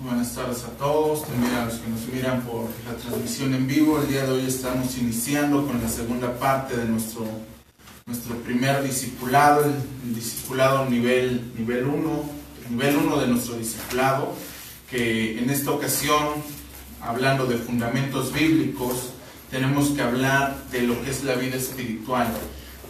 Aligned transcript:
Buenas 0.00 0.32
tardes 0.32 0.62
a 0.62 0.68
todos, 0.78 1.26
también 1.26 1.52
a 1.54 1.64
los 1.64 1.74
que 1.74 1.90
nos 1.90 2.06
miran 2.06 2.42
por 2.42 2.68
la 2.86 2.96
transmisión 2.96 3.52
en 3.52 3.66
vivo. 3.66 4.00
El 4.00 4.06
día 4.06 4.24
de 4.26 4.30
hoy 4.30 4.46
estamos 4.46 4.96
iniciando 4.96 5.66
con 5.66 5.82
la 5.82 5.88
segunda 5.88 6.38
parte 6.38 6.76
de 6.76 6.84
nuestro, 6.84 7.26
nuestro 8.06 8.36
primer 8.36 8.84
discipulado, 8.84 9.64
el, 9.64 10.14
discipulado 10.14 10.88
nivel 10.88 11.50
1, 11.56 11.58
nivel 11.58 11.84
1 11.84 12.06
nivel 12.70 13.20
de 13.20 13.26
nuestro 13.26 13.56
discipulado, 13.56 14.34
que 14.88 15.36
en 15.40 15.50
esta 15.50 15.72
ocasión, 15.72 16.44
hablando 17.02 17.46
de 17.46 17.56
fundamentos 17.56 18.32
bíblicos, 18.32 19.10
tenemos 19.50 19.88
que 19.88 20.02
hablar 20.02 20.58
de 20.70 20.82
lo 20.82 21.02
que 21.02 21.10
es 21.10 21.24
la 21.24 21.34
vida 21.34 21.56
espiritual. 21.56 22.28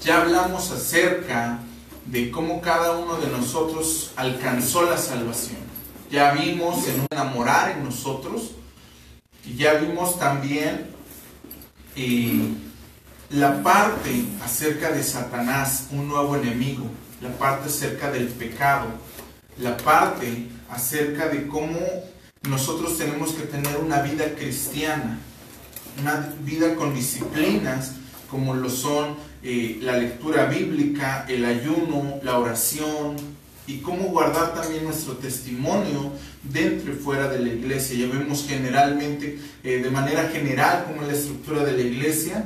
Ya 0.04 0.20
hablamos 0.20 0.70
acerca 0.72 1.60
de 2.04 2.30
cómo 2.30 2.60
cada 2.60 2.98
uno 2.98 3.16
de 3.16 3.28
nosotros 3.28 4.12
alcanzó 4.16 4.82
la 4.82 4.98
salvación. 4.98 5.67
Ya 6.10 6.32
vimos 6.32 6.86
en 6.88 7.06
enamorar 7.10 7.72
en 7.72 7.84
nosotros 7.84 8.52
y 9.44 9.56
ya 9.56 9.74
vimos 9.74 10.18
también 10.18 10.86
eh, 11.96 12.48
la 13.30 13.62
parte 13.62 14.24
acerca 14.42 14.90
de 14.90 15.02
Satanás, 15.02 15.88
un 15.90 16.08
nuevo 16.08 16.36
enemigo, 16.36 16.86
la 17.20 17.30
parte 17.30 17.68
acerca 17.68 18.10
del 18.10 18.28
pecado, 18.28 18.86
la 19.58 19.76
parte 19.76 20.48
acerca 20.70 21.28
de 21.28 21.46
cómo 21.46 21.78
nosotros 22.48 22.96
tenemos 22.96 23.32
que 23.32 23.42
tener 23.42 23.76
una 23.76 24.00
vida 24.00 24.34
cristiana, 24.34 25.18
una 26.00 26.32
vida 26.40 26.74
con 26.74 26.94
disciplinas 26.94 27.92
como 28.30 28.54
lo 28.54 28.70
son 28.70 29.16
eh, 29.42 29.78
la 29.82 29.96
lectura 29.96 30.46
bíblica, 30.46 31.26
el 31.28 31.44
ayuno, 31.44 32.20
la 32.22 32.38
oración 32.38 33.16
y 33.68 33.80
cómo 33.80 34.04
guardar 34.04 34.54
también 34.54 34.84
nuestro 34.84 35.18
testimonio 35.18 36.10
dentro 36.42 36.90
y 36.90 36.96
fuera 36.96 37.28
de 37.28 37.38
la 37.38 37.48
iglesia. 37.50 37.98
Ya 37.98 38.12
vemos 38.12 38.46
generalmente, 38.48 39.38
eh, 39.62 39.82
de 39.82 39.90
manera 39.90 40.30
general, 40.30 40.86
cómo 40.88 41.02
es 41.02 41.08
la 41.08 41.14
estructura 41.14 41.64
de 41.64 41.72
la 41.72 41.82
iglesia. 41.82 42.44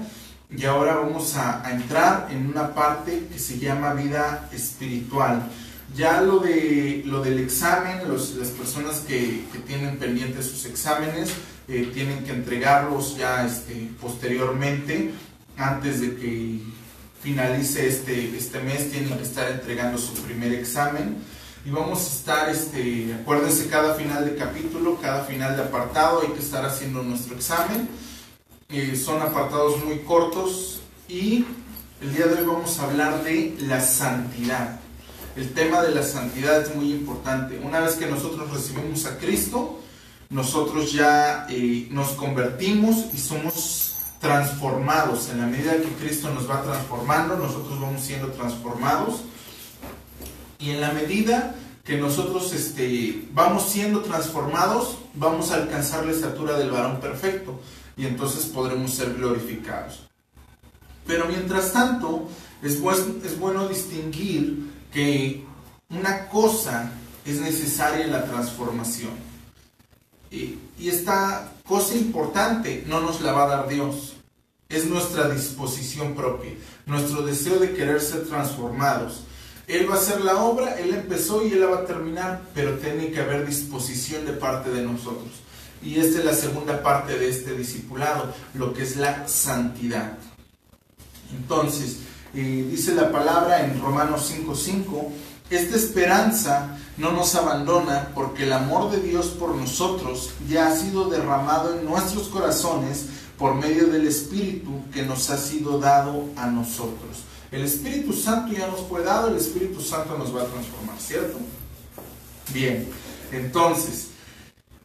Y 0.51 0.65
ahora 0.65 0.97
vamos 0.97 1.37
a, 1.37 1.63
entrar 1.71 2.29
en 2.33 2.49
una 2.49 2.75
parte 2.75 3.29
que 3.33 3.39
se 3.39 3.61
llama 3.61 3.95
vida 3.95 4.51
espiritual. 4.53 5.49
Ya 5.97 6.21
lo, 6.21 6.41
de, 6.41 7.03
lo 7.07 7.23
del 7.23 7.39
examen, 7.39 8.01
las 8.09 8.49
personas 8.49 9.01
que, 9.07 9.45
tienen 9.65 9.99
pendientes 9.99 10.47
sus 10.47 10.67
exámenes, 10.67 11.31
eh, 11.69 11.89
tienen 11.95 12.25
que 12.25 12.33
entregarlos 12.33 13.17
ya 13.17 13.47
este, 13.47 13.91
posteriormente 14.01 15.13
antes 15.57 16.01
de 16.01 16.17
que 16.17 16.61
finalice 17.23 17.87
este, 17.87 18.37
este 18.37 18.61
mes, 18.61 18.91
tienen 18.91 19.17
que 19.17 19.23
estar 19.23 19.51
entregando 19.51 19.99
su 19.99 20.13
primer 20.15 20.53
examen. 20.53 21.17
Y 21.65 21.71
vamos 21.71 22.01
a 22.01 22.07
estar, 22.09 22.49
este, 22.49 23.15
acuérdense, 23.15 23.69
cada 23.69 23.95
final 23.95 24.25
de 24.25 24.35
capítulo, 24.35 24.99
cada 25.01 25.25
final 25.25 25.57
de 25.57 25.63
apartado, 25.63 26.23
hay 26.23 26.33
que 26.33 26.41
estar 26.41 26.65
haciendo 26.67 27.03
nuestro 27.03 27.37
examen. 27.37 27.89
Eh, 28.69 28.97
son 28.97 29.23
apartados 29.23 29.85
muy 29.85 30.01
cortos 30.01 30.81
y 31.07 31.45
el 32.01 32.15
día 32.15 32.27
de 32.27 32.41
hoy 32.41 32.47
vamos 32.47 32.79
a 32.79 32.85
hablar 32.85 33.23
de 33.23 33.55
la 33.61 33.81
santidad. 33.81 34.81
El 35.37 35.53
tema 35.53 35.83
de 35.83 35.95
la 35.95 36.03
santidad 36.03 36.63
es 36.63 36.75
muy 36.75 36.91
importante. 36.91 37.61
Una 37.63 37.81
vez 37.81 37.95
que 37.95 38.07
nosotros 38.07 38.51
recibimos 38.51 39.07
a 39.07 39.19
Cristo, 39.19 39.79
nosotros 40.31 40.93
ya 40.93 41.47
eh, 41.49 41.87
nos 41.91 42.09
convertimos 42.13 43.07
y 43.15 43.19
somos 43.19 43.82
transformados. 44.23 45.29
En 45.31 45.41
la 45.41 45.47
medida 45.47 45.73
que 45.73 45.93
Cristo 46.01 46.31
nos 46.31 46.49
va 46.49 46.63
transformando, 46.63 47.37
nosotros 47.37 47.79
vamos 47.81 48.01
siendo 48.01 48.29
transformados. 48.29 49.23
Y 50.61 50.71
en 50.71 50.81
la 50.81 50.93
medida 50.93 51.57
que 51.85 51.99
nosotros 51.99 52.53
este, 52.55 53.29
vamos 53.33 53.65
siendo 53.69 54.01
transformados, 54.03 54.99
vamos 55.15 55.51
a 55.51 55.57
alcanzar 55.57 56.07
la 56.07 56.13
estatura 56.13 56.57
del 56.57 56.71
varón 56.71 57.01
perfecto. 57.01 57.61
Y 57.97 58.07
entonces 58.07 58.47
podremos 58.47 58.95
ser 58.95 59.13
glorificados. 59.15 60.09
Pero 61.05 61.27
mientras 61.27 61.73
tanto, 61.73 62.29
es, 62.63 62.79
es 63.25 63.39
bueno 63.41 63.69
distinguir 63.69 64.71
que 64.93 65.45
una 65.91 66.29
cosa 66.29 66.93
es 67.27 67.41
necesaria 67.41 68.05
en 68.05 68.13
la 68.13 68.25
transformación 68.25 69.33
y, 70.33 70.59
esta 70.81 71.53
cosa 71.69 71.95
importante 71.95 72.85
no 72.89 73.01
nos 73.01 73.21
la 73.21 73.33
va 73.33 73.45
a 73.45 73.49
dar 73.49 73.69
Dios. 73.69 74.12
Es 74.73 74.87
nuestra 74.87 75.29
disposición 75.29 76.15
propia, 76.15 76.53
nuestro 76.87 77.23
deseo 77.23 77.61
de 77.61 77.75
querer 77.75 78.01
ser 78.01 78.27
transformados. 78.27 79.21
Él 79.69 79.89
va 79.89 79.95
a 79.95 79.99
hacer 79.99 80.23
la 80.23 80.43
obra, 80.43 80.79
Él 80.81 80.93
empezó 80.95 81.47
y 81.47 81.53
Él 81.53 81.61
la 81.61 81.67
va 81.67 81.79
a 81.79 81.87
terminar, 81.87 82.43
pero 82.55 82.79
tiene 82.79 83.13
que 83.13 83.21
haber 83.21 83.47
disposición 83.47 84.25
de 84.27 84.33
parte 84.33 84.71
de 84.71 84.83
nosotros. 84.83 85.31
Y 85.83 85.99
esta 85.99 86.21
es 86.21 86.25
la 86.25 86.35
segunda 86.35 86.83
parte 86.83 87.19
de 87.19 87.29
este 87.29 87.55
discipulado, 87.55 88.33
lo 88.55 88.73
que 88.73 88.83
es 88.83 88.97
la 88.97 89.29
santidad. 89.29 90.19
Entonces, 91.37 91.99
eh, 92.35 92.67
dice 92.71 92.95
la 92.95 93.11
palabra 93.11 93.65
en 93.65 93.81
Romanos 93.81 94.27
5:5, 94.27 95.13
esta 95.51 95.77
esperanza 95.77 96.79
no 96.97 97.13
nos 97.13 97.35
abandona 97.35 98.11
porque 98.15 98.45
el 98.45 98.53
amor 98.53 98.91
de 98.91 99.01
Dios 99.01 99.27
por 99.39 99.55
nosotros 99.55 100.31
ya 100.49 100.69
ha 100.69 100.77
sido 100.77 101.11
derramado 101.11 101.79
en 101.79 101.85
nuestros 101.85 102.29
corazones 102.29 103.07
por 103.43 103.57
medio 103.57 103.89
del 103.89 104.07
Espíritu 104.07 104.85
que 104.95 105.03
nos 105.03 105.29
ha 105.31 105.37
sido 105.37 105.81
dado 105.81 106.29
a 106.37 106.47
nosotros. 106.47 107.25
El 107.51 107.63
Espíritu 107.63 108.13
Santo 108.13 108.53
ya 108.53 108.69
nos 108.69 108.83
fue 108.83 109.03
dado, 109.03 109.31
el 109.31 109.37
Espíritu 109.37 109.81
Santo 109.81 110.17
nos 110.17 110.33
va 110.33 110.43
a 110.43 110.47
transformar, 110.47 110.95
¿cierto? 111.01 111.39
Bien, 112.55 112.89
entonces, 113.33 114.11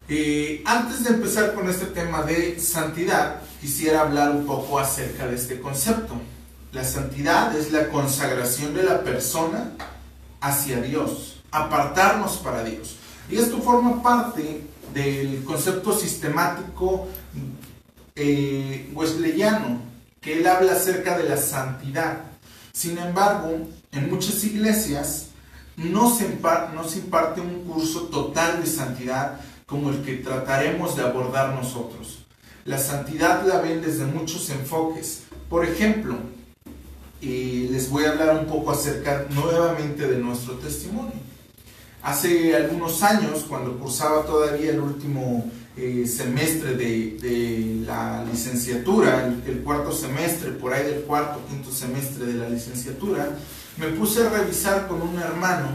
eh, 0.09 0.63
antes 0.65 1.03
de 1.03 1.11
empezar 1.11 1.53
con 1.53 1.69
este 1.69 1.85
tema 1.85 2.23
de 2.23 2.59
santidad, 2.59 3.41
quisiera 3.61 4.01
hablar 4.01 4.31
un 4.31 4.47
poco 4.47 4.79
acerca 4.79 5.27
de 5.27 5.35
este 5.35 5.61
concepto. 5.61 6.15
La 6.71 6.83
santidad 6.83 7.55
es 7.55 7.71
la 7.71 7.89
consagración 7.89 8.73
de 8.73 8.81
la 8.81 9.03
persona 9.03 9.73
hacia 10.41 10.81
Dios 10.81 11.43
apartarnos 11.51 12.37
para 12.37 12.63
Dios. 12.63 12.95
Y 13.29 13.35
esto 13.35 13.59
forma 13.59 14.01
parte 14.01 14.63
del 14.95 15.43
concepto 15.43 15.95
sistemático 15.95 17.07
eh, 18.17 18.89
wesleyano, 18.93 19.79
que 20.19 20.39
él 20.39 20.47
habla 20.47 20.73
acerca 20.73 21.17
de 21.17 21.29
la 21.29 21.37
santidad. 21.37 22.23
Sin 22.73 22.97
embargo, 22.97 23.67
en 23.91 24.09
muchas 24.09 24.43
iglesias 24.43 25.27
no 25.77 26.13
se, 26.13 26.25
imparte, 26.25 26.75
no 26.75 26.83
se 26.83 26.99
imparte 26.99 27.41
un 27.41 27.63
curso 27.63 28.03
total 28.07 28.61
de 28.63 28.69
santidad 28.69 29.39
como 29.67 29.91
el 29.91 30.01
que 30.01 30.15
trataremos 30.15 30.95
de 30.95 31.03
abordar 31.03 31.53
nosotros. 31.53 32.25
La 32.65 32.79
santidad 32.79 33.45
la 33.45 33.61
ven 33.61 33.81
desde 33.81 34.05
muchos 34.05 34.49
enfoques. 34.49 35.23
Por 35.49 35.63
ejemplo, 35.65 36.17
eh, 37.21 37.67
les 37.71 37.89
voy 37.89 38.05
a 38.05 38.11
hablar 38.11 38.39
un 38.39 38.45
poco 38.47 38.71
acerca 38.71 39.25
nuevamente 39.29 40.07
de 40.07 40.17
nuestro 40.17 40.55
testimonio. 40.55 41.13
Hace 42.03 42.55
algunos 42.55 43.03
años, 43.03 43.45
cuando 43.47 43.77
cursaba 43.77 44.25
todavía 44.25 44.71
el 44.71 44.79
último 44.79 45.49
eh, 45.77 46.07
semestre 46.07 46.75
de, 46.75 47.83
la 47.85 48.25
licenciatura, 48.25 49.27
el, 49.45 49.59
cuarto 49.59 49.91
semestre, 49.91 50.51
por 50.51 50.73
ahí 50.73 50.85
del 50.85 51.01
cuarto, 51.01 51.39
quinto 51.47 51.71
semestre 51.71 52.25
de 52.25 52.33
la 52.33 52.49
licenciatura, 52.49 53.29
me 53.77 53.87
puse 53.89 54.25
a 54.25 54.29
revisar 54.29 54.87
con 54.87 55.01
un 55.01 55.19
hermano 55.19 55.69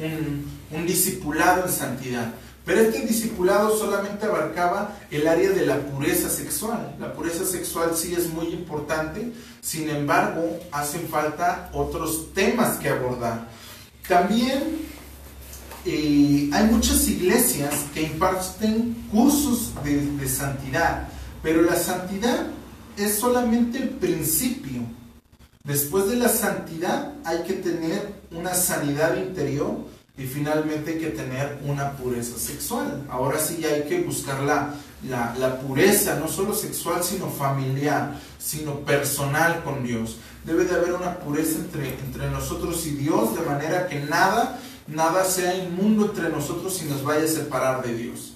un, 0.00 0.46
un 0.70 0.86
discipulado 0.86 1.66
en 1.66 1.72
santidad. 1.72 2.32
Pero 2.64 2.80
este 2.80 3.00
discipulado 3.00 3.76
solamente 3.76 4.24
abarcaba 4.24 4.96
el 5.10 5.26
área 5.26 5.50
de 5.50 5.66
la 5.66 5.80
pureza 5.80 6.30
sexual. 6.30 6.96
La 6.98 7.12
pureza 7.12 7.44
sexual 7.44 7.94
sí 7.94 8.14
es 8.14 8.30
muy 8.30 8.46
importante, 8.46 9.32
sin 9.60 9.90
embargo, 9.90 10.60
hacen 10.72 11.06
falta 11.08 11.70
otros 11.74 12.32
temas 12.32 12.78
que 12.78 12.88
abordar. 12.88 13.48
También 14.08 14.86
hay 15.90 16.68
muchas 16.70 17.06
iglesias 17.08 17.74
que 17.92 18.02
imparten 18.02 18.94
cursos 19.10 19.72
de, 19.84 20.28
santidad, 20.28 21.08
pero 21.42 21.62
la 21.62 21.76
santidad 21.76 22.46
es 22.96 23.18
solamente 23.18 23.78
el 23.78 23.90
principio. 23.90 24.82
Después 25.62 26.08
de 26.08 26.16
la 26.16 26.28
santidad 26.28 27.12
hay 27.24 27.42
que 27.42 27.54
tener 27.54 28.14
una 28.30 28.54
sanidad 28.54 29.16
interior 29.16 29.76
y 30.16 30.24
finalmente 30.24 30.92
hay 30.92 30.98
que 30.98 31.10
tener 31.10 31.58
una 31.66 31.92
pureza 31.92 32.38
sexual. 32.38 33.04
Ahora 33.10 33.38
sí 33.38 33.64
hay 33.64 33.82
que 33.82 34.02
buscar 34.02 34.40
la, 34.42 34.74
la, 35.08 35.60
pureza, 35.60 36.18
no 36.18 36.28
solo 36.28 36.54
sexual, 36.54 37.02
sino 37.02 37.28
familiar, 37.28 38.18
sino 38.38 38.80
personal 38.80 39.62
con 39.64 39.84
Dios. 39.84 40.18
Debe 40.44 40.64
de 40.64 40.74
haber 40.74 40.92
una 40.94 41.18
pureza 41.18 41.58
entre, 41.58 41.98
entre 41.98 42.30
nosotros 42.30 42.86
y 42.86 42.90
Dios, 42.90 43.34
de 43.34 43.44
manera 43.44 43.86
que 43.88 44.00
nada 44.00 44.58
nada 44.86 45.24
sea 45.24 45.56
inmundo 45.56 46.06
entre 46.06 46.28
nosotros 46.28 46.80
y 46.82 46.88
nos 46.88 47.02
vaya 47.04 47.24
a 47.24 47.28
separar 47.28 47.82
de 47.84 47.94
Dios. 47.94 48.34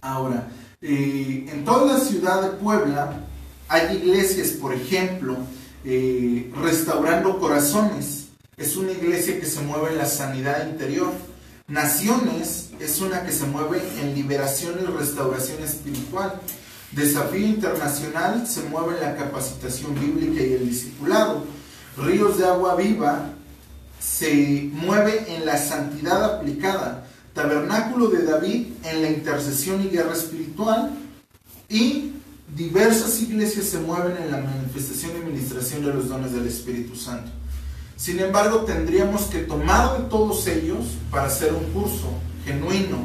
Ahora, 0.00 0.48
eh, 0.80 1.46
en 1.52 1.64
toda 1.64 1.94
la 1.94 2.00
ciudad 2.00 2.42
de 2.42 2.56
Puebla 2.58 3.24
hay 3.68 3.96
iglesias, 3.96 4.50
por 4.50 4.72
ejemplo, 4.72 5.36
eh, 5.84 6.52
restaurando 6.62 7.38
corazones. 7.38 8.28
Es 8.56 8.76
una 8.76 8.92
iglesia 8.92 9.40
que 9.40 9.46
se 9.46 9.60
mueve 9.60 9.90
en 9.90 9.98
la 9.98 10.06
sanidad 10.06 10.68
interior. 10.68 11.12
Naciones 11.68 12.70
es 12.78 13.00
una 13.00 13.24
que 13.24 13.32
se 13.32 13.46
mueve 13.46 13.82
en 14.00 14.14
liberación 14.14 14.76
y 14.80 14.86
restauración 14.86 15.62
espiritual. 15.62 16.40
Desafío 16.92 17.46
Internacional 17.46 18.46
se 18.46 18.62
mueve 18.62 18.96
en 18.96 19.02
la 19.02 19.16
capacitación 19.16 19.94
bíblica 19.94 20.42
y 20.42 20.54
el 20.54 20.68
discipulado. 20.68 21.44
Ríos 21.96 22.38
de 22.38 22.46
Agua 22.46 22.76
Viva 22.76 23.35
se 24.00 24.70
mueve 24.72 25.36
en 25.36 25.46
la 25.46 25.58
santidad 25.58 26.24
aplicada. 26.24 27.06
Tabernáculo 27.34 28.08
de 28.08 28.24
David 28.24 28.66
en 28.84 29.02
la 29.02 29.10
intercesión 29.10 29.82
y 29.82 29.88
guerra 29.88 30.12
espiritual. 30.12 30.90
Y 31.68 32.12
diversas 32.54 33.20
iglesias 33.20 33.66
se 33.66 33.78
mueven 33.78 34.16
en 34.16 34.30
la 34.30 34.38
manifestación 34.38 35.12
y 35.12 35.20
administración 35.22 35.84
de 35.84 35.92
los 35.92 36.08
dones 36.08 36.32
del 36.32 36.46
Espíritu 36.46 36.96
Santo. 36.96 37.30
Sin 37.96 38.20
embargo, 38.20 38.60
tendríamos 38.60 39.22
que 39.22 39.38
tomar 39.40 39.98
de 39.98 40.08
todos 40.08 40.46
ellos 40.46 40.84
para 41.10 41.26
hacer 41.26 41.52
un 41.52 41.64
curso 41.72 42.08
genuino. 42.44 43.04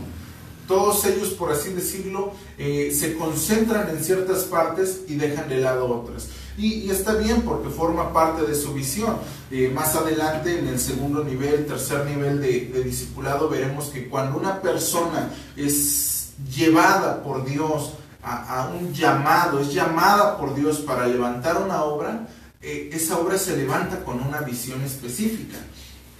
Todos 0.67 1.05
ellos, 1.05 1.29
por 1.29 1.51
así 1.51 1.71
decirlo, 1.73 2.33
eh, 2.57 2.93
se 2.97 3.15
concentran 3.15 3.89
en 3.89 4.03
ciertas 4.03 4.43
partes 4.43 5.01
y 5.07 5.15
dejan 5.15 5.49
de 5.49 5.57
lado 5.57 5.87
otras. 5.87 6.27
Y, 6.57 6.89
está 6.89 7.13
bien 7.15 7.41
porque 7.41 7.69
forma 7.69 8.11
parte 8.13 8.43
de 8.43 8.55
su 8.55 8.73
visión. 8.73 9.17
Eh, 9.49 9.71
más 9.73 9.95
adelante, 9.95 10.59
en 10.59 10.67
el 10.67 10.79
segundo 10.79 11.23
nivel, 11.23 11.65
tercer 11.65 12.05
nivel 12.05 12.41
de, 12.41 12.83
discipulado, 12.83 13.49
veremos 13.49 13.85
que 13.85 14.07
cuando 14.09 14.37
una 14.37 14.61
persona 14.61 15.29
es 15.55 16.33
llevada 16.53 17.23
por 17.23 17.45
Dios 17.45 17.93
a, 18.23 18.71
un 18.79 18.93
llamado, 18.93 19.59
es 19.59 19.73
llamada 19.73 20.37
por 20.37 20.53
Dios 20.53 20.79
para 20.79 21.07
levantar 21.07 21.57
una 21.57 21.83
obra, 21.83 22.27
eh, 22.61 22.91
esa 22.93 23.17
obra 23.17 23.37
se 23.37 23.57
levanta 23.57 24.03
con 24.03 24.21
una 24.21 24.41
visión 24.41 24.81
específica. 24.81 25.57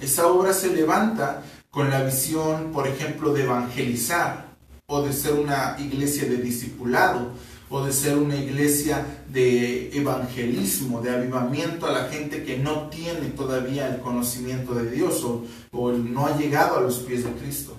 Esa 0.00 0.26
obra 0.26 0.52
se 0.52 0.74
levanta 0.74 1.42
con 1.70 1.90
la 1.90 2.02
visión, 2.02 2.72
por 2.72 2.88
ejemplo, 2.88 3.32
de 3.32 3.44
evangelizar 3.44 4.52
o 4.86 5.02
de 5.02 5.12
ser 5.12 5.34
una 5.34 5.76
iglesia 5.78 6.28
de 6.28 6.36
discipulado 6.36 7.30
o 7.70 7.84
de 7.84 7.92
ser 7.92 8.18
una 8.18 8.36
iglesia 8.36 9.21
de 9.32 9.96
evangelismo, 9.96 11.00
de 11.00 11.10
avivamiento 11.10 11.86
a 11.86 11.92
la 11.92 12.08
gente 12.08 12.44
que 12.44 12.58
no 12.58 12.88
tiene 12.90 13.28
todavía 13.28 13.88
el 13.88 14.00
conocimiento 14.00 14.74
de 14.74 14.90
Dios 14.90 15.24
o, 15.72 15.92
no 15.92 16.26
ha 16.26 16.36
llegado 16.36 16.76
a 16.76 16.80
los 16.82 16.98
pies 16.98 17.24
de 17.24 17.32
Cristo. 17.32 17.76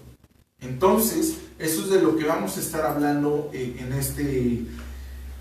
Entonces, 0.60 1.36
eso 1.60 1.84
es 1.84 1.90
de 1.90 2.02
lo 2.02 2.18
que 2.18 2.26
vamos 2.26 2.58
a 2.58 2.60
estar 2.60 2.86
hablando 2.86 3.52
eh, 3.54 3.76
en 3.80 3.94
este, 3.94 4.66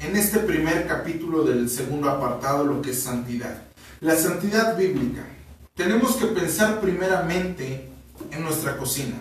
en 0.01 0.17
este 0.17 0.41
primer 0.41 0.87
capítulo 0.87 1.45
del 1.45 1.71
segundo 1.71 2.11
apartado, 2.11 2.65
lo 2.65 2.83
que 2.83 2.91
es 2.91 3.01
santidad. 3.01 3.63
La 4.01 4.17
santidad 4.17 4.77
bíblica. 4.77 5.25
Tenemos 5.75 6.17
que 6.17 6.27
pensar 6.27 6.81
primeramente 6.81 7.89
en 8.31 8.43
nuestra 8.43 8.77
cocina. 8.77 9.17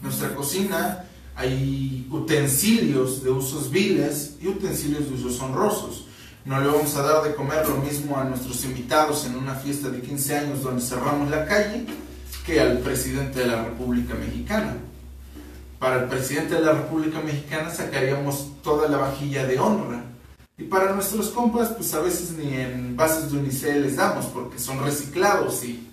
Nuestra 0.00 0.34
cocina 0.34 1.04
hay 1.34 2.06
utensilios 2.10 3.24
de 3.24 3.30
usos 3.30 3.70
viles 3.70 4.36
y 4.40 4.48
utensilios 4.48 5.08
de 5.08 5.14
usos 5.14 5.40
honrosos. 5.40 6.06
No 6.44 6.60
le 6.60 6.66
vamos 6.66 6.96
a 6.96 7.02
dar 7.02 7.22
de 7.22 7.34
comer 7.34 7.68
lo 7.68 7.76
mismo 7.76 8.16
a 8.16 8.24
nuestros 8.24 8.64
invitados 8.64 9.24
en 9.26 9.36
una 9.36 9.54
fiesta 9.54 9.90
de 9.90 10.00
15 10.00 10.38
años 10.38 10.62
donde 10.62 10.82
cerramos 10.82 11.30
la 11.30 11.46
calle 11.46 11.86
que 12.44 12.60
al 12.60 12.78
presidente 12.78 13.40
de 13.40 13.46
la 13.46 13.64
República 13.64 14.14
Mexicana 14.14 14.76
para 15.82 16.02
el 16.02 16.08
presidente 16.08 16.54
de 16.54 16.60
la 16.60 16.72
República 16.72 17.20
Mexicana 17.20 17.68
sacaríamos 17.68 18.52
toda 18.62 18.88
la 18.88 18.98
vajilla 18.98 19.46
de 19.46 19.58
honra. 19.58 20.04
Y 20.56 20.62
para 20.62 20.92
nuestros 20.94 21.30
compas, 21.30 21.70
pues 21.70 21.92
a 21.94 22.00
veces 22.00 22.32
ni 22.32 22.54
en 22.54 22.96
bases 22.96 23.32
de 23.32 23.38
unicel 23.38 23.82
les 23.82 23.96
damos 23.96 24.26
porque 24.26 24.60
son 24.60 24.80
reciclados 24.84 25.64
y 25.64 25.88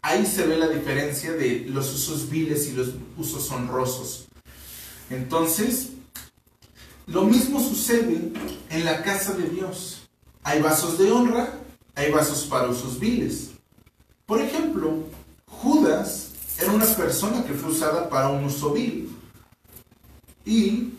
ahí 0.00 0.24
se 0.24 0.46
ve 0.46 0.56
la 0.56 0.68
diferencia 0.68 1.32
de 1.32 1.66
los 1.68 1.92
usos 1.92 2.30
viles 2.30 2.68
y 2.68 2.72
los 2.72 2.90
usos 3.16 3.50
honrosos. 3.50 4.28
Entonces, 5.10 5.90
lo 7.06 7.22
mismo 7.22 7.60
sucede 7.60 8.32
en 8.70 8.84
la 8.84 9.02
casa 9.02 9.32
de 9.34 9.48
Dios. 9.48 10.08
Hay 10.42 10.60
vasos 10.60 10.98
de 10.98 11.10
honra, 11.10 11.54
hay 11.94 12.10
vasos 12.10 12.44
para 12.44 12.68
usos 12.68 12.98
viles. 12.98 13.50
Por 14.26 14.40
ejemplo, 14.40 15.04
Judas 15.46 16.30
era 16.58 16.72
una 16.72 16.84
persona 16.84 17.44
que 17.44 17.54
fue 17.54 17.70
usada 17.70 18.08
para 18.08 18.28
un 18.28 18.44
uso 18.44 18.72
vil. 18.72 19.16
Y 20.44 20.92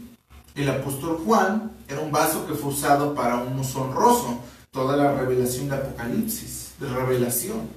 el 0.56 0.70
apóstol 0.70 1.22
Juan 1.26 1.72
era 1.88 2.00
un 2.00 2.12
vaso 2.12 2.48
que 2.48 2.54
fue 2.54 2.72
usado 2.72 3.14
para 3.14 3.38
un 3.38 3.60
uso 3.60 3.82
honroso, 3.82 4.40
toda 4.72 4.96
la 4.96 5.14
revelación 5.14 5.70
de 5.70 5.76
Apocalipsis, 5.76 6.74
de 6.80 6.90
revelación. 6.90 7.70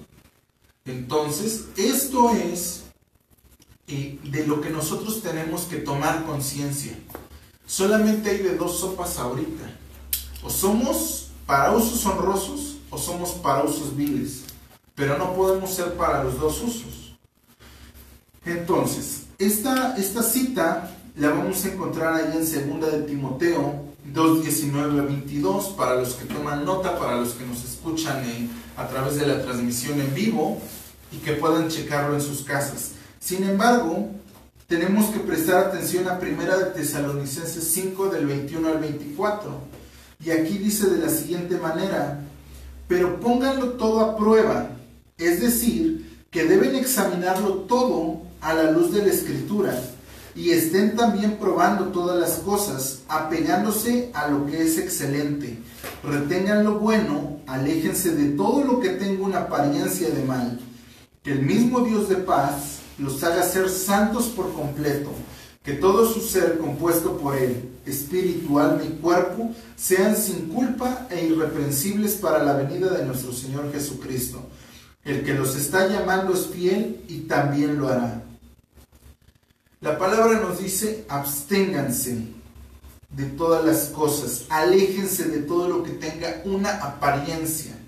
Entonces, 0.85 1.67
esto 1.77 2.31
es 2.35 2.85
eh, 3.87 4.19
de 4.23 4.47
lo 4.47 4.61
que 4.61 4.71
nosotros 4.71 5.23
tenemos 5.23 5.63
que 5.63 5.77
tomar 5.77 6.25
conciencia. 6.25 6.97
Solamente 7.71 8.31
hay 8.31 8.39
de 8.39 8.57
dos 8.57 8.81
sopas 8.81 9.17
ahorita. 9.17 9.63
O 10.43 10.51
somos 10.51 11.29
para 11.47 11.71
usos 11.71 12.05
honrosos 12.05 12.79
o 12.91 12.99
somos 12.99 13.31
para 13.31 13.63
usos 13.63 13.97
viles. 13.97 14.43
Pero 14.97 15.17
no 15.17 15.35
podemos 15.35 15.73
ser 15.73 15.95
para 15.95 16.25
los 16.25 16.41
dos 16.41 16.61
usos. 16.63 17.17
Entonces, 18.45 19.27
esta, 19.39 19.97
esta 19.97 20.21
cita 20.25 20.97
la 21.15 21.31
vamos 21.31 21.65
a 21.65 21.69
encontrar 21.69 22.15
ahí 22.15 22.39
en 22.39 22.45
segunda 22.45 22.89
de 22.89 23.03
Timoteo 23.03 23.85
2, 24.05 24.43
19 24.43 25.01
a 25.01 25.05
22, 25.05 25.67
para 25.69 25.95
los 25.95 26.15
que 26.15 26.25
toman 26.25 26.65
nota, 26.65 26.99
para 26.99 27.21
los 27.21 27.35
que 27.35 27.47
nos 27.47 27.65
escuchan 27.65 28.21
a 28.77 28.89
través 28.89 29.15
de 29.15 29.29
la 29.29 29.43
transmisión 29.43 30.01
en 30.01 30.13
vivo 30.13 30.61
y 31.13 31.19
que 31.19 31.35
puedan 31.35 31.69
checarlo 31.69 32.17
en 32.17 32.21
sus 32.21 32.43
casas. 32.43 32.95
Sin 33.21 33.45
embargo, 33.45 34.09
tenemos 34.71 35.07
que 35.07 35.19
prestar 35.19 35.67
atención 35.67 36.07
a 36.07 36.21
primera 36.21 36.57
de 36.57 36.67
Tesalonicenses 36.67 37.65
5 37.73 38.07
del 38.11 38.25
21 38.25 38.69
al 38.69 38.79
24. 38.79 39.51
Y 40.25 40.31
aquí 40.31 40.59
dice 40.59 40.89
de 40.89 40.99
la 40.99 41.09
siguiente 41.09 41.57
manera, 41.57 42.21
pero 42.87 43.19
pónganlo 43.19 43.71
todo 43.71 43.99
a 43.99 44.17
prueba, 44.17 44.71
es 45.19 45.41
decir, 45.41 46.25
que 46.31 46.45
deben 46.45 46.77
examinarlo 46.77 47.63
todo 47.67 48.23
a 48.41 48.55
la 48.55 48.71
luz 48.71 48.93
de 48.93 49.05
la 49.05 49.13
escritura 49.13 49.77
y 50.37 50.51
estén 50.51 50.95
también 50.95 51.39
probando 51.39 51.87
todas 51.87 52.21
las 52.21 52.39
cosas, 52.39 53.01
apegándose 53.09 54.13
a 54.15 54.29
lo 54.29 54.47
que 54.47 54.63
es 54.63 54.79
excelente. 54.79 55.59
Retengan 56.05 56.63
lo 56.63 56.79
bueno, 56.79 57.41
aléjense 57.49 58.13
de 58.13 58.37
todo 58.37 58.63
lo 58.63 58.79
que 58.79 58.91
tenga 58.91 59.25
una 59.25 59.41
apariencia 59.41 60.11
de 60.11 60.23
mal. 60.23 60.61
Que 61.25 61.33
el 61.33 61.43
mismo 61.43 61.81
Dios 61.81 62.09
de 62.09 62.17
paz 62.17 62.80
los 63.01 63.23
haga 63.25 63.43
ser 63.43 63.69
santos 63.69 64.27
por 64.27 64.53
completo, 64.53 65.11
que 65.63 65.73
todo 65.75 66.11
su 66.11 66.21
ser 66.21 66.59
compuesto 66.59 67.19
por 67.19 67.37
Él, 67.37 67.69
espíritu, 67.85 68.59
alma 68.59 68.83
y 68.85 69.01
cuerpo, 69.01 69.51
sean 69.77 70.17
sin 70.17 70.49
culpa 70.49 71.07
e 71.11 71.27
irreprensibles 71.27 72.15
para 72.15 72.43
la 72.43 72.55
venida 72.55 72.91
de 72.91 73.05
nuestro 73.05 73.33
Señor 73.33 73.73
Jesucristo. 73.73 74.43
El 75.05 75.25
que 75.25 75.35
los 75.35 75.57
está 75.57 75.89
llamando 75.89 76.35
es 76.35 76.47
fiel 76.47 77.03
y 77.09 77.21
también 77.21 77.79
lo 77.79 77.89
hará. 77.89 78.23
La 79.81 79.99
palabra 79.99 80.41
nos 80.41 80.59
dice, 80.59 81.07
absténganse 81.09 82.27
de 83.09 83.25
todas 83.25 83.65
las 83.65 83.87
cosas, 83.87 84.45
aléjense 84.51 85.25
de 85.25 85.39
todo 85.39 85.69
lo 85.69 85.83
que 85.83 85.93
tenga 85.93 86.43
una 86.45 86.71
apariencia. 86.83 87.80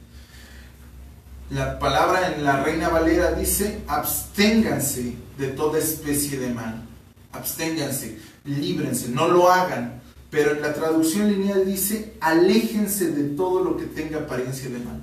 La 1.53 1.79
palabra 1.79 2.35
en 2.35 2.45
la 2.45 2.65
Reina 2.65 2.89
Valera 2.89 3.33
dice, 3.33 3.83
absténganse 3.87 5.17
de 5.37 5.49
toda 5.49 5.79
especie 5.79 6.39
de 6.39 6.49
mal. 6.49 6.83
Absténganse, 7.31 8.19
líbrense, 8.47 9.11
no 9.11 9.29
lo 9.29 9.53
hagan. 9.53 10.01
Pero 10.31 10.53
en 10.53 10.63
la 10.63 10.73
traducción 10.73 11.31
lineal 11.31 11.67
dice, 11.67 12.15
aléjense 12.23 13.11
de 13.11 13.37
todo 13.37 13.63
lo 13.63 13.77
que 13.77 13.85
tenga 13.85 14.21
apariencia 14.21 14.71
de 14.71 14.79
mal. 14.79 15.03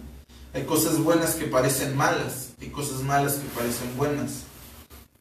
Hay 0.56 0.64
cosas 0.64 0.98
buenas 0.98 1.36
que 1.36 1.46
parecen 1.46 1.96
malas, 1.96 2.54
hay 2.60 2.70
cosas 2.70 3.04
malas 3.04 3.34
que 3.34 3.48
parecen 3.50 3.96
buenas. 3.96 4.40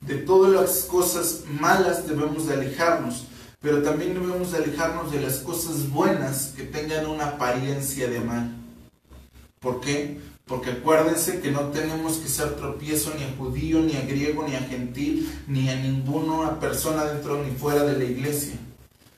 De 0.00 0.14
todas 0.14 0.50
las 0.50 0.84
cosas 0.84 1.42
malas 1.60 2.08
debemos 2.08 2.46
de 2.46 2.54
alejarnos, 2.54 3.26
pero 3.60 3.82
también 3.82 4.14
debemos 4.14 4.52
de 4.52 4.58
alejarnos 4.64 5.12
de 5.12 5.20
las 5.20 5.40
cosas 5.40 5.90
buenas 5.90 6.54
que 6.56 6.62
tengan 6.62 7.04
una 7.04 7.26
apariencia 7.26 8.08
de 8.08 8.20
mal. 8.20 8.54
¿Por 9.60 9.82
qué? 9.82 10.18
Porque 10.48 10.70
acuérdense 10.70 11.40
que 11.40 11.50
no 11.50 11.68
tenemos 11.68 12.16
que 12.16 12.28
ser 12.28 12.56
tropiezo 12.56 13.12
ni 13.14 13.24
a 13.24 13.34
judío, 13.36 13.80
ni 13.80 13.96
a 13.96 14.00
griego, 14.00 14.48
ni 14.48 14.56
a 14.56 14.60
gentil, 14.60 15.30
ni 15.46 15.68
a 15.68 15.76
ninguna 15.76 16.58
persona 16.58 17.04
dentro 17.04 17.44
ni 17.44 17.50
fuera 17.50 17.84
de 17.84 17.98
la 17.98 18.04
iglesia. 18.04 18.54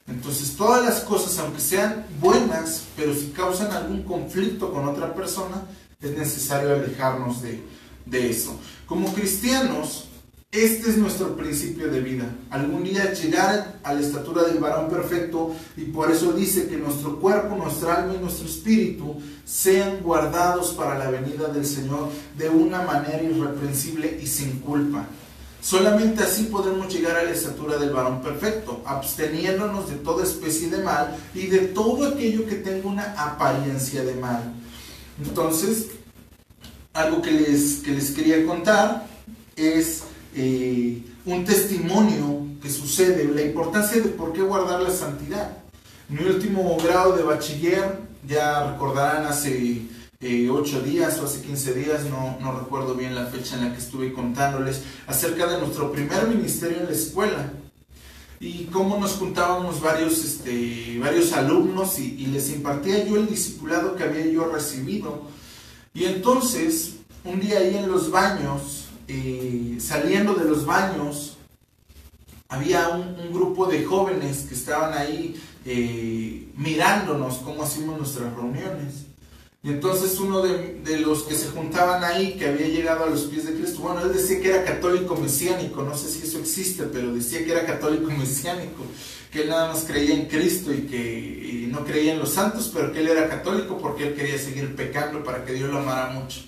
Entonces 0.09 0.57
todas 0.57 0.85
las 0.85 1.01
cosas, 1.01 1.39
aunque 1.39 1.61
sean 1.61 2.05
buenas, 2.21 2.87
pero 2.97 3.15
si 3.15 3.29
causan 3.29 3.71
algún 3.71 4.03
conflicto 4.03 4.73
con 4.73 4.89
otra 4.89 5.15
persona, 5.15 5.63
es 6.03 6.19
necesario 6.19 6.75
alejarnos 6.75 7.43
de, 7.43 7.63
de 8.07 8.29
eso. 8.29 8.59
Como 8.87 9.15
cristianos, 9.15 10.09
este 10.53 10.91
es 10.91 10.97
nuestro 10.97 11.37
principio 11.37 11.89
de 11.89 12.01
vida. 12.01 12.25
Algún 12.51 12.83
día 12.83 13.13
llegar 13.13 13.79
a 13.85 13.95
la 13.95 14.01
estatura 14.01 14.43
del 14.43 14.59
varón 14.59 14.91
perfecto 14.91 15.55
y 15.77 15.85
por 15.85 16.11
eso 16.11 16.33
dice 16.33 16.67
que 16.67 16.77
nuestro 16.77 17.21
cuerpo, 17.21 17.55
nuestra 17.55 18.03
alma 18.03 18.15
y 18.15 18.19
nuestro 18.19 18.47
espíritu 18.47 19.17
sean 19.45 20.01
guardados 20.03 20.73
para 20.73 20.99
la 20.99 21.09
venida 21.09 21.47
del 21.49 21.65
Señor 21.65 22.09
de 22.37 22.49
una 22.49 22.83
manera 22.83 23.23
irreprensible 23.23 24.19
y 24.21 24.27
sin 24.27 24.59
culpa. 24.59 25.07
Solamente 25.63 26.25
así 26.25 26.45
podemos 26.45 26.93
llegar 26.93 27.17
a 27.17 27.23
la 27.23 27.31
estatura 27.31 27.77
del 27.77 27.91
varón 27.91 28.21
perfecto, 28.21 28.83
absteniéndonos 28.85 29.89
de 29.89 29.97
toda 29.97 30.25
especie 30.25 30.69
de 30.69 30.83
mal 30.83 31.17
y 31.33 31.47
de 31.47 31.59
todo 31.59 32.09
aquello 32.09 32.45
que 32.47 32.57
tenga 32.57 32.89
una 32.89 33.13
apariencia 33.13 34.03
de 34.03 34.15
mal. 34.15 34.53
Entonces, 35.23 35.91
algo 36.93 37.23
que 37.23 37.31
les, 37.31 37.75
que 37.85 37.93
les 37.93 38.11
quería 38.11 38.45
contar 38.45 39.07
es 39.55 40.03
eh, 40.35 41.03
un 41.25 41.45
testimonio 41.45 42.47
que 42.63 42.71
sucede, 42.71 43.25
la 43.35 43.43
importancia 43.43 44.01
de 44.01 44.09
por 44.11 44.33
qué 44.33 44.43
guardar 44.43 44.81
la 44.81 44.91
santidad. 44.91 45.59
Mi 46.09 46.25
último 46.25 46.77
grado 46.83 47.17
de 47.17 47.23
bachiller, 47.23 47.99
ya 48.27 48.73
recordarán 48.73 49.27
hace 49.27 49.83
eh, 50.21 50.51
8 50.51 50.83
días 50.83 51.19
o 51.19 51.25
hace 51.25 51.41
15 51.43 51.75
días, 51.75 52.05
no, 52.05 52.39
no 52.41 52.59
recuerdo 52.59 52.95
bien 52.95 53.15
la 53.15 53.27
fecha 53.27 53.57
en 53.57 53.65
la 53.65 53.73
que 53.73 53.79
estuve 53.79 54.13
contándoles, 54.13 54.83
acerca 55.07 55.47
de 55.47 55.59
nuestro 55.59 55.91
primer 55.91 56.27
ministerio 56.27 56.79
en 56.79 56.87
la 56.87 56.93
escuela 56.93 57.53
y 58.41 58.65
cómo 58.73 58.99
nos 58.99 59.13
juntábamos 59.13 59.83
varios, 59.83 60.25
este, 60.25 60.99
varios 60.99 61.33
alumnos 61.35 61.99
y, 61.99 62.15
y, 62.19 62.27
les 62.27 62.51
impartía 62.51 63.05
yo 63.05 63.17
el 63.17 63.29
discipulado 63.29 63.97
que 63.97 64.05
había 64.05 64.25
yo 64.27 64.47
recibido. 64.47 65.25
Y 65.93 66.07
entonces, 66.07 66.95
un 67.23 67.39
día 67.39 67.59
ahí 67.59 67.77
en 67.77 67.91
los 67.91 68.11
baños, 68.11 68.80
eh, 69.13 69.81
saliendo 69.81 70.35
de 70.35 70.45
los 70.45 70.65
baños, 70.65 71.37
había 72.49 72.91
un, 72.91 73.33
grupo 73.33 73.67
de 73.67 73.85
jóvenes 73.85 74.47
que 74.49 74.55
estaban 74.55 74.97
ahí 74.97 75.35
eh, 75.65 76.49
mirándonos 76.57 77.39
cómo 77.39 77.65
hacíamos 77.65 77.99
nuestras 77.99 78.33
reuniones. 78.35 79.07
Y 79.65 79.71
entonces 79.71 80.19
uno 80.21 80.43
de, 80.43 80.99
los 81.01 81.25
que 81.25 81.35
se 81.35 81.49
juntaban 81.49 82.05
ahí, 82.05 82.37
que 82.39 82.49
había 82.49 82.69
llegado 82.69 83.05
a 83.05 83.11
los 83.11 83.23
pies 83.23 83.47
de 83.47 83.55
Cristo, 83.55 83.81
bueno, 83.81 84.01
él 84.03 84.13
decía 84.13 84.41
que 84.41 84.49
era 84.49 84.65
católico 84.65 85.17
mesiánico, 85.17 85.83
no 85.83 85.97
sé 85.97 86.09
si 86.09 86.23
eso 86.23 86.39
existe, 86.39 86.85
pero 86.85 87.13
decía 87.13 87.45
que 87.45 87.51
era 87.51 87.67
católico 87.67 88.11
mesiánico, 88.19 88.85
que 89.33 89.43
él 89.43 89.49
nada 89.49 89.73
más 89.73 89.85
creía 89.85 90.15
en 90.15 90.27
Cristo 90.27 90.73
y 90.73 90.83
que 90.83 91.67
no 91.69 91.85
creía 91.85 92.13
en 92.13 92.21
los 92.21 92.31
santos, 92.31 92.71
pero 92.73 92.93
que 92.93 93.01
él 93.01 93.09
era 93.09 93.29
católico 93.29 93.77
porque 93.77 94.07
él 94.09 94.15
quería 94.15 94.39
seguir 94.39 94.77
pecando 94.77 95.25
para 95.25 95.45
que 95.45 95.55
Dios 95.55 95.69
lo 95.69 95.79
amara 95.79 96.11
mucho. 96.11 96.43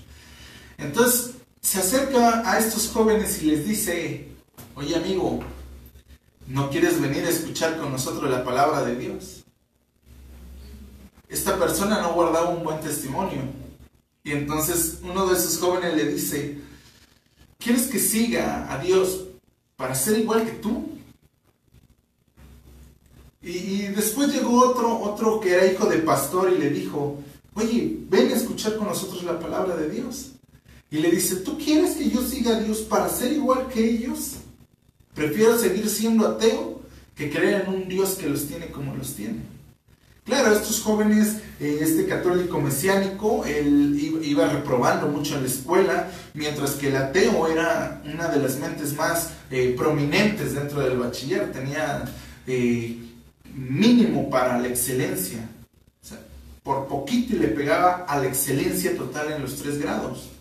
Entonces 0.78 1.41
se 1.62 1.78
acerca 1.78 2.50
a 2.50 2.59
estos 2.59 2.88
jóvenes 2.88 3.42
y 3.42 3.47
les 3.47 3.66
dice, 3.66 4.28
oye 4.75 4.95
amigo, 4.97 5.40
¿no 6.47 6.69
quieres 6.69 7.00
venir 7.00 7.25
a 7.25 7.31
escuchar 7.31 7.78
con 7.78 7.90
nosotros 7.90 8.31
la 8.31 8.45
palabra 8.45 8.85
de 8.85 8.97
Dios? 8.97 9.42
esta 11.33 11.59
persona 11.59 12.00
no 12.02 12.12
guardaba 12.12 12.50
un 12.50 12.62
buen 12.62 12.81
testimonio. 12.81 13.40
Y 14.23 14.33
entonces 14.33 15.00
uno 15.02 15.26
de 15.26 15.35
esos 15.35 15.59
jóvenes 15.59 15.97
le 15.97 16.12
dice, 16.12 16.59
¿quieres 17.59 17.87
que 17.87 17.99
siga 17.99 18.73
a 18.73 18.78
Dios 18.78 19.25
para 19.76 19.95
ser 19.95 20.19
igual 20.19 20.45
que 20.45 20.52
tú? 20.52 20.90
Y, 23.40 23.50
y, 23.50 23.87
después 23.88 24.33
llegó 24.33 24.61
otro, 24.61 25.00
otro 25.00 25.40
que 25.40 25.54
era 25.54 25.66
hijo 25.66 25.87
de 25.87 25.99
pastor 25.99 26.52
y 26.52 26.59
le 26.59 26.71
dijo, 26.71 27.19
oye, 27.54 27.97
ven 28.09 28.31
a 28.31 28.37
escuchar 28.37 28.76
con 28.76 28.87
nosotros 28.87 29.25
la 29.25 29.40
palabra 29.40 29.75
de 29.75 29.90
Dios. 29.90 30.33
Y 30.92 30.99
le 30.99 31.11
dice, 31.11 31.37
¿tú 31.37 31.56
quieres 31.56 31.96
que 31.96 32.11
yo 32.11 32.20
siga 32.20 32.54
a 32.54 32.61
Dios 32.61 32.80
para 32.80 33.08
ser 33.08 33.32
igual 33.32 33.66
que 33.68 33.82
ellos? 33.82 34.34
Prefiero 35.14 35.58
seguir 35.58 35.88
siendo 35.88 36.28
ateo 36.28 36.82
que 37.16 37.30
creer 37.30 37.62
en 37.62 37.75
un 37.75 37.88
Dios 37.88 38.11
que 38.11 38.28
los 38.28 38.46
tiene 38.46 38.66
como 38.66 38.94
los 38.94 39.14
tiene. 39.14 39.40
Claro, 40.26 40.52
estos 40.52 40.82
jóvenes, 40.82 41.38
eh, 41.61 41.78
este 41.80 42.06
católico 42.06 42.61
mesiánico, 42.61 43.42
él 43.46 44.20
iba 44.22 44.46
reprobando 44.50 45.08
mucho 45.08 45.37
en 45.37 45.44
la 45.44 45.49
escuela, 45.49 46.11
mientras 46.34 46.72
que 46.72 46.88
el 46.88 46.96
ateo 46.96 47.49
era 47.49 48.02
una 48.04 48.28
de 48.28 48.40
las 48.40 48.58
mentes 48.58 48.94
más 48.94 49.30
eh, 49.50 49.75
prominentes 49.76 50.54
dentro 50.54 50.80
del 50.80 50.99
bachiller, 50.99 51.50
tenía 51.52 52.04
eh, 52.46 52.99
mínimo 53.54 54.28
para 54.28 54.58
la 54.58 54.68
excelencia. 54.68 55.49
O 56.02 56.06
sea, 56.06 56.18
por 56.62 56.87
poquito 56.87 57.34
y 57.34 57.38
le 57.38 57.49
pegaba 57.49 58.04
a 58.06 58.18
la 58.18 58.26
excelencia 58.26 58.94
total 58.94 59.32
en 59.32 59.40
los 59.40 59.56
tres 59.56 59.78
grados. 59.78 60.32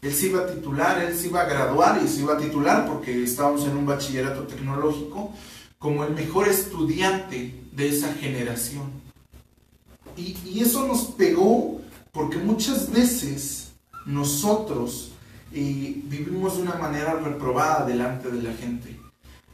Él 0.00 0.12
se 0.12 0.26
iba 0.26 0.42
a 0.42 0.46
titular, 0.46 1.02
él 1.02 1.16
se 1.16 1.26
iba 1.26 1.40
a 1.42 1.46
graduar 1.46 2.00
y 2.04 2.08
se 2.08 2.20
iba 2.20 2.34
a 2.34 2.38
titular 2.38 2.86
porque 2.86 3.24
estábamos 3.24 3.64
en 3.64 3.76
un 3.76 3.86
bachillerato 3.86 4.42
tecnológico 4.42 5.32
como 5.78 6.04
el 6.04 6.14
mejor 6.14 6.48
estudiante 6.48 7.60
de 7.72 7.88
esa 7.88 8.12
generación. 8.14 8.90
Y, 10.16 10.36
y, 10.44 10.60
eso 10.60 10.86
nos 10.86 11.02
pegó 11.02 11.80
porque 12.12 12.38
muchas 12.38 12.92
veces 12.92 13.72
nosotros 14.06 15.12
eh, 15.52 16.00
vivimos 16.04 16.56
de 16.56 16.62
una 16.62 16.74
manera 16.74 17.14
reprobada 17.14 17.84
delante 17.84 18.30
de 18.30 18.42
la 18.42 18.52
gente. 18.54 18.98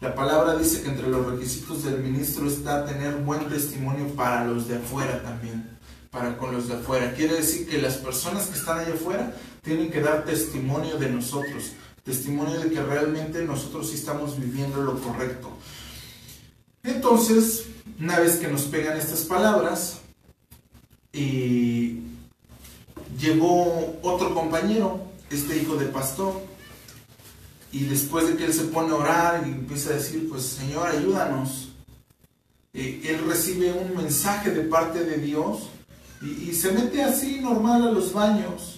La 0.01 0.15
palabra 0.15 0.57
dice 0.57 0.83
que 0.83 0.89
entre 0.89 1.09
los 1.09 1.27
requisitos 1.27 1.85
del 1.85 2.01
ministro 2.01 2.47
está 2.47 2.85
tener 2.85 3.17
buen 3.17 3.49
testimonio 3.49 4.09
para 4.09 4.45
los 4.45 4.69
de 4.69 4.77
afuera 4.77 5.23
también, 5.23 5.79
para 6.11 6.37
con 6.37 6.53
los 6.53 6.69
de 6.69 6.75
afuera. 6.75 7.15
Quiere 7.15 7.37
decir 7.37 7.69
que 7.69 7.81
las 7.81 7.97
personas 7.97 8.47
que 8.47 8.59
están 8.59 8.79
allá 8.79 8.95
afuera 8.95 9.35
tienen 9.65 9.91
que 9.91 10.01
dar 10.01 10.25
testimonio 10.25 10.99
de 10.99 11.09
nosotros, 11.11 11.73
testimonio 12.05 12.61
de 12.61 12.71
que 12.71 12.83
realmente 12.83 13.43
nosotros 13.45 13.89
sí 13.89 13.97
estamos 13.97 14.39
viviendo 14.39 14.83
lo 14.83 15.01
correcto. 15.01 15.51
Entonces, 16.83 17.65
una 17.99 18.21
vez 18.21 18.37
que 18.37 18.49
nos 18.49 18.63
pegan 18.63 18.99
estas 18.99 19.21
palabras, 19.21 20.01
y 21.13 22.01
llegó 23.19 23.99
otro 24.03 24.35
compañero, 24.35 25.01
este 25.31 25.57
hijo 25.57 25.77
de 25.77 25.87
pastor, 25.87 26.43
y 27.73 27.85
después 27.85 28.29
de 28.29 28.37
que 28.37 28.45
él 28.45 28.53
se 28.53 28.65
pone 28.65 28.91
a 28.91 28.97
orar 28.97 29.47
y 29.47 29.51
empieza 29.51 29.91
a 29.91 29.95
decir, 29.95 30.29
pues 30.29 30.43
Señor, 30.43 30.89
ayúdanos, 30.89 31.71
eh, 32.75 33.01
él 33.05 33.25
recibe 33.27 33.73
un 33.73 33.97
mensaje 33.97 34.51
de 34.51 34.63
parte 34.63 35.05
de 35.05 35.17
Dios 35.17 35.71
y, 36.21 36.51
y, 36.51 36.55
se 36.55 36.73
mete 36.73 37.03
así 37.03 37.41
normal 37.41 37.87
a 37.87 37.93
los 37.93 38.13
baños 38.13 38.74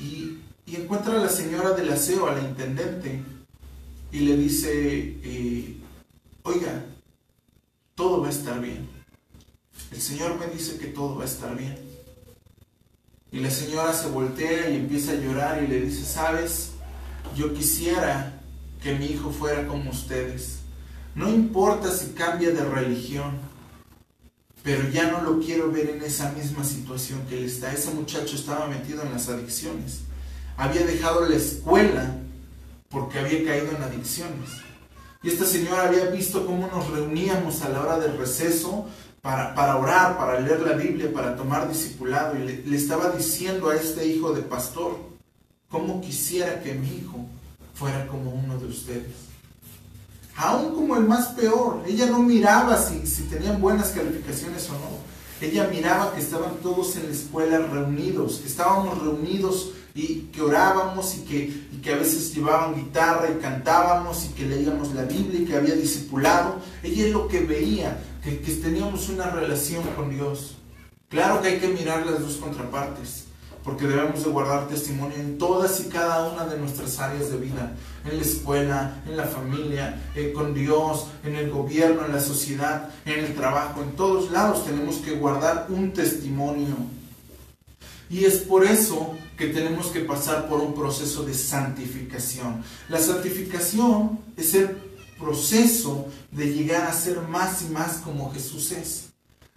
y, 0.00 0.38
encuentra 0.66 1.16
a 1.16 1.18
la 1.18 1.28
señora 1.28 1.72
del 1.72 1.92
aseo, 1.92 2.28
a 2.28 2.34
la 2.34 2.40
intendente, 2.40 3.20
y 4.12 4.20
le 4.20 4.36
dice, 4.36 5.18
eh, 5.22 5.76
oiga, 6.44 6.84
todo 7.94 8.22
va 8.22 8.28
a 8.28 8.30
estar 8.30 8.60
bien. 8.60 8.88
El 9.90 10.00
Señor 10.00 10.38
me 10.38 10.46
dice 10.46 10.78
que 10.78 10.86
todo 10.86 11.16
va 11.16 11.22
a 11.22 11.26
estar 11.26 11.56
bien. 11.56 11.76
Y 13.32 13.40
la 13.40 13.50
señora 13.50 13.92
se 13.92 14.08
voltea 14.08 14.70
y 14.70 14.76
empieza 14.76 15.12
a 15.12 15.16
llorar 15.16 15.62
y 15.62 15.68
le 15.68 15.80
dice, 15.82 16.04
sabes, 16.04 16.72
yo 17.36 17.52
quisiera 17.54 18.40
que 18.82 18.94
mi 18.94 19.06
hijo 19.06 19.30
fuera 19.30 19.66
como 19.68 19.90
ustedes. 19.90 20.60
No 21.14 21.28
importa 21.28 21.92
si 21.92 22.12
cambia 22.12 22.50
de 22.50 22.64
religión, 22.64 23.38
pero 24.62 24.88
ya 24.90 25.10
no 25.10 25.22
lo 25.22 25.40
quiero 25.40 25.70
ver 25.70 25.90
en 25.90 26.02
esa 26.02 26.32
misma 26.32 26.64
situación 26.64 27.22
que 27.28 27.38
él 27.38 27.44
está. 27.44 27.72
Ese 27.72 27.90
muchacho 27.92 28.36
estaba 28.36 28.66
metido 28.66 29.02
en 29.02 29.12
las 29.12 29.28
adicciones. 29.28 30.00
Había 30.56 30.84
dejado 30.84 31.26
la 31.26 31.36
escuela 31.36 32.16
porque 32.90 33.18
había 33.18 33.44
caído 33.44 33.70
en 33.74 33.82
adicciones. 33.82 34.50
Y 35.22 35.28
esta 35.28 35.46
señora 35.46 35.88
había 35.88 36.06
visto 36.06 36.44
cómo 36.44 36.66
nos 36.66 36.90
reuníamos 36.90 37.62
a 37.62 37.70
la 37.70 37.80
hora 37.80 37.98
del 37.98 38.18
receso 38.18 38.86
para, 39.22 39.54
para, 39.54 39.76
orar, 39.76 40.18
para 40.18 40.40
leer 40.40 40.60
la 40.60 40.72
Biblia, 40.72 41.12
para 41.12 41.36
tomar 41.36 41.68
discipulado. 41.68 42.36
Y 42.36 42.46
le, 42.46 42.62
le, 42.64 42.76
estaba 42.76 43.10
diciendo 43.10 43.70
a 43.70 43.76
este 43.76 44.06
hijo 44.06 44.32
de 44.32 44.42
pastor, 44.42 44.98
cómo 45.70 46.00
quisiera 46.00 46.62
que 46.62 46.74
mi 46.74 46.88
hijo 46.88 47.26
fuera 47.74 48.06
como 48.08 48.30
uno 48.30 48.58
de 48.58 48.66
ustedes. 48.66 49.29
Aún 50.42 50.74
como 50.74 50.96
el 50.96 51.04
más 51.04 51.28
peor, 51.28 51.82
ella 51.86 52.06
no 52.06 52.20
miraba 52.20 52.78
si, 52.78 53.06
si 53.06 53.24
tenían 53.24 53.60
buenas 53.60 53.88
calificaciones 53.90 54.70
o 54.70 54.72
no. 54.72 55.46
Ella 55.46 55.68
miraba 55.70 56.14
que 56.14 56.20
estaban 56.22 56.54
todos 56.62 56.96
en 56.96 57.08
la 57.08 57.12
escuela 57.12 57.58
reunidos, 57.58 58.38
que 58.38 58.48
estábamos 58.48 59.02
reunidos 59.02 59.72
y 59.94 60.30
que 60.32 60.40
orábamos 60.40 61.14
y 61.14 61.20
que, 61.26 61.80
que 61.82 61.92
a 61.92 61.96
veces 61.96 62.34
llevaban 62.34 62.74
guitarra 62.74 63.28
y 63.30 63.38
cantábamos 63.38 64.24
y 64.24 64.28
que 64.28 64.46
leíamos 64.46 64.94
la 64.94 65.02
Biblia 65.02 65.42
y 65.42 65.44
que 65.44 65.56
había 65.56 65.74
discipulado. 65.74 66.56
Ella 66.82 67.08
es 67.08 67.12
lo 67.12 67.28
que 67.28 67.40
veía, 67.40 68.02
que, 68.24 68.40
que 68.40 68.52
teníamos 68.54 69.10
una 69.10 69.28
relación 69.28 69.82
con 69.94 70.08
Dios. 70.08 70.56
Claro 71.10 71.42
que 71.42 71.48
hay 71.48 71.58
que 71.58 71.68
mirar 71.68 72.06
las 72.06 72.18
dos 72.20 72.36
contrapartes, 72.36 73.24
porque 73.62 73.86
debemos 73.86 74.24
de 74.24 74.30
guardar 74.30 74.68
testimonio 74.68 75.18
en 75.18 75.36
todas 75.36 75.80
y 75.80 75.90
cada 75.90 76.30
una 76.32 76.46
de 76.46 76.56
nuestras 76.56 76.98
áreas 76.98 77.30
de 77.30 77.36
vida, 77.36 77.74
en 78.04 78.16
la 78.16 78.22
escuela, 78.22 79.02
en 79.06 79.16
la 79.16 79.24
familia, 79.24 80.10
eh, 80.14 80.32
con 80.32 80.54
Dios, 80.54 81.06
en 81.24 81.36
el 81.36 81.50
gobierno, 81.50 82.04
en 82.04 82.12
la 82.12 82.20
sociedad, 82.20 82.90
en 83.04 83.24
el 83.24 83.34
trabajo, 83.34 83.82
en 83.82 83.92
todos 83.92 84.30
lados 84.30 84.64
tenemos 84.64 84.96
que 84.96 85.12
guardar 85.12 85.66
un 85.68 85.92
testimonio. 85.92 86.76
Y 88.08 88.24
es 88.24 88.38
por 88.38 88.64
eso 88.64 89.14
que 89.36 89.48
tenemos 89.48 89.86
que 89.88 90.00
pasar 90.00 90.48
por 90.48 90.60
un 90.60 90.74
proceso 90.74 91.22
de 91.22 91.34
santificación. 91.34 92.62
La 92.88 92.98
santificación 92.98 94.18
es 94.36 94.54
el 94.54 94.76
proceso 95.18 96.08
de 96.32 96.52
llegar 96.52 96.88
a 96.88 96.92
ser 96.92 97.20
más 97.22 97.62
y 97.62 97.66
más 97.66 97.98
como 97.98 98.32
Jesús 98.32 98.72
es. 98.72 99.09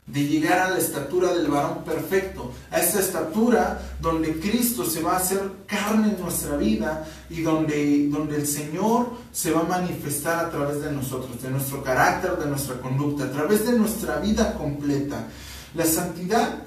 De 0.05 0.27
llegar 0.27 0.59
a 0.59 0.69
la 0.71 0.79
estatura 0.79 1.33
del 1.33 1.47
varón 1.47 1.83
perfecto, 1.85 2.51
a 2.71 2.79
esa 2.79 2.99
estatura 2.99 3.95
donde 4.01 4.37
Cristo 4.39 4.83
se 4.85 5.01
va 5.01 5.13
a 5.13 5.17
hacer 5.17 5.39
carne 5.65 6.09
en 6.09 6.21
nuestra 6.21 6.57
vida 6.57 7.07
y 7.29 7.41
donde, 7.41 8.09
donde 8.09 8.35
el 8.35 8.45
Señor 8.45 9.11
se 9.31 9.51
va 9.51 9.61
a 9.61 9.79
manifestar 9.79 10.45
a 10.45 10.49
través 10.49 10.81
de 10.81 10.91
nosotros, 10.91 11.41
de 11.41 11.49
nuestro 11.49 11.81
carácter, 11.83 12.37
de 12.37 12.47
nuestra 12.47 12.75
conducta, 12.81 13.25
a 13.25 13.31
través 13.31 13.65
de 13.65 13.79
nuestra 13.79 14.17
vida 14.17 14.53
completa. 14.55 15.27
La 15.73 15.85
santidad 15.85 16.59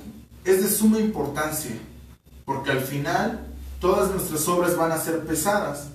es 0.45 0.63
de 0.63 0.71
suma 0.71 0.99
importancia, 0.99 1.73
porque 2.47 2.71
al 2.71 2.81
final 2.81 3.47
todas 3.81 4.11
nuestras 4.11 4.49
obras 4.49 4.77
van 4.77 4.93
a 4.93 4.99
ser 4.99 5.27
pesadas. 5.27 5.89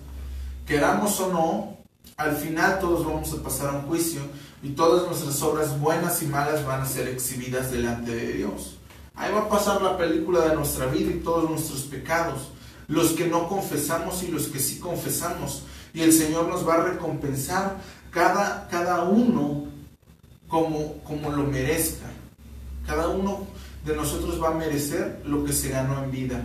Queramos 0.67 1.19
o 1.19 1.33
no, 1.33 1.81
al 2.17 2.36
final 2.36 2.79
todos 2.79 3.05
vamos 3.05 3.34
a 3.34 3.41
pasar 3.41 3.70
a 3.70 3.79
un 3.79 3.84
juicio 3.84 4.22
y 4.62 4.70
todas 4.70 5.08
nuestras 5.08 5.41
obras 5.41 5.79
buenas 5.79 6.22
y 6.22 6.27
malas 6.27 6.65
van 6.65 6.81
a 6.81 6.86
ser 6.86 7.08
exhibidas 7.08 7.72
delante 7.72 8.13
de 8.13 8.34
Dios. 8.34 8.77
Ahí 9.15 9.34
va 9.34 9.41
a 9.41 9.50
pasar 9.50 9.81
la 9.81 9.98
película 9.98 10.41
de 10.48 10.55
nuestra 10.55 10.86
vida 10.86 11.12
y 11.12 11.20
todos 11.20 11.50
nuestros 11.50 11.81
pecados, 11.81 12.50
los 12.88 13.12
que 13.12 13.27
no 13.27 13.48
confesamos 13.48 14.24
y 14.24 14.27
los 14.27 14.48
que 14.48 14.60
sí 14.60 14.79
confesamos. 14.79 15.63
Y 15.93 16.01
el 16.01 16.13
Señor 16.13 16.48
nos 16.48 16.67
va 16.67 16.75
a 16.75 16.84
recompensar 16.84 17.77
cada, 18.12 18.67
cada 18.70 19.03
uno 19.03 19.65
como, 20.48 21.01
como 21.03 21.29
lo 21.31 21.43
merezca. 21.43 22.05
Cada 22.86 23.08
uno 23.08 23.48
de 23.86 23.96
nosotros 23.96 24.41
va 24.41 24.50
a 24.50 24.53
merecer 24.53 25.22
lo 25.25 25.43
que 25.43 25.53
se 25.53 25.70
ganó 25.70 26.03
en 26.03 26.12
vida. 26.12 26.41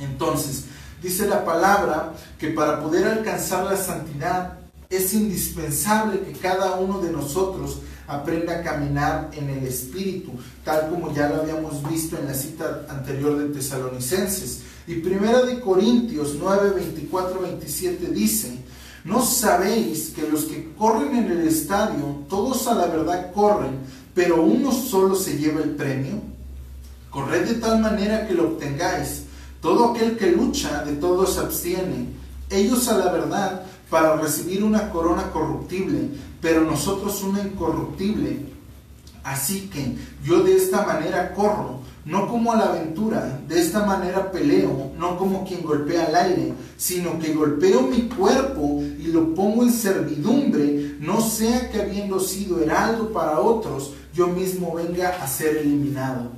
Entonces, 0.00 0.66
dice 1.02 1.26
la 1.26 1.44
palabra 1.44 2.12
que 2.38 2.48
para 2.48 2.80
poder 2.80 3.06
alcanzar 3.06 3.64
la 3.64 3.76
santidad 3.76 4.58
es 4.88 5.14
indispensable 5.14 6.20
que 6.20 6.32
cada 6.32 6.76
uno 6.76 7.00
de 7.00 7.12
nosotros 7.12 7.78
aprenda 8.10 8.56
a 8.56 8.62
caminar 8.62 9.30
en 9.34 9.48
el 9.48 9.64
Espíritu, 9.64 10.32
tal 10.64 10.90
como 10.90 11.14
ya 11.14 11.28
lo 11.28 11.42
habíamos 11.42 11.88
visto 11.88 12.18
en 12.18 12.26
la 12.26 12.34
cita 12.34 12.86
anterior 12.88 13.38
de 13.38 13.54
Tesalonicenses. 13.54 14.62
Y 14.88 14.96
primera 14.96 15.42
de 15.42 15.60
Corintios 15.60 16.34
9, 16.40 16.70
24, 16.74 17.40
27 17.40 18.08
dice, 18.08 18.58
¿no 19.04 19.24
sabéis 19.24 20.10
que 20.10 20.28
los 20.28 20.44
que 20.46 20.72
corren 20.76 21.14
en 21.14 21.30
el 21.30 21.46
estadio, 21.46 22.24
todos 22.28 22.66
a 22.66 22.74
la 22.74 22.86
verdad 22.86 23.32
corren, 23.32 23.78
pero 24.12 24.42
uno 24.42 24.72
solo 24.72 25.14
se 25.14 25.38
lleva 25.38 25.62
el 25.62 25.70
premio? 25.70 26.20
Corred 27.10 27.46
de 27.46 27.54
tal 27.54 27.80
manera 27.80 28.26
que 28.26 28.34
lo 28.34 28.48
obtengáis. 28.48 29.22
Todo 29.60 29.90
aquel 29.90 30.16
que 30.16 30.32
lucha, 30.32 30.84
de 30.84 30.92
todos 30.94 31.34
se 31.34 31.40
abstiene. 31.40 32.08
Ellos 32.48 32.88
a 32.88 32.98
la 32.98 33.12
verdad 33.12 33.62
para 33.90 34.16
recibir 34.16 34.64
una 34.64 34.90
corona 34.90 35.30
corruptible, 35.32 36.08
pero 36.40 36.62
nosotros 36.62 37.22
una 37.22 37.42
incorruptible. 37.42 38.46
Así 39.22 39.68
que 39.68 39.96
yo 40.24 40.42
de 40.42 40.56
esta 40.56 40.86
manera 40.86 41.34
corro, 41.34 41.80
no 42.06 42.28
como 42.28 42.52
a 42.52 42.56
la 42.56 42.64
aventura, 42.70 43.40
de 43.46 43.60
esta 43.60 43.84
manera 43.84 44.32
peleo, 44.32 44.92
no 44.98 45.18
como 45.18 45.44
quien 45.44 45.62
golpea 45.62 46.06
al 46.06 46.14
aire, 46.14 46.54
sino 46.78 47.18
que 47.18 47.34
golpeo 47.34 47.82
mi 47.82 48.08
cuerpo 48.08 48.82
y 48.98 49.08
lo 49.08 49.34
pongo 49.34 49.62
en 49.64 49.72
servidumbre, 49.72 50.96
no 51.00 51.20
sea 51.20 51.70
que 51.70 51.82
habiendo 51.82 52.18
sido 52.18 52.62
heraldo 52.62 53.12
para 53.12 53.38
otros, 53.40 53.92
yo 54.14 54.28
mismo 54.28 54.74
venga 54.74 55.10
a 55.22 55.26
ser 55.26 55.58
eliminado. 55.58 56.30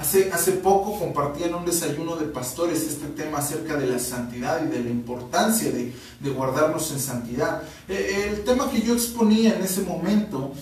Hace, 0.00 0.32
hace 0.32 0.52
poco 0.52 0.98
compartí 0.98 1.44
en 1.44 1.54
un 1.54 1.66
desayuno 1.66 2.16
de 2.16 2.24
pastores 2.24 2.84
este 2.84 3.08
tema 3.08 3.36
acerca 3.36 3.76
de 3.76 3.86
la 3.86 3.98
santidad 3.98 4.64
y 4.64 4.68
de 4.68 4.82
la 4.82 4.88
importancia 4.88 5.70
de, 5.70 5.92
guardarnos 6.30 6.90
en 6.92 7.00
santidad. 7.00 7.62
Eh, 7.86 8.30
el 8.30 8.42
tema 8.42 8.70
que 8.70 8.80
yo 8.80 8.94
exponía 8.94 9.54
en 9.54 9.62
ese 9.62 9.82
momento 9.82 10.52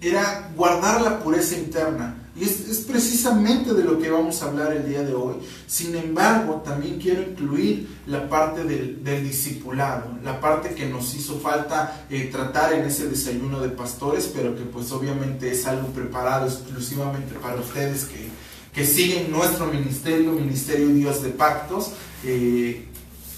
era 0.00 0.48
guardar 0.56 1.02
la 1.02 1.18
pureza 1.18 1.56
interna. 1.56 2.20
Y 2.36 2.44
es, 2.44 2.84
precisamente 2.86 3.74
de 3.74 3.82
lo 3.82 3.98
que 3.98 4.10
vamos 4.10 4.42
a 4.42 4.46
hablar 4.46 4.72
el 4.72 4.88
día 4.88 5.02
de 5.02 5.14
hoy. 5.14 5.36
Sin 5.66 5.96
embargo, 5.96 6.62
también 6.64 7.00
quiero 7.00 7.22
incluir 7.22 7.88
la 8.06 8.28
parte 8.28 8.62
del, 8.62 9.02
discipulado, 9.24 10.18
la 10.22 10.40
parte 10.40 10.74
que 10.74 10.86
nos 10.86 11.14
hizo 11.14 11.40
falta 11.40 12.06
eh, 12.10 12.28
tratar 12.30 12.72
en 12.74 12.84
ese 12.84 13.08
desayuno 13.08 13.60
de 13.60 13.70
pastores, 13.70 14.30
pero 14.32 14.56
que 14.56 14.62
pues 14.62 14.90
obviamente 14.92 15.50
es 15.50 15.66
algo 15.66 15.88
preparado 15.88 16.46
exclusivamente 16.46 17.34
para 17.40 17.56
ustedes 17.56 18.04
que 18.04 18.33
que 18.74 18.84
siguen 18.84 19.30
nuestro 19.30 19.66
ministerio, 19.66 20.32
Ministerio 20.32 20.88
Dios 20.88 21.22
de 21.22 21.30
Pactos. 21.30 21.92
Eh, 22.24 22.88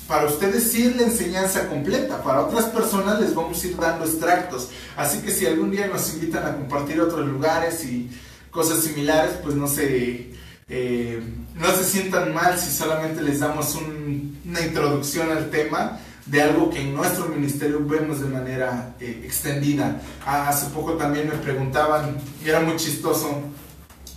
para 0.09 0.27
ustedes 0.27 0.70
sí 0.70 0.87
es 0.87 0.96
la 0.96 1.03
enseñanza 1.03 1.68
completa, 1.68 2.22
para 2.22 2.42
otras 2.42 2.66
personas 2.66 3.20
les 3.20 3.35
vamos 3.35 3.62
a 3.62 3.66
ir 3.66 3.77
dando 3.77 4.05
extractos. 4.05 4.70
Así 4.96 5.18
que 5.18 5.31
si 5.31 5.46
algún 5.46 5.70
día 5.70 5.88
nos 5.88 6.14
invitan 6.14 6.46
a 6.46 6.57
compartir 6.57 7.01
otros 7.01 7.27
lugares 7.27 7.85
y 7.85 8.09
cosas 8.51 8.83
similares, 8.83 9.33
pues 9.42 9.57
no 9.57 9.66
se, 9.66 10.33
eh, 10.68 11.22
no 11.55 11.70
se 11.72 11.85
sientan 11.85 12.33
mal 12.33 12.59
si 12.59 12.70
solamente 12.70 13.20
les 13.20 13.40
damos 13.40 13.77
una 13.77 14.61
introducción 14.61 15.31
al 15.31 15.51
tema 15.51 15.99
de 16.25 16.42
algo 16.42 16.70
que 16.70 16.81
en 16.81 16.94
nuestro 16.94 17.29
ministerio 17.29 17.85
vemos 17.85 18.20
de 18.20 18.29
manera 18.29 18.94
eh, 19.01 19.22
extendida. 19.25 20.01
Ah, 20.25 20.49
hace 20.49 20.66
poco 20.70 20.94
también 20.94 21.29
me 21.29 21.35
preguntaban, 21.35 22.16
y 22.44 22.49
era 22.49 22.61
muy 22.61 22.77
chistoso, 22.77 23.42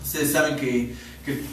ustedes 0.03 0.31
saben 0.31 0.55
que 0.55 0.95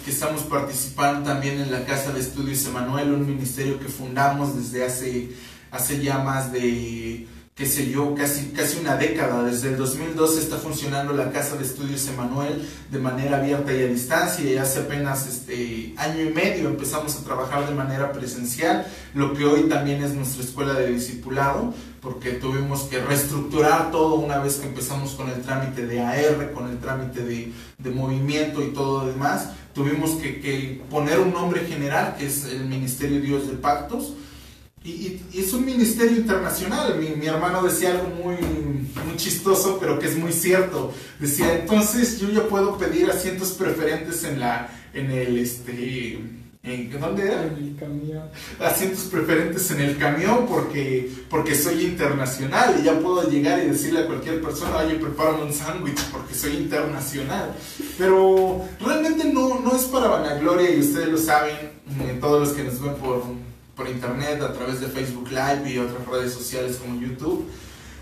que, 0.04 0.10
estamos 0.10 0.42
participando 0.42 1.28
también 1.30 1.60
en 1.60 1.70
la 1.70 1.84
Casa 1.84 2.12
de 2.12 2.20
Estudios 2.20 2.64
Emanuel, 2.66 3.12
un 3.12 3.26
ministerio 3.26 3.78
que 3.78 3.88
fundamos 3.88 4.56
desde 4.56 4.84
hace, 4.84 5.30
hace 5.70 6.02
ya 6.02 6.18
más 6.18 6.52
de, 6.52 7.26
qué 7.54 7.66
sé 7.66 7.90
yo, 7.90 8.14
casi, 8.14 8.50
casi 8.50 8.78
una 8.78 8.96
década. 8.96 9.42
Desde 9.42 9.70
el 9.70 9.76
2012 9.76 10.40
está 10.40 10.56
funcionando 10.56 11.12
la 11.12 11.30
Casa 11.30 11.56
de 11.56 11.64
Estudios 11.64 12.06
Emanuel 12.08 12.66
de 12.90 12.98
manera 12.98 13.38
abierta 13.38 13.72
y 13.74 13.82
a 13.82 13.86
distancia 13.86 14.50
y 14.50 14.56
hace 14.56 14.80
apenas 14.80 15.26
este, 15.26 15.94
año 15.96 16.22
y 16.22 16.32
medio 16.32 16.68
empezamos 16.68 17.16
a 17.16 17.24
trabajar 17.24 17.66
de 17.68 17.74
manera 17.74 18.12
presencial, 18.12 18.86
lo 19.14 19.34
que 19.34 19.44
hoy 19.44 19.68
también 19.68 20.02
es 20.02 20.14
nuestra 20.14 20.42
escuela 20.42 20.74
de 20.74 20.92
discipulado 20.92 21.74
porque 22.00 22.32
tuvimos 22.32 22.82
que 22.82 23.00
reestructurar 23.00 23.90
todo 23.90 24.14
una 24.14 24.38
vez 24.38 24.56
que 24.56 24.68
empezamos 24.68 25.12
con 25.12 25.28
el 25.28 25.42
trámite 25.42 25.86
de 25.86 26.00
AR, 26.00 26.52
con 26.52 26.68
el 26.70 26.78
trámite 26.78 27.24
de, 27.24 27.52
de 27.78 27.90
movimiento 27.90 28.62
y 28.62 28.68
todo 28.68 29.06
demás. 29.06 29.48
Tuvimos 29.76 30.12
que, 30.12 30.80
poner 30.88 31.20
un 31.20 31.34
nombre 31.34 31.60
general, 31.66 32.16
que 32.18 32.24
es 32.24 32.46
el 32.46 32.64
Ministerio 32.64 33.20
Dios 33.20 33.46
de 33.46 33.56
Pactos, 33.56 34.14
y, 34.82 35.20
y, 35.30 35.40
es 35.40 35.52
un 35.52 35.66
ministerio 35.66 36.16
internacional. 36.16 36.98
Mi, 36.98 37.10
mi, 37.10 37.26
hermano 37.26 37.62
decía 37.62 37.90
algo 37.90 38.08
muy, 38.08 38.36
muy 38.36 39.16
chistoso, 39.16 39.76
pero 39.78 39.98
que 39.98 40.06
es 40.06 40.16
muy 40.16 40.32
cierto. 40.32 40.94
Decía, 41.20 41.58
entonces 41.60 42.18
yo 42.18 42.30
ya 42.30 42.48
puedo 42.48 42.78
pedir 42.78 43.10
asientos 43.10 43.50
preferentes 43.52 44.24
en, 44.24 44.40
la, 44.40 44.70
en 44.94 45.10
el... 45.10 45.36
Este, 45.36 46.20
¿En 46.66 47.00
dónde 47.00 47.22
era? 47.22 47.44
En 47.44 47.57
el 47.57 47.76
camión. 47.79 48.24
Asientos 48.59 49.05
preferentes 49.05 49.70
en 49.70 49.83
el 49.83 49.98
camión 49.98 50.46
porque, 50.48 51.09
porque 51.31 51.55
soy 51.55 51.85
internacional 51.85 52.76
y 52.81 52.85
ya 52.85 52.98
puedo 52.98 53.31
llegar 53.31 53.61
y 53.61 53.68
decirle 53.68 54.00
a 54.00 54.07
cualquier 54.07 54.42
persona, 54.42 54.79
oye, 54.79 54.96
prepárame 54.96 55.44
un 55.44 55.52
sándwich 55.52 56.02
porque 56.11 56.35
soy 56.35 56.57
internacional. 56.57 57.55
Pero 57.96 58.64
realmente 58.81 59.33
no, 59.33 59.61
no 59.61 59.76
es 59.76 59.85
para 59.85 60.09
vanagloria 60.09 60.74
y 60.74 60.81
ustedes 60.81 61.09
lo 61.09 61.18
saben, 61.18 61.55
eh, 61.55 62.18
todos 62.20 62.48
los 62.48 62.57
que 62.57 62.64
nos 62.64 62.83
ven 62.83 62.94
por, 62.94 63.22
por 63.76 63.88
internet, 63.88 64.42
a 64.42 64.52
través 64.52 64.81
de 64.81 64.88
Facebook 64.88 65.29
Live 65.31 65.72
y 65.72 65.79
otras 65.79 66.05
redes 66.09 66.33
sociales 66.33 66.79
como 66.79 67.00
YouTube. 67.00 67.48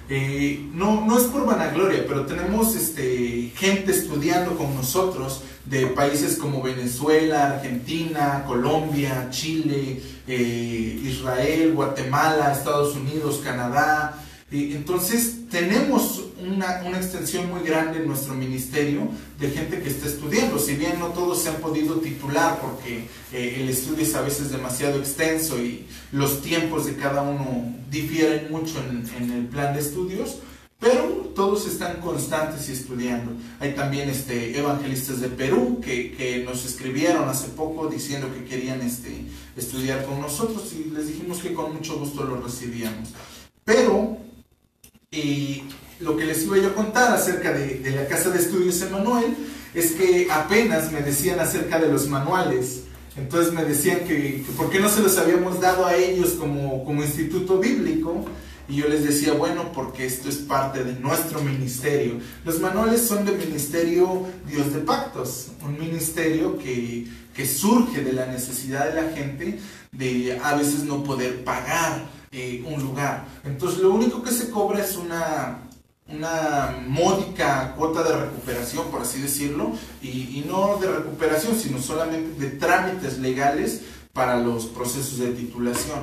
Eh, 0.09 0.71
no, 0.73 1.05
no 1.05 1.19
es 1.19 1.25
por 1.25 1.45
vanagloria, 1.45 2.05
pero 2.07 2.25
tenemos 2.25 2.75
este, 2.77 3.53
gente 3.57 3.91
estudiando 3.91 4.57
con 4.57 4.75
nosotros 4.75 5.43
de 5.67 5.87
países 5.89 6.37
como 6.37 6.63
Venezuela, 6.63 7.55
Argentina, 7.55 8.45
Colombia, 8.47 9.29
Chile, 9.31 10.01
eh, 10.27 11.01
Israel, 11.03 11.73
Guatemala, 11.75 12.53
Estados 12.53 12.97
Unidos, 12.97 13.41
Canadá. 13.43 14.23
entonces 14.51 15.49
tenemos 15.51 16.25
una, 16.41 16.83
una, 16.85 16.99
extensión 16.99 17.49
muy 17.51 17.63
grande 17.63 17.99
en 17.99 18.09
nuestro 18.09 18.35
ministerio 18.35 19.09
de 19.39 19.51
gente 19.51 19.81
que 19.81 19.89
está 19.89 20.07
estudiando. 20.07 20.59
Si 20.59 20.75
bien 20.75 20.99
no 20.99 21.09
todos 21.09 21.43
se 21.43 21.49
han 21.49 21.57
podido 21.57 21.95
titular 21.97 22.61
porque 22.61 23.09
eh, 23.33 23.61
el 23.61 23.69
estudio 23.69 24.03
es 24.03 24.15
a 24.15 24.21
veces 24.21 24.51
demasiado 24.51 24.99
extenso 24.99 25.59
y 25.59 25.87
los 26.13 26.43
tiempos 26.43 26.87
de 26.87 26.97
cada 26.97 27.23
uno 27.23 27.75
difieren 27.91 28.51
mucho 28.51 28.79
en, 28.81 29.09
en 29.23 29.31
el 29.31 29.47
plan 29.47 29.73
de 29.75 29.81
estudios, 29.81 30.39
pero 30.85 31.33
todos 31.35 31.67
están 31.67 31.97
constantes 32.03 32.69
y 32.69 32.73
estudiando. 32.73 33.33
Hay 33.59 33.73
también 33.73 34.11
este, 34.11 34.57
evangelistas 34.59 35.19
de 35.19 35.29
Perú 35.29 35.81
que, 35.83 36.13
que, 36.13 36.45
nos 36.45 36.67
escribieron 36.67 37.27
hace 37.27 37.49
poco 37.49 37.89
diciendo 37.89 38.29
que 38.35 38.45
querían 38.45 38.83
este, 38.83 39.25
estudiar 39.57 40.05
con 40.05 40.21
nosotros 40.21 40.71
y 40.75 40.91
les 40.91 41.09
dijimos 41.09 41.39
que 41.39 41.55
con 41.55 41.73
mucho 41.73 41.99
gusto 41.99 42.25
lo 42.25 42.39
recibíamos. 42.39 43.09
Pero 43.65 44.19
y 45.11 45.63
lo 46.01 46.19
que 46.19 46.27
les 46.27 46.45
iba 46.45 46.57
a 46.59 46.75
contar 46.75 47.15
acerca 47.15 47.55
de, 47.55 47.79
de 47.79 47.91
la 47.93 48.07
Casa 48.07 48.29
de 48.29 48.41
Estudios 48.41 48.83
Emanuel 48.83 49.35
es 49.73 49.93
que 49.93 50.29
apenas 50.31 50.93
me 50.93 51.01
decían 51.01 51.41
acerca 51.41 51.79
de 51.79 51.91
los 51.91 52.09
manuales. 52.09 52.83
Entonces 53.17 53.55
me 53.55 53.65
decían 53.65 54.01
que, 54.01 54.43
que 54.45 54.53
por 54.55 54.69
qué 54.69 54.81
no 54.81 54.91
se 54.91 55.01
los 55.01 55.17
habíamos 55.17 55.63
dado 55.63 55.87
a 55.87 55.97
ellos 55.97 56.33
como, 56.33 56.85
como 56.85 57.03
instituto 57.03 57.59
bíblico 57.59 58.27
Y 58.69 58.77
yo 58.77 58.89
les 58.89 59.05
decía, 59.05 59.35
bueno, 59.35 59.73
porque 59.73 60.07
esto 60.07 60.29
es 60.29 60.37
parte 60.37 60.85
de 60.85 60.95
nuestro 60.95 61.41
ministerio. 61.43 62.15
Los 62.45 62.61
manuales 62.61 63.07
son 63.07 63.27
de 63.27 63.33
Ministerio 63.33 64.27
Dios 64.49 64.73
de 64.73 64.81
Pactos, 64.81 65.49
un 65.63 65.79
ministerio 65.79 66.57
que, 66.59 67.07
que 67.35 67.47
surge 67.47 68.03
de 68.03 68.13
la 68.13 68.27
necesidad 68.27 68.89
de 68.89 69.03
la 69.03 69.13
gente 69.13 69.61
de 69.93 70.41
a 70.43 70.55
veces 70.55 70.85
no 70.85 71.05
poder 71.05 71.45
pagar 71.45 72.07
eh, 72.33 72.65
un 72.67 72.83
lugar. 72.83 73.27
Entonces 73.45 73.81
lo 73.81 73.93
único 73.93 74.23
que 74.23 74.31
se 74.31 74.51
cobra 74.51 74.83
es 74.83 74.97
una, 74.97 75.61
una 76.09 76.77
módica 76.87 77.75
cuota 77.77 78.03
de 78.03 78.17
recuperación, 78.17 78.91
por 78.91 79.03
así 79.03 79.21
decirlo, 79.21 79.73
y, 80.03 80.09
y, 80.09 80.45
no 80.49 80.79
de 80.79 80.89
recuperación, 80.89 81.55
sino 81.55 81.79
solamente 81.81 82.41
de 82.41 82.57
trámites 82.57 83.19
legales 83.19 83.83
para 84.13 84.39
los 84.39 84.67
procesos 84.67 85.19
de 85.19 85.33
titulación. 85.33 86.01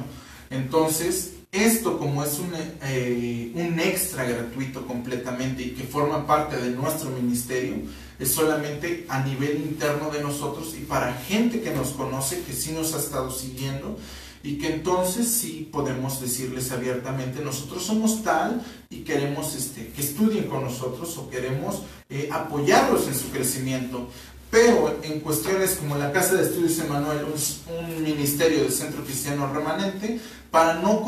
Entonces, 0.49 1.33
esto 1.51 1.97
como 1.97 2.23
es 2.23 2.39
un, 2.39 2.51
eh, 2.83 3.51
un 3.55 3.79
extra 3.79 4.23
gratuito 4.23 4.85
completamente 4.87 5.63
y 5.63 5.71
que 5.71 5.83
forma 5.83 6.25
parte 6.25 6.55
de 6.55 6.71
nuestro 6.71 7.09
ministerio, 7.09 7.75
es 8.17 8.31
solamente 8.31 9.05
a 9.09 9.23
nivel 9.23 9.57
interno 9.57 10.09
de 10.11 10.21
nosotros 10.21 10.75
y 10.79 10.85
para 10.85 11.13
gente 11.13 11.61
que 11.61 11.71
nos 11.71 11.89
conoce, 11.89 12.41
que 12.43 12.53
sí 12.53 12.71
nos 12.71 12.93
ha 12.93 12.99
estado 12.99 13.31
siguiendo 13.31 13.97
y 14.43 14.57
que 14.57 14.73
entonces 14.73 15.27
sí 15.27 15.69
podemos 15.71 16.19
decirles 16.21 16.71
abiertamente, 16.71 17.43
nosotros 17.43 17.83
somos 17.83 18.23
tal 18.23 18.63
y 18.89 18.99
queremos 18.99 19.55
este, 19.55 19.87
que 19.87 20.01
estudien 20.01 20.45
con 20.45 20.63
nosotros 20.63 21.15
o 21.17 21.29
queremos 21.29 21.83
eh, 22.09 22.29
apoyarlos 22.31 23.07
en 23.07 23.15
su 23.15 23.29
crecimiento. 23.29 24.09
Pero 24.51 24.99
en 25.01 25.21
cuestiones 25.21 25.77
como 25.79 25.97
la 25.97 26.11
Casa 26.11 26.35
de 26.35 26.43
Estudios 26.43 26.77
Emanuel, 26.79 27.25
un, 27.25 28.03
ministerio 28.03 28.63
del 28.63 28.71
Centro 28.71 29.03
Cristiano 29.03 29.51
Remanente, 29.51 30.19
para 30.51 30.73
no 30.75 31.05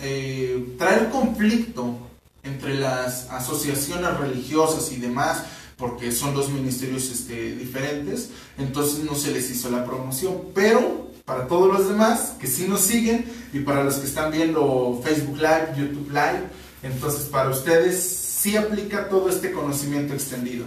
eh, 0.00 0.74
traer 0.78 1.10
conflicto 1.10 1.98
entre 2.42 2.74
las 2.76 3.28
asociaciones 3.30 4.16
religiosas 4.16 4.90
y 4.92 4.96
demás, 4.96 5.42
porque 5.76 6.10
son 6.12 6.34
dos 6.34 6.48
ministerios 6.48 7.10
este, 7.10 7.56
diferentes, 7.56 8.30
entonces 8.56 9.04
no 9.04 9.14
se 9.14 9.32
les 9.32 9.50
hizo 9.50 9.70
la 9.70 9.84
promoción. 9.84 10.40
Pero 10.54 11.10
para 11.26 11.48
todos 11.48 11.70
los 11.70 11.88
demás 11.88 12.36
que 12.40 12.46
sí 12.46 12.66
nos 12.66 12.80
siguen 12.80 13.26
y 13.52 13.58
para 13.60 13.84
los 13.84 13.96
que 13.96 14.06
están 14.06 14.30
viendo 14.30 14.98
Facebook 15.04 15.36
Live, 15.36 15.74
YouTube 15.76 16.08
Live, 16.08 16.44
entonces 16.82 17.26
para 17.26 17.50
ustedes 17.50 18.02
sí 18.02 18.56
aplica 18.56 19.08
todo 19.08 19.28
este 19.28 19.52
conocimiento 19.52 20.14
extendido. 20.14 20.66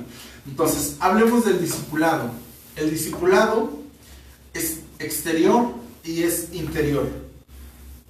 Entonces, 0.49 0.95
hablemos 0.99 1.45
del 1.45 1.61
discipulado. 1.61 2.31
El 2.75 2.89
discipulado 2.89 3.71
es 4.53 4.79
exterior 4.97 5.73
y 6.03 6.23
es 6.23 6.53
interior. 6.53 7.07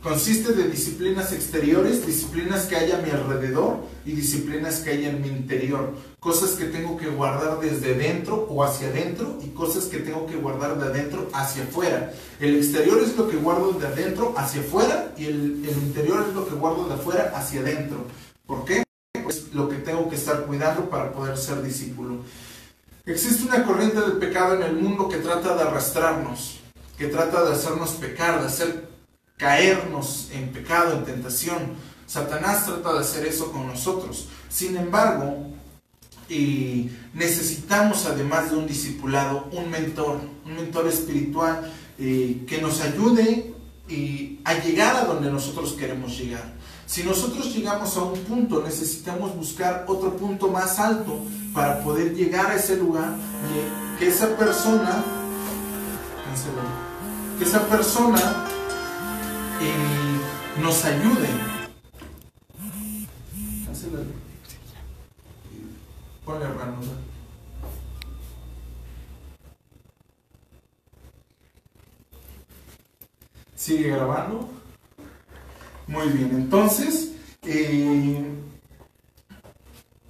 Consiste 0.02 0.54
de 0.54 0.70
disciplinas 0.70 1.34
exteriores, 1.34 2.08
disciplinas 2.08 2.66
que 2.68 2.78
hay 2.78 2.94
a 2.94 3.00
mi 3.00 3.10
alrededor 3.10 3.80
y 4.06 4.14
disciplinas 4.14 4.80
que 4.80 4.92
hay 4.92 5.06
en 5.06 5.22
mi 5.22 5.28
interior. 5.28 5.94
Cosas 6.22 6.52
que 6.52 6.66
tengo 6.66 6.96
que 6.96 7.10
guardar 7.10 7.60
desde 7.60 7.96
dentro 7.96 8.48
o 8.50 8.64
hacia 8.64 8.88
adentro 8.88 9.38
y 9.44 9.50
cosas 9.50 9.86
que 9.86 9.98
tengo 9.98 10.26
que 10.26 10.38
guardar 10.38 10.80
de 10.80 10.86
adentro 10.86 11.28
hacia 11.34 11.64
afuera. 11.64 12.14
El 12.40 12.56
exterior 12.56 13.04
es 13.04 13.18
lo 13.18 13.28
que 13.30 13.36
guardo 13.36 13.74
de 13.74 13.88
adentro 13.88 14.34
hacia 14.38 14.62
afuera 14.62 15.14
y 15.18 15.26
el, 15.26 15.66
el 15.68 15.78
interior 15.88 16.26
es 16.30 16.34
lo 16.34 16.48
que 16.48 16.56
guardo 16.56 16.88
de 16.88 16.94
afuera 16.94 17.34
hacia 17.36 17.60
adentro. 17.60 18.06
¿Por 18.48 18.64
qué? 18.64 18.89
Es 19.30 19.54
lo 19.54 19.70
que 19.70 19.76
tengo 19.76 20.10
que 20.10 20.16
estar 20.16 20.46
cuidando 20.48 20.90
para 20.90 21.12
poder 21.12 21.38
ser 21.38 21.62
discípulo. 21.62 22.24
Existe 23.06 23.44
una 23.48 23.64
corriente 23.64 24.02
del 24.02 24.14
pecado 24.14 24.56
en 24.56 24.64
el 24.64 24.74
mundo 24.74 25.08
que 25.08 25.18
trata 25.18 25.56
de 25.56 25.62
arrastrarnos, 25.62 26.60
que 26.98 27.08
trata 27.08 27.46
de 27.46 27.54
hacernos 27.54 27.92
pecar, 27.92 28.42
de 28.42 28.48
hacer 28.48 28.90
caernos 29.38 30.30
en 30.34 30.50
pecado, 30.50 30.98
en 30.98 31.06
tentación. 31.06 31.76
Satanás 32.08 32.66
trata 32.66 32.94
de 32.94 33.00
hacer 33.02 33.28
eso 33.28 33.52
con 33.52 33.68
nosotros. 33.68 34.28
Sin 34.50 34.76
embargo, 34.76 35.46
y 36.28 36.90
necesitamos 37.14 38.08
además 38.08 38.50
de 38.50 38.58
un 38.58 38.66
discipulado, 38.66 39.48
un 39.52 39.70
mentor, 39.70 40.22
un 40.44 40.56
mentor 40.56 40.88
espiritual 40.88 41.72
eh, 42.00 42.46
que 42.48 42.60
nos 42.62 42.82
ayude 42.82 43.54
a 44.44 44.54
llegar 44.54 44.96
a 44.96 45.06
donde 45.06 45.32
nosotros 45.32 45.74
queremos 45.74 46.18
llegar. 46.18 46.54
Si 46.86 47.04
nosotros 47.04 47.54
llegamos 47.56 47.96
a 47.98 48.04
un 48.04 48.20
punto, 48.22 48.64
necesitamos 48.64 49.36
buscar 49.36 49.86
otro 49.88 50.16
punto 50.18 50.48
más 50.48 50.80
alto 50.80 51.20
para 51.54 51.84
poder 51.84 52.16
llegar 52.16 52.52
a 52.52 52.56
ese 52.56 52.78
lugar 52.78 53.14
y 53.50 54.00
que 54.00 54.08
esa 54.08 54.36
persona, 54.36 55.04
que 57.38 57.46
esa 57.46 57.68
persona 57.68 58.48
y 59.62 60.62
nos 60.62 60.86
ayuden. 60.86 61.50
Ponle 66.26 66.48
ranura. 66.48 67.09
Sigue 73.60 73.90
grabando. 73.90 74.50
Muy 75.86 76.08
bien, 76.08 76.30
entonces, 76.34 77.12
eh, 77.44 78.24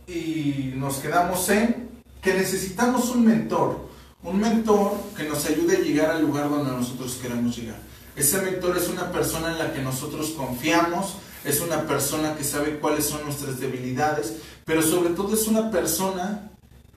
y 0.06 0.74
nos 0.76 0.98
quedamos 0.98 1.50
en 1.50 1.90
que 2.22 2.36
necesitamos 2.36 3.10
un 3.10 3.26
mentor, 3.26 3.90
un 4.22 4.40
mentor 4.40 4.92
que 5.18 5.24
nos 5.24 5.48
ayude 5.48 5.78
a 5.78 5.80
llegar 5.80 6.12
al 6.12 6.22
lugar 6.22 6.48
donde 6.48 6.72
nosotros 6.72 7.18
queremos 7.20 7.58
llegar. 7.58 7.80
Ese 8.16 8.40
mentor 8.40 8.78
es 8.78 8.88
una 8.88 9.12
persona 9.12 9.52
en 9.52 9.58
la 9.58 9.74
que 9.74 9.82
nosotros 9.82 10.30
confiamos, 10.38 11.16
es 11.44 11.60
una 11.60 11.88
persona 11.88 12.36
que 12.36 12.44
sabe 12.44 12.78
cuáles 12.78 13.08
son 13.08 13.24
nuestras 13.24 13.60
debilidades, 13.60 14.36
pero 14.64 14.84
sobre 14.84 15.16
todo 15.16 15.34
es 15.34 15.48
una 15.48 15.72
persona 15.72 16.52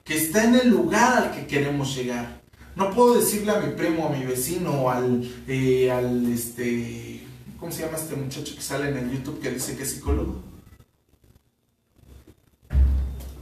que 0.04 0.18
está 0.18 0.44
en 0.44 0.56
el 0.56 0.68
lugar 0.68 1.16
al 1.16 1.32
que 1.32 1.46
queremos 1.46 1.96
llegar. 1.96 2.41
No 2.74 2.90
puedo 2.90 3.14
decirle 3.14 3.52
a 3.52 3.60
mi 3.60 3.74
primo, 3.74 4.06
a 4.06 4.10
mi 4.10 4.24
vecino, 4.24 4.88
al, 4.88 5.30
eh, 5.46 5.90
al 5.90 6.32
este, 6.32 7.22
¿cómo 7.60 7.70
se 7.70 7.82
llama 7.82 7.98
este 7.98 8.16
muchacho 8.16 8.54
que 8.54 8.62
sale 8.62 8.88
en 8.88 8.96
el 8.96 9.10
YouTube 9.10 9.40
que 9.40 9.50
dice 9.50 9.76
que 9.76 9.82
es 9.82 9.90
psicólogo? 9.90 10.42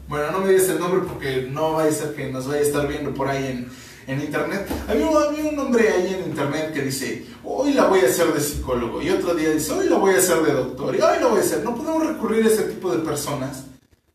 Bueno, 0.09 0.33
no 0.33 0.41
me 0.41 0.49
digas 0.49 0.69
el 0.71 0.81
nombre 0.81 1.03
porque 1.07 1.49
no 1.49 1.75
va 1.75 1.85
a 1.85 1.93
ser 1.93 2.17
que 2.17 2.33
nos 2.33 2.49
vaya 2.49 2.59
a 2.59 2.65
estar 2.65 2.89
viendo 2.89 3.15
por 3.15 3.29
ahí 3.29 3.47
en, 3.47 3.69
en 4.13 4.21
internet. 4.21 4.67
Había, 4.89 5.07
un 5.09 5.57
hombre 5.57 5.89
ahí 5.89 6.13
en 6.13 6.31
internet 6.31 6.73
que 6.73 6.83
dice, 6.83 7.25
hoy 7.45 7.75
la 7.75 7.87
voy 7.87 8.01
a 8.01 8.07
hacer 8.07 8.33
de 8.33 8.41
psicólogo. 8.41 9.01
Y 9.01 9.11
otro 9.11 9.37
día 9.37 9.51
dice, 9.51 9.71
hoy 9.73 9.89
la 9.89 9.99
voy 9.99 10.15
a 10.15 10.19
hacer 10.19 10.43
de 10.43 10.53
doctor. 10.53 10.97
Y 10.97 11.01
hoy 11.01 11.21
la 11.21 11.29
voy 11.29 11.39
a 11.39 11.43
hacer. 11.43 11.63
No 11.63 11.77
podemos 11.77 12.05
recurrir 12.05 12.45
a 12.45 12.49
ese 12.49 12.65
tipo 12.65 12.91
de 12.91 13.05
personas 13.05 13.67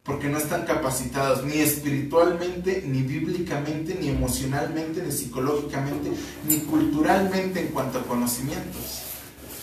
porque 0.05 0.29
no 0.29 0.37
están 0.37 0.65
capacitadas 0.65 1.43
ni 1.43 1.55
espiritualmente, 1.55 2.83
ni 2.85 3.01
bíblicamente, 3.01 3.97
ni 3.99 4.09
emocionalmente, 4.09 5.01
ni 5.01 5.11
psicológicamente, 5.11 6.11
ni 6.47 6.59
culturalmente 6.59 7.61
en 7.61 7.67
cuanto 7.69 7.99
a 7.99 8.03
conocimientos. 8.03 9.01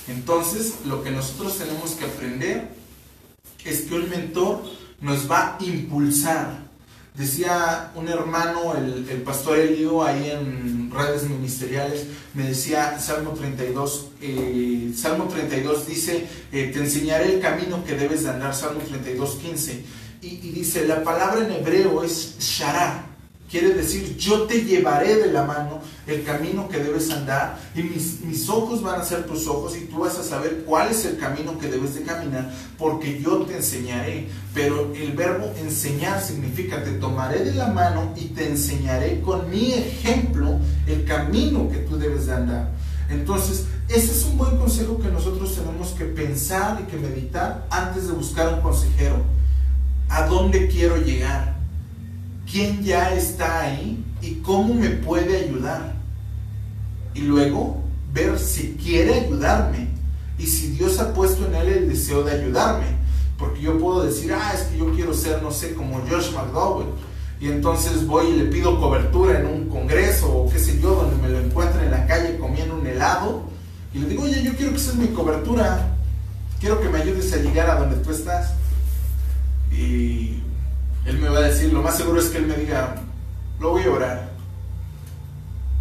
Entonces, 0.09 0.81
lo 0.85 1.03
que 1.05 1.13
nosotros 1.13 1.59
tenemos 1.59 1.93
que 1.93 2.07
aprender 2.07 2.69
es 3.65 3.83
que 3.83 3.95
un 3.95 4.11
mentor 4.11 4.65
nos 5.01 5.31
va 5.31 5.57
a 5.57 5.65
impulsar, 5.65 6.73
Decía 7.15 7.93
un 7.95 8.09
hermano, 8.09 8.75
el, 8.75 9.07
el 9.07 9.21
pastor 9.21 9.59
Elio, 9.59 10.03
ahí 10.03 10.31
en 10.31 10.91
redes 10.91 11.25
ministeriales, 11.25 12.07
me 12.33 12.45
decía 12.45 12.99
Salmo 12.99 13.33
32, 13.33 14.07
eh, 14.23 14.95
Salmo 14.97 15.25
32 15.27 15.87
dice, 15.87 16.27
eh, 16.53 16.71
te 16.73 16.79
enseñaré 16.79 17.35
el 17.35 17.41
camino 17.41 17.85
que 17.85 17.97
debes 17.97 18.23
de 18.23 18.31
andar, 18.31 18.55
Salmo 18.55 18.81
32, 18.81 19.35
15. 19.35 19.85
Y, 20.23 20.37
dice, 20.37 20.87
la 20.87 21.03
palabra 21.03 21.45
en 21.45 21.51
hebreo 21.51 22.05
es 22.05 22.37
shara, 22.39 23.07
Quiere 23.51 23.75
decir, 23.75 24.17
yo 24.17 24.45
te 24.45 24.65
llevaré 24.65 25.17
de 25.17 25.31
la 25.31 25.45
mano 25.45 25.81
el 26.07 26.25
camino 26.25 26.69
que 26.69 26.79
debes 26.79 27.11
andar 27.11 27.59
y 27.75 27.83
mis, 27.83 28.21
mis, 28.23 28.49
ojos 28.49 28.83
van 28.83 28.99
a 28.99 29.05
ser 29.05 29.27
tus 29.27 29.47
ojos 29.47 29.77
y 29.77 29.81
tú 29.81 29.99
vas 29.99 30.17
a 30.17 30.23
saber 30.23 30.63
cuál 30.65 30.91
es 30.91 31.05
el 31.05 31.19
camino 31.19 31.59
que 31.59 31.69
debes 31.69 31.95
de 31.95 32.03
caminar 32.03 32.51
porque 32.79 33.21
yo 33.21 33.43
te 33.43 33.57
enseñaré. 33.57 34.29
Pero 34.55 34.95
el 34.95 35.13
verbo 35.13 35.53
enseñar 35.61 36.23
significa 36.23 36.83
te 36.83 36.93
tomaré 36.93 37.45
de 37.45 37.53
la 37.53 37.67
mano 37.67 38.15
y 38.17 38.29
te 38.29 38.49
enseñaré 38.49 39.21
con 39.21 39.51
mi 39.51 39.75
ejemplo 39.75 40.59
el 40.87 41.05
camino 41.05 41.69
que 41.69 41.79
tú 41.79 41.99
debes 41.99 42.29
de 42.29 42.33
andar. 42.33 42.71
Entonces, 43.11 43.67
ese 43.87 44.13
es 44.13 44.25
un 44.25 44.39
buen 44.39 44.57
consejo 44.57 44.99
que 44.99 45.09
nosotros 45.09 45.55
tenemos 45.55 45.91
que 45.91 46.07
pensar 46.07 46.81
y 46.81 46.91
que 46.91 46.97
meditar 46.97 47.67
antes 47.69 48.07
de 48.07 48.15
buscar 48.15 48.55
un 48.55 48.63
consejero. 48.63 49.42
¿A 50.13 50.27
dónde 50.27 50.69
quiero 50.69 50.97
llegar? 50.99 51.53
quién 52.53 52.83
ya 52.83 53.15
está 53.15 53.63
ahí 53.63 54.05
y 54.21 54.35
cómo 54.37 54.75
me 54.75 54.91
puede 54.91 55.45
ayudar. 55.45 55.95
Y 57.15 57.21
luego 57.23 57.83
ver 58.13 58.39
si 58.39 58.75
quiere 58.75 59.21
ayudarme 59.21 59.89
y 60.39 60.47
si 60.47 60.69
Dios 60.73 60.99
ha 60.99 61.15
puesto 61.15 61.47
en 61.47 61.55
él 61.55 61.69
el 61.69 61.89
deseo 61.89 62.23
de 62.23 62.33
ayudarme. 62.33 62.87
Porque 63.39 63.63
yo 63.63 63.79
puedo 63.79 64.05
decir, 64.05 64.33
ah, 64.33 64.53
es 64.55 64.65
que 64.65 64.79
yo 64.79 64.93
quiero 64.95 65.15
ser, 65.15 65.43
no 65.43 65.51
sé, 65.51 65.75
como 65.75 66.01
Josh 66.09 66.33
McDowell. 66.35 66.89
Y 67.41 67.49
entonces 67.49 68.07
voy 68.07 68.27
y 68.27 68.37
le 68.37 68.45
pido 68.45 68.79
cobertura 68.79 69.41
en 69.41 69.47
un 69.47 69.69
congreso 69.69 70.31
o 70.33 70.51
qué 70.51 70.59
sé 70.59 70.79
yo, 70.81 70.95
donde 70.95 71.17
me 71.17 71.29
lo 71.29 71.41
encuentre 71.41 71.85
en 71.85 71.91
la 71.91 72.07
calle 72.07 72.39
comiendo 72.39 72.77
un 72.77 72.87
helado. 72.87 73.45
Y 73.93 73.99
le 73.99 74.09
digo, 74.09 74.25
oye, 74.25 74.43
yo 74.45 74.55
quiero 74.55 74.73
que 74.73 74.79
seas 74.79 74.97
mi 74.97 75.09
cobertura. 75.09 75.97
quiero 76.61 76.81
que 76.81 76.89
me 76.89 76.99
ayudes 76.99 77.33
a 77.33 77.39
llegar 77.39 77.71
a 77.71 77.81
donde 77.81 77.97
tú 77.97 78.13
estás. 78.13 78.53
Y 79.73 80.43
él 81.07 81.19
me 81.19 81.29
va 81.29 81.39
a 81.39 81.43
decir, 81.43 81.73
lo 81.73 81.83
más 81.83 81.97
seguro 81.97 82.21
es 82.21 82.27
que 82.27 82.39
él 82.39 82.47
me 82.47 82.57
diga, 82.57 82.95
lo 83.59 83.71
voy 83.71 83.83
a 83.83 83.91
orar. 83.91 84.33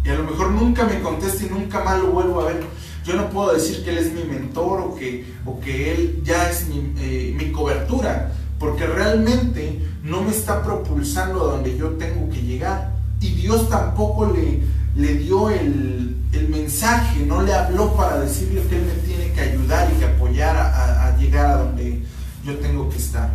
Y 0.04 0.08
a 0.08 0.14
lo 0.14 0.24
mejor 0.24 0.50
nunca 0.50 0.84
me 0.84 1.00
conteste 1.00 1.46
y 1.46 1.50
nunca 1.50 1.84
más 1.84 2.00
lo 2.00 2.08
vuelvo 2.08 2.40
a 2.40 2.46
ver. 2.46 2.64
Yo 3.04 3.14
no 3.14 3.30
puedo 3.30 3.52
decir 3.52 3.84
que 3.84 3.90
él 3.90 3.98
es 3.98 4.12
mi 4.12 4.24
mentor 4.24 4.80
o 4.80 4.94
que, 4.94 5.24
o 5.44 5.60
que 5.60 5.92
él 5.92 6.22
ya 6.24 6.48
es 6.50 6.68
mi, 6.68 6.92
eh, 6.98 7.34
mi 7.36 7.52
cobertura, 7.52 8.32
porque 8.58 8.86
realmente 8.86 9.80
no 10.02 10.22
me 10.22 10.30
está 10.30 10.62
propulsando 10.62 11.42
a 11.42 11.52
donde 11.54 11.76
yo 11.76 11.90
tengo 11.90 12.28
que 12.30 12.42
llegar. 12.42 12.92
Y 13.20 13.30
Dios 13.30 13.68
tampoco 13.68 14.32
le, 14.32 14.60
le 14.96 15.14
dio 15.14 15.50
el, 15.50 16.16
el 16.32 16.48
mensaje, 16.48 17.24
no 17.26 17.42
le 17.42 17.52
habló 17.52 17.94
para 17.94 18.20
decirle 18.20 18.62
que 18.68 18.76
Él 18.76 18.86
me 18.86 19.06
tiene 19.06 19.32
que 19.32 19.40
ayudar 19.40 19.90
y 19.92 19.98
que 19.98 20.04
apoyar 20.06 20.56
a, 20.56 21.16
llegar 21.18 21.46
a 21.46 21.56
donde 21.58 22.02
yo 22.44 22.56
tengo 22.58 22.88
que 22.88 22.96
estar. 22.96 23.30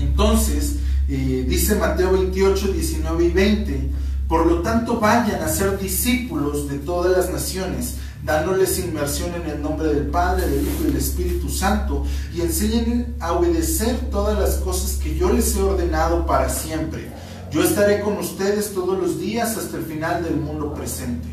Entonces, 0.00 0.76
eh, 1.08 1.46
dice 1.48 1.74
Mateo 1.76 2.12
28, 2.12 2.68
19 2.72 3.24
y 3.24 3.30
20, 3.30 3.90
por 4.28 4.46
lo 4.46 4.60
tanto 4.60 5.00
vayan 5.00 5.42
a 5.42 5.48
ser 5.48 5.78
discípulos 5.78 6.68
de 6.68 6.78
todas 6.78 7.16
las 7.16 7.32
naciones, 7.32 7.96
dándoles 8.22 8.78
inmersión 8.78 9.30
en 9.34 9.50
el 9.50 9.62
nombre 9.62 9.88
del 9.88 10.08
Padre, 10.08 10.46
del 10.46 10.64
Hijo 10.64 10.82
y 10.82 10.86
del 10.88 10.96
Espíritu 10.96 11.48
Santo, 11.48 12.04
y 12.34 12.42
enseñen 12.42 13.16
a 13.20 13.32
obedecer 13.32 13.96
todas 14.10 14.38
las 14.38 14.56
cosas 14.56 14.98
que 15.02 15.16
yo 15.16 15.32
les 15.32 15.56
he 15.56 15.62
ordenado 15.62 16.26
para 16.26 16.50
siempre. 16.50 17.08
Yo 17.50 17.64
estaré 17.64 18.00
con 18.00 18.18
ustedes 18.18 18.74
todos 18.74 18.98
los 18.98 19.18
días 19.18 19.56
hasta 19.56 19.78
el 19.78 19.84
final 19.84 20.22
del 20.22 20.36
mundo 20.36 20.74
presente. 20.74 21.28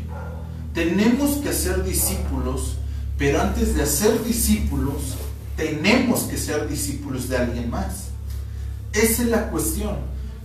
Tenemos 0.72 1.36
que 1.38 1.52
ser 1.52 1.84
discípulos, 1.84 2.76
pero 3.18 3.42
antes 3.42 3.74
de 3.76 3.84
ser 3.84 4.24
discípulos, 4.24 5.16
tenemos 5.56 6.20
que 6.20 6.38
ser 6.38 6.66
discípulos 6.66 7.28
de 7.28 7.36
alguien 7.36 7.68
más. 7.68 8.15
Esa 8.96 9.22
es 9.22 9.28
la 9.28 9.50
cuestión, 9.50 9.96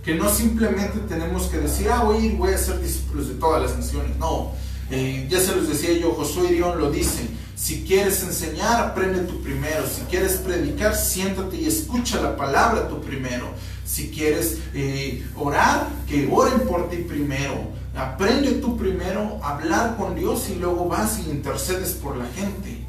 que 0.04 0.14
no 0.14 0.28
simplemente 0.28 0.98
tenemos 1.08 1.46
que 1.46 1.58
decir, 1.58 1.88
ah, 1.90 2.04
voy, 2.04 2.30
voy 2.30 2.52
a 2.52 2.58
ser 2.58 2.80
discípulos 2.80 3.28
de 3.28 3.34
todas 3.34 3.62
las 3.62 3.76
naciones. 3.76 4.16
No, 4.18 4.52
eh, 4.90 5.26
ya 5.30 5.40
se 5.40 5.56
los 5.56 5.68
decía 5.68 5.92
yo, 5.94 6.12
Josué 6.12 6.50
Irión 6.50 6.78
lo 6.78 6.90
dice, 6.90 7.28
si 7.54 7.84
quieres 7.84 8.22
enseñar, 8.22 8.80
aprende 8.80 9.20
tú 9.20 9.40
primero. 9.40 9.86
Si 9.86 10.02
quieres 10.02 10.32
predicar, 10.34 10.94
siéntate 10.96 11.56
y 11.56 11.66
escucha 11.66 12.20
la 12.20 12.36
palabra 12.36 12.88
tú 12.88 13.00
primero. 13.00 13.46
Si 13.86 14.10
quieres 14.10 14.58
eh, 14.74 15.24
orar, 15.36 15.88
que 16.08 16.28
oren 16.30 16.66
por 16.66 16.90
ti 16.90 16.96
primero. 16.98 17.70
Aprende 17.94 18.52
tú 18.52 18.76
primero 18.76 19.38
a 19.42 19.56
hablar 19.56 19.96
con 19.96 20.14
Dios 20.14 20.48
y 20.50 20.56
luego 20.56 20.88
vas 20.88 21.20
y 21.20 21.30
intercedes 21.30 21.92
por 21.92 22.16
la 22.16 22.26
gente. 22.34 22.81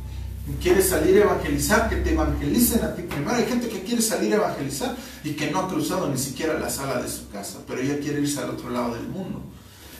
Quieres 0.61 0.89
salir 0.89 1.21
a 1.21 1.25
evangelizar, 1.25 1.89
que 1.89 1.97
te 1.97 2.11
evangelicen 2.11 2.83
a 2.83 2.93
ti 2.95 3.03
primero. 3.03 3.31
Hay 3.31 3.45
gente 3.45 3.69
que 3.69 3.81
quiere 3.81 4.01
salir 4.01 4.33
a 4.33 4.37
evangelizar 4.37 4.95
y 5.23 5.31
que 5.31 5.49
no 5.49 5.59
ha 5.59 5.69
cruzado 5.69 6.09
ni 6.09 6.17
siquiera 6.17 6.59
la 6.59 6.69
sala 6.69 7.01
de 7.01 7.09
su 7.09 7.29
casa, 7.29 7.59
pero 7.65 7.79
ella 7.79 7.99
quiere 7.99 8.19
irse 8.19 8.39
al 8.41 8.49
otro 8.49 8.69
lado 8.69 8.93
del 8.93 9.07
mundo. 9.07 9.41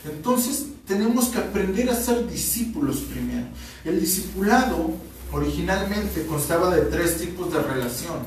Entonces 0.03 0.65
tenemos 0.86 1.27
que 1.27 1.38
aprender 1.38 1.89
a 1.89 1.95
ser 1.95 2.27
discípulos 2.29 2.97
primero. 3.10 3.47
El 3.86 4.01
discipulado 4.01 4.91
originalmente 5.32 6.25
constaba 6.25 6.75
de 6.75 6.82
tres 6.84 7.17
tipos 7.17 7.53
de 7.53 7.62
relación. 7.62 8.17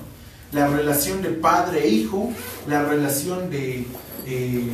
La 0.52 0.68
relación 0.68 1.20
de 1.20 1.30
padre-hijo, 1.30 2.32
e 2.66 2.70
la 2.70 2.84
relación 2.84 3.50
de 3.50 3.84
eh, 4.26 4.70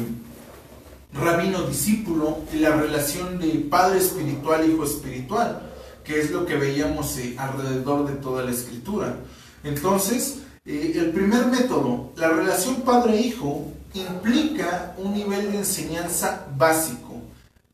rabino-discípulo 1.13 2.39
y 2.53 2.59
la 2.59 2.77
relación 2.77 3.39
de 3.39 3.67
padre 3.69 3.99
espiritual-hijo 3.99 4.85
espiritual, 4.85 5.72
que 6.05 6.21
es 6.21 6.31
lo 6.31 6.47
que 6.47 6.57
veíamos 6.57 7.17
eh, 7.19 7.35
alrededor 7.39 8.07
de 8.09 8.15
toda 8.15 8.45
la 8.45 8.51
escritura. 8.51 9.17
Entonces, 9.65 10.39
eh, 10.65 10.93
el 10.97 11.11
primer 11.11 11.47
método, 11.47 12.13
la 12.17 12.29
relación 12.29 12.83
padre-hijo, 12.83 13.69
implica 13.95 14.95
un 14.99 15.13
nivel 15.15 15.53
de 15.53 15.59
enseñanza 15.59 16.47
básico, 16.57 17.21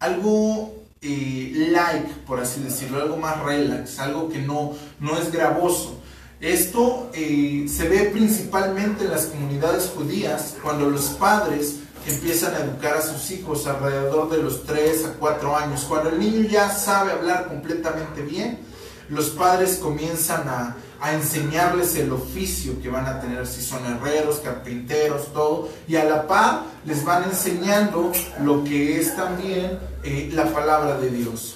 algo 0.01 0.75
eh, 1.01 1.69
like, 1.71 2.09
por 2.27 2.41
así 2.41 2.61
decirlo, 2.61 3.01
algo 3.01 3.17
más 3.17 3.43
relax, 3.43 3.99
algo 3.99 4.29
que 4.29 4.41
no, 4.41 4.73
no 5.01 5.17
es 5.17 5.31
gravoso. 5.31 6.01
Esto 6.41 7.11
se 7.13 7.89
ve 7.89 8.11
principalmente 8.13 9.05
en 9.05 9.11
las 9.11 9.27
comunidades 9.27 9.91
judías, 9.93 10.55
cuando 10.63 10.89
los 10.89 11.07
padres 11.07 11.81
empiezan 12.07 12.55
a 12.55 12.59
educar 12.59 12.97
a 12.97 13.03
sus 13.03 13.31
hijos 13.31 13.67
alrededor 13.67 14.31
de 14.31 14.43
los 14.43 14.65
3 14.65 15.05
a 15.07 15.13
4 15.15 15.57
años. 15.57 15.85
Cuando 15.89 16.11
el 16.11 16.19
niño 16.19 16.49
ya 16.49 16.71
sabe 16.71 17.13
hablar 17.13 17.49
completamente 17.49 18.23
bien, 18.23 18.61
los 19.09 19.31
padres 19.31 19.77
comienzan 19.77 20.49
a, 20.49 20.77
enseñarles 21.13 21.95
el 21.95 22.13
oficio 22.13 22.83
que 22.83 22.89
van 22.89 23.07
a 23.07 23.21
tener, 23.21 23.47
si 23.47 23.63
son 23.63 23.87
herreros, 23.87 24.41
carpinteros, 24.43 25.33
todo, 25.33 25.69
y 25.87 25.95
a 25.95 26.03
la 26.03 26.27
par 26.27 26.65
les 26.85 27.05
van 27.05 27.23
enseñando 27.23 28.11
lo 28.43 28.65
que 28.65 29.01
es 29.01 29.15
también 29.15 29.79
eh, 30.03 30.29
la 30.33 30.53
palabra 30.53 30.99
de 30.99 31.11
Dios. 31.11 31.55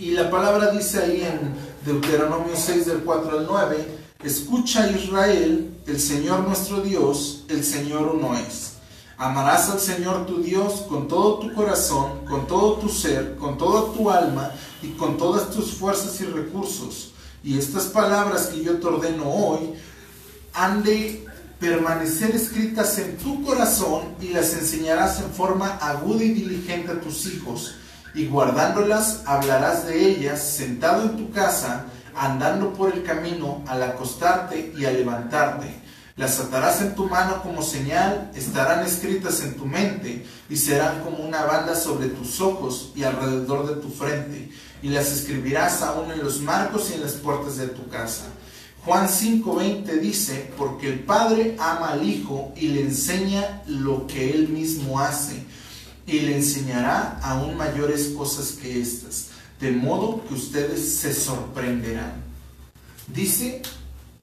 Y 0.00 0.10
la 0.10 0.28
palabra 0.30 0.72
dice 0.72 0.98
ahí 0.98 1.22
en 1.22 1.54
Deuteronomio 1.86 2.54
6 2.56 2.86
del 2.86 3.04
4 3.04 3.38
al 3.38 3.46
9, 3.46 3.86
escucha 4.24 4.90
Israel, 4.90 5.70
el 5.86 6.00
Señor 6.00 6.40
nuestro 6.40 6.80
Dios, 6.80 7.44
el 7.48 7.62
Señor 7.62 8.16
uno 8.16 8.36
es. 8.36 8.73
Amarás 9.16 9.70
al 9.70 9.78
Señor 9.78 10.26
tu 10.26 10.42
Dios 10.42 10.86
con 10.88 11.06
todo 11.06 11.38
tu 11.38 11.54
corazón, 11.54 12.24
con 12.28 12.48
todo 12.48 12.74
tu 12.74 12.88
ser, 12.88 13.36
con 13.36 13.56
toda 13.56 13.92
tu 13.92 14.10
alma 14.10 14.50
y 14.82 14.88
con 14.90 15.16
todas 15.16 15.50
tus 15.50 15.74
fuerzas 15.74 16.20
y 16.20 16.24
recursos. 16.24 17.12
Y 17.44 17.56
estas 17.56 17.84
palabras 17.84 18.48
que 18.48 18.64
yo 18.64 18.80
te 18.80 18.86
ordeno 18.86 19.30
hoy 19.30 19.74
han 20.52 20.82
de 20.82 21.24
permanecer 21.60 22.34
escritas 22.34 22.98
en 22.98 23.16
tu 23.18 23.44
corazón 23.44 24.16
y 24.20 24.28
las 24.28 24.52
enseñarás 24.54 25.20
en 25.20 25.30
forma 25.30 25.76
aguda 25.76 26.24
y 26.24 26.32
diligente 26.32 26.90
a 26.90 27.00
tus 27.00 27.26
hijos. 27.26 27.76
Y 28.16 28.26
guardándolas 28.26 29.22
hablarás 29.26 29.86
de 29.86 30.08
ellas 30.08 30.42
sentado 30.42 31.02
en 31.02 31.16
tu 31.16 31.30
casa, 31.30 31.84
andando 32.16 32.72
por 32.72 32.92
el 32.92 33.04
camino, 33.04 33.62
al 33.68 33.82
acostarte 33.82 34.72
y 34.76 34.84
al 34.84 34.94
levantarte 34.94 35.83
las 36.16 36.38
atarás 36.38 36.80
en 36.80 36.94
tu 36.94 37.06
mano 37.06 37.42
como 37.42 37.60
señal, 37.60 38.30
estarán 38.36 38.86
escritas 38.86 39.40
en 39.42 39.56
tu 39.56 39.66
mente 39.66 40.24
y 40.48 40.56
serán 40.56 41.02
como 41.02 41.18
una 41.18 41.42
banda 41.44 41.74
sobre 41.74 42.06
tus 42.06 42.40
ojos 42.40 42.92
y 42.94 43.02
alrededor 43.02 43.66
de 43.66 43.82
tu 43.82 43.88
frente. 43.90 44.48
Y 44.80 44.90
las 44.90 45.10
escribirás 45.10 45.82
aún 45.82 46.12
en 46.12 46.22
los 46.22 46.40
marcos 46.40 46.90
y 46.90 46.94
en 46.94 47.02
las 47.02 47.14
puertas 47.14 47.56
de 47.56 47.66
tu 47.66 47.88
casa. 47.88 48.26
Juan 48.84 49.08
5:20 49.08 49.98
dice, 49.98 50.52
porque 50.56 50.88
el 50.88 51.00
Padre 51.00 51.56
ama 51.58 51.88
al 51.88 52.08
Hijo 52.08 52.52
y 52.54 52.68
le 52.68 52.82
enseña 52.82 53.62
lo 53.66 54.06
que 54.06 54.30
Él 54.30 54.50
mismo 54.50 55.00
hace, 55.00 55.42
y 56.06 56.20
le 56.20 56.36
enseñará 56.36 57.18
aún 57.22 57.56
mayores 57.56 58.08
cosas 58.08 58.52
que 58.52 58.80
estas, 58.80 59.28
de 59.58 59.72
modo 59.72 60.22
que 60.28 60.34
ustedes 60.34 60.96
se 60.96 61.14
sorprenderán. 61.14 62.22
Dice, 63.08 63.62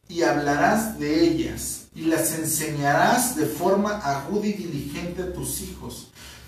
y 0.08 0.22
hablarás 0.22 1.00
de 1.00 1.24
ellas 1.24 1.81
y 1.94 2.02
las 2.02 2.34
enseñarás 2.34 3.36
de 3.36 3.46
forma 3.46 3.98
aguda 3.98 4.48
y 4.48 4.54
diligente 4.54 5.24
a 5.24 5.34
tus 5.34 5.62
hijos. 5.62 6.08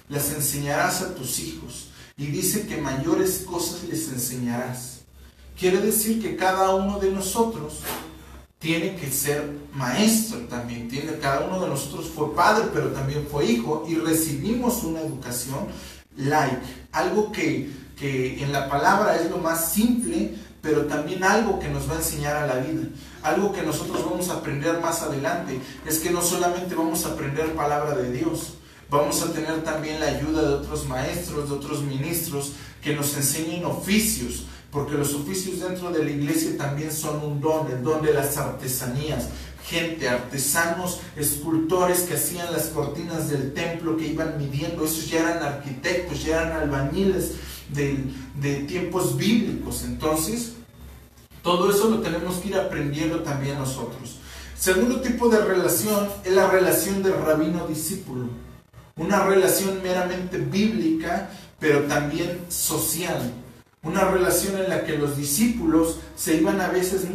Las 0.10 0.32
enseñarás 0.34 1.02
a 1.02 1.16
tus 1.16 1.40
hijos. 1.40 1.90
Y 2.16 2.28
dice 2.28 2.68
que 2.68 2.78
mayores 2.78 3.44
cosas 3.46 3.84
les 3.84 4.08
enseñarás. 4.10 5.00
Quiere 5.60 5.80
decir 5.80 6.22
que 6.22 6.36
cada 6.36 6.76
uno 6.76 7.00
de 7.00 7.12
nosotros 7.12 7.80
tiene 8.60 8.96
que 8.96 9.12
ser 9.12 9.60
maestro 9.74 10.40
también. 10.48 10.88
Tiene, 10.88 11.18
cada 11.18 11.46
uno 11.46 11.60
de 11.60 11.68
nosotros 11.68 12.10
fue 12.14 12.34
padre, 12.34 12.70
pero 12.74 12.92
también 12.92 13.28
fue 13.30 13.46
hijo. 13.46 13.86
Y 13.88 13.96
recibimos 13.96 14.84
una 14.84 15.02
educación 15.02 15.68
like. 16.16 16.62
Algo 16.92 17.32
que, 17.32 17.70
que 17.98 18.42
en 18.42 18.52
la 18.52 18.70
palabra 18.70 19.18
es 19.18 19.30
lo 19.30 19.40
más 19.40 19.74
simple, 19.74 20.36
pero 20.64 20.86
también 20.86 21.26
algo 21.26 21.60
que 21.60 21.68
nos 21.68 21.90
va 21.90 21.96
a 21.96 21.98
enseñar 21.98 22.38
a 22.38 22.48
la 22.48 22.56
vida. 22.56 22.88
Algo 23.22 23.52
que 23.52 23.64
nosotros 23.64 24.06
vamos 24.10 24.30
a 24.30 24.36
aprender 24.36 24.80
más 24.80 25.02
adelante 25.02 25.60
es 25.86 26.00
que 26.00 26.10
no 26.10 26.22
solamente 26.22 26.74
vamos 26.74 27.06
a 27.06 27.10
aprender 27.10 27.54
palabra 27.54 27.96
de 27.98 28.14
Dios, 28.14 28.54
vamos 28.90 29.22
a 29.22 29.34
tener 29.34 29.62
también 29.66 30.00
la 30.00 30.08
ayuda 30.08 30.42
de 30.42 30.54
otros 30.54 30.88
maestros, 30.88 31.50
de 31.50 31.56
otros 31.56 31.84
ministros 31.84 32.54
que 32.82 32.96
nos 32.96 33.14
enseñen 33.18 33.66
oficios, 33.66 34.46
porque 34.72 34.94
los 34.94 35.14
oficios 35.14 35.60
dentro 35.60 35.92
de 35.92 36.02
la 36.02 36.12
iglesia 36.12 36.58
también 36.58 36.94
son 36.94 37.22
un 37.22 37.42
don, 37.42 37.70
el 37.70 37.84
don 37.84 38.02
de 38.02 38.14
las 38.14 38.38
artesanías. 38.38 39.28
Gente, 39.66 40.08
artesanos, 40.08 41.02
escultores 41.18 42.02
que 42.02 42.14
hacían 42.14 42.54
las 42.54 42.68
cortinas 42.68 43.30
del 43.30 43.54
templo, 43.54 43.98
que 43.98 44.08
iban 44.08 44.38
midiendo, 44.38 44.86
esos 44.86 45.10
ya 45.10 45.20
eran 45.20 45.44
arquitectos, 45.44 46.24
ya 46.24 46.42
eran 46.42 46.62
albañiles, 46.64 47.34
de, 47.74 48.56
tiempos 48.68 49.18
bíblicos. 49.18 49.84
Entonces, 49.84 50.54
todo 51.42 51.70
eso 51.70 51.90
lo 51.90 52.00
tenemos 52.00 52.36
que 52.36 52.50
ir 52.50 52.56
aprendiendo 52.56 53.22
también 53.22 53.58
nosotros. 53.58 54.18
Segundo 54.58 55.02
tipo 55.02 55.28
de 55.30 55.44
relación 55.44 56.08
es 56.24 56.34
la 56.34 56.50
relación 56.50 57.04
de 57.04 57.12
rabino-discípulo. 57.12 58.30
Una 58.96 59.26
relación 59.26 59.82
meramente 59.84 60.38
bíblica, 60.38 61.30
pero 61.60 61.82
también 61.82 62.40
social. 62.50 63.34
Una 63.82 64.06
relación 64.10 64.58
en 64.58 64.70
la 64.70 64.86
que 64.86 64.98
los 64.98 65.18
discípulos 65.18 65.98
se 66.16 66.36
iban 66.38 66.62
a 66.62 66.70
veces 66.70 67.06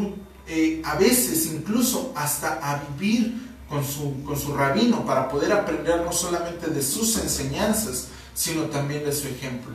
eh, 0.47 0.83
a 0.85 0.97
veces 0.97 1.47
incluso 1.47 2.12
hasta 2.16 2.59
a 2.62 2.83
vivir 2.99 3.49
con 3.68 3.85
su, 3.85 4.23
con 4.25 4.38
su 4.38 4.55
rabino 4.55 5.05
para 5.05 5.29
poder 5.29 5.53
aprender 5.53 6.03
no 6.03 6.12
solamente 6.12 6.68
de 6.68 6.83
sus 6.83 7.18
enseñanzas, 7.18 8.09
sino 8.35 8.62
también 8.64 9.05
de 9.05 9.12
su 9.12 9.29
ejemplo. 9.29 9.75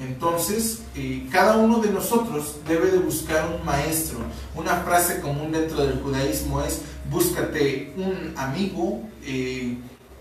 Entonces, 0.00 0.82
eh, 0.94 1.26
cada 1.30 1.56
uno 1.56 1.78
de 1.78 1.90
nosotros 1.90 2.56
debe 2.68 2.90
de 2.90 2.98
buscar 2.98 3.48
un 3.52 3.64
maestro. 3.64 4.18
Una 4.54 4.76
frase 4.76 5.20
común 5.20 5.50
dentro 5.50 5.84
del 5.84 6.00
judaísmo 6.00 6.62
es, 6.62 6.82
búscate 7.10 7.92
un 7.96 8.32
amigo, 8.36 9.02
eh, 9.24 9.76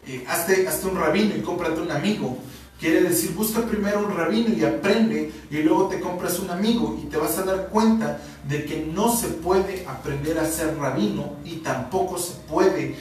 eh, 0.07 0.25
hazte, 0.27 0.67
hazte, 0.67 0.87
un 0.87 0.99
rabino 0.99 1.35
y 1.35 1.41
cómprate 1.41 1.79
un 1.79 1.91
amigo. 1.91 2.39
Quiere 2.79 3.03
decir, 3.03 3.33
busca 3.33 3.61
primero 3.61 3.99
un 4.05 4.15
rabino 4.15 4.55
y 4.55 4.63
aprende 4.63 5.31
y 5.49 5.57
luego 5.57 5.87
te 5.87 5.99
compras 5.99 6.39
un 6.39 6.49
amigo 6.49 6.99
y 7.03 7.07
te 7.07 7.17
vas 7.17 7.37
a 7.37 7.43
dar 7.43 7.69
cuenta 7.69 8.19
de 8.47 8.65
que 8.65 8.87
no 8.93 9.15
se 9.15 9.27
puede 9.27 9.85
aprender 9.87 10.37
a 10.39 10.45
ser 10.45 10.77
rabino 10.77 11.33
y 11.43 11.57
tampoco 11.57 12.19
se 12.19 12.33
puede 12.47 12.95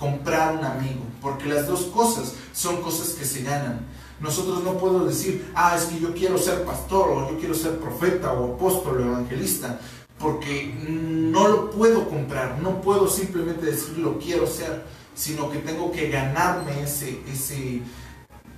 comprar 0.00 0.56
un 0.56 0.64
amigo, 0.64 1.02
porque 1.20 1.46
las 1.46 1.66
dos 1.66 1.82
cosas 1.82 2.32
son 2.54 2.80
cosas 2.80 3.10
que 3.10 3.26
se 3.26 3.42
ganan. 3.42 3.86
Nosotros 4.18 4.64
no 4.64 4.78
podemos 4.78 5.06
decir, 5.06 5.52
ah, 5.54 5.76
es 5.76 5.84
que 5.84 6.00
yo 6.00 6.14
quiero 6.14 6.38
ser 6.38 6.64
pastor 6.64 7.10
o 7.10 7.30
yo 7.30 7.38
quiero 7.38 7.54
ser 7.54 7.78
profeta 7.78 8.32
o 8.32 8.54
apóstol 8.54 8.98
o 8.98 9.04
evangelista, 9.04 9.78
porque 10.18 10.74
no 10.88 11.48
lo 11.48 11.70
puedo 11.70 12.08
comprar, 12.08 12.58
no 12.60 12.80
puedo 12.80 13.08
simplemente 13.08 13.66
decir 13.66 13.98
lo 13.98 14.18
quiero 14.18 14.46
ser, 14.46 14.84
sino 15.14 15.50
que 15.50 15.58
tengo 15.58 15.92
que 15.92 16.08
ganarme 16.08 16.82
ese, 16.82 17.20
ese 17.30 17.82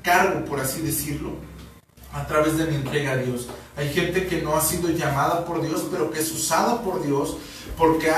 cargo, 0.03 0.45
por 0.45 0.61
así 0.61 0.81
decirlo, 0.81 1.31
a 2.13 2.27
través 2.27 2.57
de 2.57 2.67
mi 2.67 2.77
entrega 2.77 3.13
a 3.13 3.17
Dios. 3.17 3.49
Hay 3.77 3.93
gente 3.93 4.27
que 4.27 4.43
no 4.43 4.55
ha 4.57 4.61
sido 4.61 4.91
llamada 4.91 5.45
por 5.45 5.61
Dios, 5.61 5.87
pero 5.91 6.11
que 6.11 6.21
es 6.21 6.31
usada 6.31 6.83
por 6.83 7.05
Dios 7.05 7.37
porque 7.77 8.11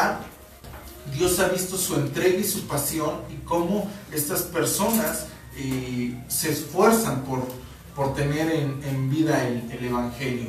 Dios 1.12 1.38
ha 1.38 1.48
visto 1.48 1.76
su 1.76 1.96
entrega 1.96 2.38
y 2.38 2.44
su 2.44 2.66
pasión 2.66 3.20
y 3.30 3.44
cómo 3.44 3.90
estas 4.12 4.42
personas 4.42 5.26
se 6.28 6.50
esfuerzan 6.50 7.22
por, 7.22 7.46
por 7.94 8.14
tener 8.14 8.50
en, 8.50 9.10
vida 9.10 9.46
el, 9.46 9.84
Evangelio. 9.84 10.48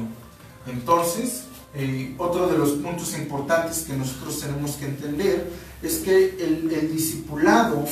Entonces, 0.68 1.44
eh, 1.76 2.16
otro 2.18 2.48
de 2.48 2.58
los 2.58 2.72
puntos 2.72 3.16
importantes 3.18 3.80
que 3.80 3.94
nosotros 3.94 4.40
tenemos 4.40 4.72
que 4.72 4.86
entender 4.86 5.52
es 5.84 5.98
que 5.98 6.38
el, 6.40 6.92
discipulado 6.92 7.86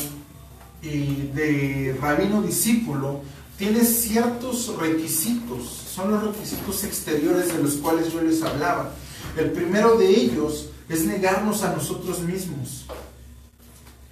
eh, 0.82 1.30
de 1.34 1.98
rabino 2.02 2.42
discípulo 2.42 3.22
tiene 3.58 3.86
ciertos 3.86 4.76
requisitos, 4.78 5.64
son 5.94 6.12
los 6.12 6.24
requisitos 6.24 6.84
exteriores 6.84 7.54
de 7.54 7.62
los 7.62 7.76
cuales 7.76 8.12
yo 8.12 8.22
les 8.22 8.42
hablaba. 8.42 8.92
El 9.38 9.52
primero 9.52 9.96
de 9.98 10.10
ellos 10.10 10.70
es 10.90 11.06
negarnos 11.06 11.64
a 11.64 11.74
nosotros 11.74 12.20
mismos. 12.20 12.86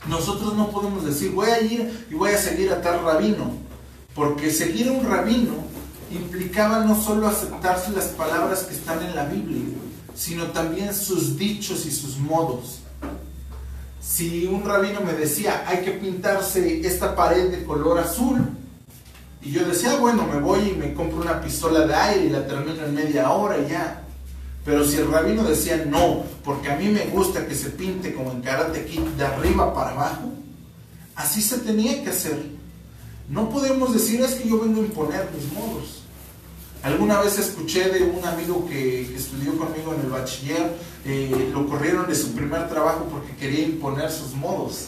Nosotros 0.07 0.55
no 0.55 0.71
podemos 0.71 1.05
decir, 1.05 1.31
voy 1.31 1.49
a 1.49 1.61
ir 1.61 2.07
y 2.09 2.15
voy 2.15 2.31
a 2.31 2.37
seguir 2.37 2.71
a 2.71 2.81
tal 2.81 3.03
rabino, 3.03 3.51
porque 4.15 4.51
seguir 4.51 4.89
a 4.89 4.93
un 4.93 5.05
rabino 5.05 5.53
implicaba 6.11 6.83
no 6.83 7.01
solo 7.01 7.27
aceptarse 7.27 7.91
las 7.91 8.07
palabras 8.07 8.63
que 8.63 8.73
están 8.73 9.01
en 9.03 9.15
la 9.15 9.25
Biblia, 9.25 9.63
sino 10.15 10.47
también 10.47 10.93
sus 10.93 11.37
dichos 11.37 11.85
y 11.85 11.91
sus 11.91 12.17
modos. 12.17 12.79
Si 14.01 14.47
un 14.47 14.65
rabino 14.65 15.01
me 15.01 15.13
decía, 15.13 15.63
hay 15.67 15.83
que 15.83 15.91
pintarse 15.91 16.85
esta 16.85 17.15
pared 17.15 17.51
de 17.51 17.63
color 17.63 17.99
azul, 17.99 18.41
y 19.43 19.51
yo 19.51 19.65
decía, 19.65 19.95
bueno, 19.95 20.27
me 20.27 20.39
voy 20.39 20.69
y 20.69 20.73
me 20.73 20.93
compro 20.93 21.21
una 21.21 21.41
pistola 21.41 21.87
de 21.87 21.93
aire 21.95 22.25
y 22.25 22.29
la 22.29 22.45
termino 22.45 22.85
en 22.85 22.93
media 22.93 23.31
hora 23.31 23.57
y 23.57 23.69
ya. 23.69 24.03
Pero 24.63 24.85
si 24.85 24.97
el 24.97 25.11
rabino 25.11 25.43
decía 25.43 25.85
no, 25.87 26.23
porque 26.43 26.69
a 26.69 26.75
mí 26.75 26.87
me 26.89 27.05
gusta 27.05 27.47
que 27.47 27.55
se 27.55 27.71
pinte 27.71 28.13
como 28.13 28.31
en 28.31 28.41
Karate 28.41 28.85
Kid 28.85 29.01
de 29.01 29.25
arriba 29.25 29.73
para 29.73 29.91
abajo, 29.91 30.31
así 31.15 31.41
se 31.41 31.59
tenía 31.59 32.03
que 32.03 32.09
hacer. 32.09 32.37
No 33.27 33.49
podemos 33.49 33.93
decir 33.93 34.21
es 34.21 34.35
que 34.35 34.47
yo 34.47 34.59
vengo 34.59 34.81
a 34.81 34.85
imponer 34.85 35.29
mis 35.35 35.51
modos. 35.53 36.01
Alguna 36.83 37.21
vez 37.21 37.37
escuché 37.37 37.89
de 37.89 38.03
un 38.03 38.25
amigo 38.25 38.67
que, 38.67 39.15
estudió 39.15 39.57
conmigo 39.57 39.93
en 39.95 40.01
el 40.01 40.09
bachiller, 40.09 40.75
eh, 41.05 41.49
lo 41.53 41.67
corrieron 41.67 42.07
de 42.07 42.15
su 42.15 42.33
primer 42.33 42.67
trabajo 42.69 43.07
porque 43.11 43.35
quería 43.35 43.65
imponer 43.65 44.11
sus 44.11 44.33
modos. 44.33 44.87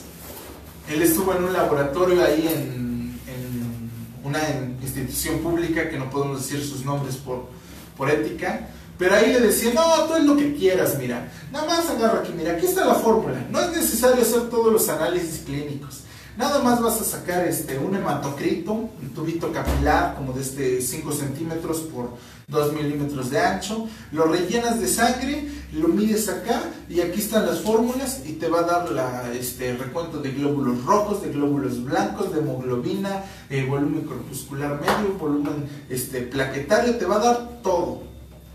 Él 0.89 1.01
estuvo 1.01 1.33
en 1.33 1.43
un 1.45 1.53
laboratorio 1.53 2.23
ahí 2.23 2.47
en, 2.47 3.19
en 3.27 3.89
una 4.23 4.39
institución 4.81 5.39
pública, 5.39 5.89
que 5.89 5.97
no 5.97 6.09
podemos 6.09 6.41
decir 6.41 6.63
sus 6.65 6.83
nombres 6.83 7.15
por, 7.15 7.47
por 7.95 8.09
ética, 8.09 8.69
pero 9.03 9.15
ahí 9.15 9.33
le 9.33 9.41
decía, 9.41 9.73
no, 9.73 10.05
tú 10.05 10.13
es 10.15 10.23
lo 10.23 10.37
que 10.37 10.55
quieras, 10.55 10.97
mira. 10.97 11.29
Nada 11.51 11.67
más 11.67 11.89
agarra 11.89 12.19
aquí, 12.19 12.31
mira, 12.31 12.53
aquí 12.53 12.67
está 12.67 12.85
la 12.85 12.95
fórmula. 12.95 13.35
No 13.51 13.59
es 13.59 13.75
necesario 13.75 14.21
hacer 14.21 14.49
todos 14.49 14.71
los 14.71 14.87
análisis 14.87 15.41
clínicos. 15.45 16.03
Nada 16.37 16.59
más 16.59 16.81
vas 16.81 17.01
a 17.01 17.03
sacar 17.03 17.45
este, 17.45 17.77
un 17.77 17.93
hematocrito, 17.93 18.71
un 18.71 19.09
tubito 19.13 19.51
capilar 19.51 20.15
como 20.15 20.31
de 20.31 20.41
este 20.41 20.81
5 20.81 21.11
centímetros 21.11 21.79
por 21.79 22.11
2 22.47 22.73
milímetros 22.75 23.29
de 23.29 23.39
ancho, 23.39 23.89
lo 24.13 24.23
rellenas 24.23 24.79
de 24.79 24.87
sangre, 24.87 25.49
lo 25.73 25.89
mides 25.89 26.29
acá 26.29 26.61
y 26.87 27.01
aquí 27.01 27.19
están 27.19 27.45
las 27.45 27.59
fórmulas 27.59 28.21
y 28.25 28.31
te 28.33 28.47
va 28.47 28.61
a 28.61 28.63
dar 28.63 28.89
la, 28.89 29.33
este, 29.33 29.75
recuento 29.75 30.19
de 30.19 30.31
glóbulos 30.31 30.85
rojos, 30.85 31.21
de 31.23 31.29
glóbulos 31.29 31.83
blancos, 31.83 32.33
de 32.33 32.39
hemoglobina, 32.39 33.25
eh, 33.49 33.65
volumen 33.65 34.03
corpuscular 34.03 34.79
medio, 34.79 35.17
volumen 35.19 35.67
este, 35.89 36.21
plaquetario, 36.21 36.95
te 36.95 37.05
va 37.05 37.17
a 37.17 37.19
dar 37.19 37.49
todo. 37.61 38.12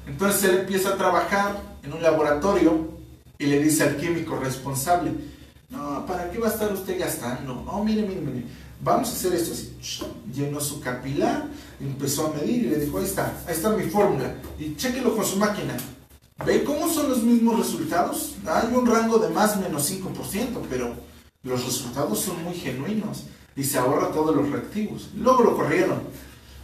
Entonces 0.08 0.44
él 0.44 0.60
empieza 0.60 0.90
a 0.90 0.96
trabajar 0.96 1.60
en 1.82 1.92
un 1.92 2.02
laboratorio 2.02 2.88
y 3.38 3.46
le 3.46 3.62
dice 3.62 3.84
al 3.84 3.96
químico 3.98 4.36
responsable, 4.36 5.12
no, 5.68 6.06
¿para 6.06 6.30
qué 6.30 6.38
va 6.38 6.48
a 6.48 6.50
estar 6.50 6.72
usted 6.72 6.98
gastando? 6.98 7.54
No, 7.54 7.84
mire, 7.84 8.02
mire, 8.02 8.20
mire, 8.20 8.46
vamos 8.80 9.10
a 9.10 9.12
hacer 9.12 9.34
esto 9.34 9.52
así. 9.52 9.76
Llenó 10.34 10.60
su 10.60 10.80
capilar, 10.80 11.46
empezó 11.78 12.26
a 12.26 12.40
medir 12.40 12.64
y 12.64 12.68
le 12.70 12.80
dijo, 12.80 12.98
ahí 12.98 13.04
está, 13.04 13.26
ahí 13.46 13.52
está 13.52 13.68
mi 13.70 13.84
fórmula. 13.84 14.34
Y 14.58 14.74
chequelo 14.76 15.14
con 15.14 15.26
su 15.26 15.36
máquina. 15.36 15.76
¿Ve 16.46 16.64
cómo 16.64 16.88
son 16.88 17.10
los 17.10 17.22
mismos 17.22 17.58
resultados? 17.58 18.36
Hay 18.46 18.74
un 18.74 18.86
rango 18.86 19.18
de 19.18 19.28
más 19.28 19.56
o 19.56 19.60
menos 19.60 19.90
5%, 19.92 20.06
pero 20.70 20.94
los 21.42 21.64
resultados 21.64 22.18
son 22.20 22.42
muy 22.42 22.54
genuinos 22.54 23.24
y 23.54 23.62
se 23.62 23.76
ahorra 23.76 24.10
todos 24.10 24.34
los 24.34 24.48
reactivos. 24.48 25.10
Luego 25.16 25.42
lo 25.42 25.56
corrieron 25.56 26.00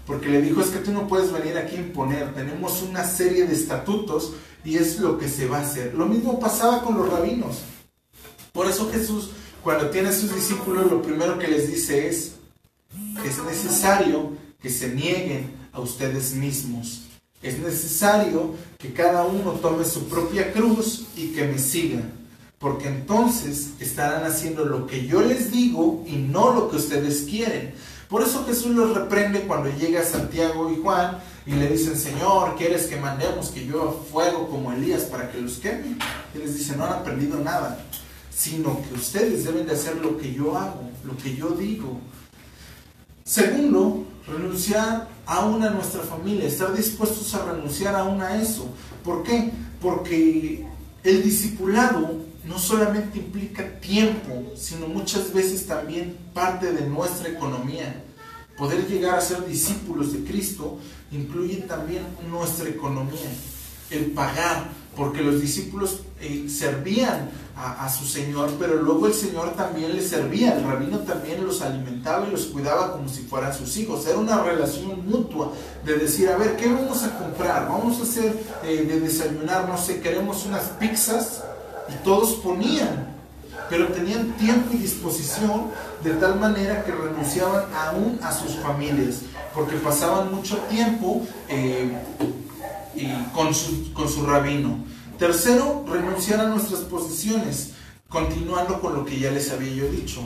porque 0.06 0.28
le 0.28 0.42
dijo, 0.42 0.60
es 0.60 0.68
que 0.68 0.78
tú 0.78 0.92
no 0.92 1.06
puedes 1.06 1.32
venir 1.32 1.56
aquí 1.56 1.76
a 1.76 1.80
imponer, 1.80 2.34
tenemos 2.34 2.82
una 2.82 3.04
serie 3.04 3.46
de 3.46 3.54
estatutos 3.54 4.34
y 4.64 4.76
es 4.76 4.98
lo 5.00 5.18
que 5.18 5.28
se 5.28 5.46
va 5.46 5.58
a 5.58 5.62
hacer. 5.62 5.94
Lo 5.94 6.06
mismo 6.06 6.38
pasaba 6.38 6.82
con 6.82 6.96
los 6.96 7.08
rabinos. 7.08 7.58
Por 8.52 8.66
eso 8.66 8.90
Jesús, 8.90 9.30
cuando 9.62 9.90
tiene 9.90 10.10
a 10.10 10.12
sus 10.12 10.34
discípulos, 10.34 10.90
lo 10.90 11.02
primero 11.02 11.38
que 11.38 11.48
les 11.48 11.68
dice 11.68 12.08
es, 12.08 12.32
es 13.24 13.44
necesario 13.44 14.32
que 14.60 14.70
se 14.70 14.94
nieguen 14.94 15.50
a 15.72 15.80
ustedes 15.80 16.34
mismos. 16.34 17.02
Es 17.42 17.58
necesario 17.58 18.54
que 18.78 18.92
cada 18.92 19.26
uno 19.26 19.52
tome 19.52 19.84
su 19.84 20.08
propia 20.08 20.52
cruz 20.52 21.06
y 21.16 21.28
que 21.28 21.46
me 21.46 21.58
sigan. 21.58 22.12
Porque 22.58 22.88
entonces 22.88 23.72
estarán 23.80 24.24
haciendo 24.24 24.64
lo 24.64 24.86
que 24.86 25.06
yo 25.06 25.20
les 25.20 25.50
digo 25.50 26.02
y 26.06 26.16
no 26.16 26.54
lo 26.54 26.70
que 26.70 26.76
ustedes 26.76 27.26
quieren. 27.28 27.74
Por 28.08 28.22
eso 28.22 28.44
Jesús 28.46 28.74
los 28.74 28.94
reprende 28.94 29.42
cuando 29.42 29.70
llega 29.70 30.04
Santiago 30.04 30.70
y 30.70 30.80
Juan 30.80 31.18
y 31.46 31.52
le 31.52 31.68
dicen, 31.68 31.96
Señor, 31.96 32.54
¿quieres 32.56 32.86
que 32.86 32.96
mandemos 32.96 33.48
que 33.48 33.66
yo 33.66 34.04
fuego 34.10 34.48
como 34.48 34.72
Elías 34.72 35.02
para 35.02 35.30
que 35.30 35.40
los 35.40 35.58
queme? 35.58 35.96
Y 36.34 36.38
les 36.38 36.56
dice, 36.56 36.76
no 36.76 36.84
han 36.84 36.92
aprendido 36.92 37.38
nada, 37.40 37.84
sino 38.30 38.80
que 38.82 38.94
ustedes 38.94 39.44
deben 39.44 39.66
de 39.66 39.72
hacer 39.72 39.96
lo 39.96 40.18
que 40.18 40.32
yo 40.32 40.56
hago, 40.56 40.90
lo 41.04 41.16
que 41.16 41.34
yo 41.34 41.50
digo. 41.50 42.00
Segundo, 43.24 44.04
renunciar 44.26 45.08
aún 45.26 45.62
a 45.62 45.70
nuestra 45.70 46.02
familia, 46.02 46.46
estar 46.46 46.74
dispuestos 46.74 47.34
a 47.34 47.44
renunciar 47.44 47.94
aún 47.94 48.20
a 48.20 48.40
eso. 48.40 48.68
¿Por 49.02 49.22
qué? 49.22 49.50
Porque 49.80 50.66
el 51.02 51.22
discipulado 51.22 52.16
no 52.46 52.58
solamente 52.58 53.18
implica 53.18 53.80
tiempo, 53.80 54.52
sino 54.56 54.86
muchas 54.86 55.32
veces 55.32 55.66
también 55.66 56.16
parte 56.34 56.72
de 56.72 56.86
nuestra 56.86 57.28
economía. 57.28 58.02
Poder 58.56 58.86
llegar 58.86 59.18
a 59.18 59.20
ser 59.20 59.46
discípulos 59.46 60.12
de 60.12 60.24
Cristo 60.24 60.78
incluye 61.10 61.56
también 61.62 62.02
nuestra 62.28 62.68
economía, 62.68 63.30
el 63.90 64.12
pagar, 64.12 64.68
porque 64.96 65.22
los 65.22 65.40
discípulos 65.40 66.02
eh, 66.20 66.46
servían 66.48 67.30
a, 67.56 67.88
su 67.88 68.04
Señor, 68.04 68.50
pero 68.58 68.82
luego 68.82 69.06
el 69.06 69.14
Señor 69.14 69.54
también 69.54 69.94
les 69.94 70.08
servía, 70.08 70.56
el 70.56 70.64
rabino 70.64 70.98
también 71.00 71.44
los 71.46 71.62
alimentaba 71.62 72.26
y 72.26 72.32
los 72.32 72.46
cuidaba 72.46 72.92
como 72.92 73.08
si 73.08 73.22
fueran 73.22 73.54
sus 73.54 73.76
hijos. 73.76 74.06
Era 74.06 74.18
una 74.18 74.42
relación 74.42 75.08
mutua 75.08 75.52
de 75.84 75.96
decir, 75.96 76.28
a 76.28 76.36
ver, 76.36 76.56
¿qué 76.56 76.66
vamos 76.66 77.02
a 77.04 77.16
comprar? 77.16 77.68
Vamos 77.68 78.00
a 78.00 78.02
hacer 78.02 78.36
eh, 78.64 78.84
de 78.88 79.00
desayunar, 79.00 79.68
no 79.68 79.78
sé, 79.78 80.00
queremos 80.00 80.46
unas 80.46 80.64
pizzas 80.80 81.44
y 81.88 82.04
todos 82.04 82.34
ponían, 82.34 83.14
pero 83.68 83.88
tenían 83.88 84.32
tiempo 84.32 84.70
y 84.74 84.78
disposición 84.78 85.70
de 86.02 86.10
tal 86.14 86.38
manera 86.38 86.84
que 86.84 86.92
renunciaban 86.92 87.64
aún 87.74 88.18
a 88.22 88.32
sus 88.32 88.56
familias, 88.56 89.22
porque 89.54 89.76
pasaban 89.76 90.34
mucho 90.34 90.56
tiempo 90.70 91.26
eh, 91.48 91.90
con, 93.34 93.54
su, 93.54 93.92
con 93.92 94.08
su 94.08 94.26
rabino. 94.26 94.78
Tercero, 95.18 95.84
renunciar 95.88 96.40
a 96.40 96.48
nuestras 96.48 96.80
posiciones, 96.80 97.72
continuando 98.08 98.80
con 98.80 98.94
lo 98.94 99.04
que 99.04 99.18
ya 99.18 99.30
les 99.30 99.50
había 99.52 99.72
yo 99.72 99.88
dicho. 99.88 100.20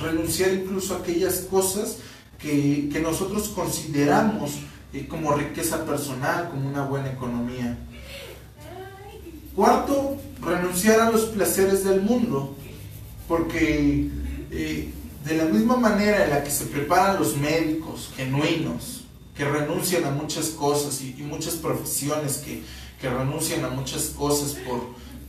Renunciar 0.00 0.52
incluso 0.52 0.94
a 0.94 0.98
aquellas 0.98 1.40
cosas 1.50 1.98
que, 2.38 3.00
nosotros 3.02 3.48
consideramos 3.48 4.52
eh, 4.92 5.06
como 5.08 5.34
riqueza 5.34 5.84
personal, 5.84 6.50
como 6.50 6.68
una 6.68 6.84
buena 6.84 7.10
economía. 7.10 7.76
Cuarto, 9.58 10.16
renunciar 10.40 11.00
a 11.00 11.10
los 11.10 11.22
placeres 11.22 11.82
del 11.82 12.00
mundo, 12.00 12.56
porque 13.26 14.08
eh, 14.52 14.92
de 15.24 15.36
la 15.36 15.46
misma 15.46 15.76
manera 15.76 16.22
en 16.22 16.30
la 16.30 16.44
que 16.44 16.50
se 16.52 16.66
preparan 16.66 17.18
los 17.18 17.36
médicos 17.36 18.12
genuinos, 18.14 19.02
que 19.36 19.44
renuncian 19.44 20.04
a 20.04 20.12
muchas 20.12 20.50
cosas 20.50 21.02
y, 21.02 21.12
muchas 21.22 21.54
profesiones 21.54 22.36
que, 22.36 22.62
renuncian 23.02 23.64
a 23.64 23.70
muchas 23.70 24.10
cosas 24.10 24.52
por, 24.52 24.80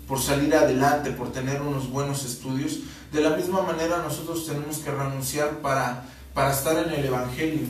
por 0.07 0.21
salir 0.21 0.53
adelante, 0.53 1.09
por 1.09 1.31
tener 1.31 1.63
unos 1.63 1.89
buenos 1.89 2.23
estudios, 2.23 2.81
de 3.11 3.21
la 3.21 3.35
misma 3.35 3.63
manera 3.63 4.03
nosotros 4.03 4.45
tenemos 4.45 4.77
que 4.77 4.91
renunciar 4.91 5.57
para, 5.61 6.05
para 6.35 6.53
estar 6.53 6.77
en 6.77 6.93
el 6.93 7.03
Evangelio. 7.03 7.65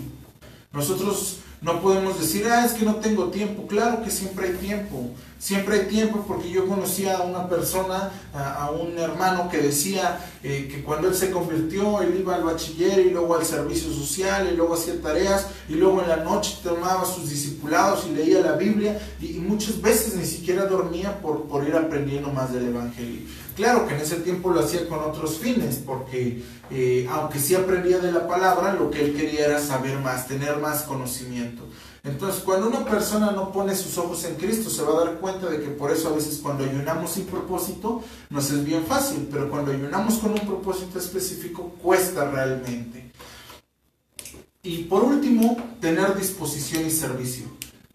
Nosotros 0.74 1.38
no 1.62 1.82
podemos 1.82 2.20
decir, 2.20 2.48
ah, 2.48 2.66
es 2.66 2.72
que 2.72 2.86
no 2.86 2.96
tengo 2.96 3.26
tiempo. 3.26 3.68
Claro 3.68 4.02
que 4.02 4.10
siempre 4.10 4.48
hay 4.48 4.54
tiempo. 4.54 5.10
Siempre 5.40 5.80
hay 5.80 5.88
tiempo 5.88 6.26
porque 6.28 6.50
yo 6.50 6.68
conocía 6.68 7.18
a 7.18 7.24
una 7.24 7.48
persona, 7.48 8.12
a, 8.34 8.72
un 8.72 8.98
hermano 8.98 9.50
que 9.50 9.58
decía 9.58 10.20
eh, 10.44 10.70
que 10.70 10.84
cuando 10.84 11.08
él 11.08 11.16
se 11.16 11.32
convirtió, 11.32 12.02
él 12.02 12.18
iba 12.20 12.36
al 12.36 12.44
bachiller 12.44 13.00
y 13.00 13.10
luego 13.12 13.36
al 13.36 13.46
servicio 13.46 13.92
social 13.92 14.50
y 14.52 14.58
luego 14.58 14.74
hacía 14.74 15.02
tareas 15.02 15.48
y 15.70 15.76
luego 15.76 16.02
en 16.02 16.10
la 16.10 16.18
noche 16.18 16.58
tomaba 16.62 17.06
sus 17.06 17.30
discipulados 17.30 18.06
y 18.06 18.16
leía 18.16 18.42
la 18.42 18.54
Biblia 18.54 19.00
y, 19.22 19.40
muchas 19.40 19.82
veces 19.82 20.16
ni 20.16 20.26
siquiera 20.26 20.66
dormía 20.66 21.22
por, 21.22 21.44
por 21.44 21.66
ir 21.66 21.76
aprendiendo 21.76 22.30
más 22.32 22.54
del 22.54 22.68
Evangelio. 22.68 23.22
Claro 23.60 23.86
que 23.86 23.94
en 23.94 24.00
ese 24.00 24.16
tiempo 24.22 24.52
lo 24.52 24.62
hacía 24.62 24.88
con 24.88 25.00
otros 25.00 25.38
fines, 25.38 25.82
porque 25.86 26.42
eh, 26.72 27.06
aunque 27.12 27.40
sí 27.40 27.56
aprendía 27.56 28.00
de 28.00 28.10
la 28.10 28.26
palabra, 28.26 28.74
lo 28.74 28.90
que 28.90 29.04
él 29.04 29.14
quería 29.14 29.48
era 29.48 29.60
saber 29.60 30.00
más, 30.00 30.30
tener 30.30 30.60
más 30.60 30.84
conocimiento. 30.84 31.68
Entonces, 32.06 32.42
cuando 32.42 32.70
una 32.70 32.86
persona 32.86 33.32
no 33.32 33.52
pone 33.52 33.76
sus 33.76 33.98
ojos 33.98 34.24
en 34.24 34.36
Cristo, 34.36 34.70
se 34.70 34.82
va 34.82 34.94
a 34.94 35.04
dar 35.04 35.16
cuenta 35.16 35.48
de 35.48 35.60
que 35.60 35.72
por 35.72 35.92
eso 35.92 36.08
a 36.08 36.14
veces 36.14 36.40
cuando 36.42 36.64
ayunamos 36.64 37.12
sin 37.12 37.26
propósito 37.26 38.02
nos 38.30 38.50
es 38.50 38.64
bien 38.64 38.86
fácil, 38.86 39.28
pero 39.30 39.50
cuando 39.50 39.74
ayunamos 39.74 40.20
con 40.20 40.32
un 40.32 40.48
propósito 40.48 40.98
específico 40.98 41.74
cuesta 41.84 42.32
realmente. 42.32 43.12
Y 44.64 44.84
por 44.84 45.04
último, 45.04 45.58
tener 45.82 46.16
disposición 46.16 46.86
y 46.86 46.92
servicio, 46.92 47.48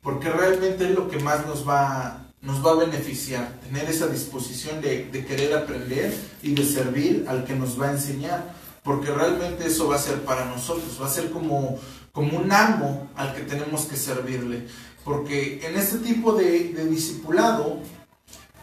porque 0.02 0.28
realmente 0.28 0.90
es 0.90 0.94
lo 0.94 1.08
que 1.08 1.20
más 1.20 1.46
nos 1.46 1.66
va 1.66 2.23
nos 2.44 2.64
va 2.64 2.72
a 2.72 2.74
beneficiar, 2.74 3.58
tener 3.66 3.88
esa 3.88 4.06
disposición 4.06 4.80
de, 4.80 5.08
querer 5.26 5.54
aprender 5.54 6.14
y 6.42 6.54
de 6.54 6.64
servir 6.64 7.24
al 7.26 7.44
que 7.44 7.54
nos 7.54 7.80
va 7.80 7.88
a 7.88 7.92
enseñar, 7.92 8.54
porque 8.82 9.10
realmente 9.10 9.66
eso 9.66 9.88
va 9.88 9.96
a 9.96 9.98
ser 9.98 10.20
para 10.22 10.44
nosotros, 10.44 10.98
va 11.00 11.06
a 11.06 11.10
ser 11.10 11.30
como, 11.30 11.78
como 12.12 12.38
un 12.38 12.52
amo 12.52 13.08
al 13.16 13.34
que 13.34 13.42
tenemos 13.42 13.86
que 13.86 13.96
servirle, 13.96 14.66
porque 15.04 15.66
en 15.66 15.76
este 15.76 15.98
tipo 15.98 16.34
de, 16.34 16.74
de 16.74 16.84
discipulado 16.84 17.80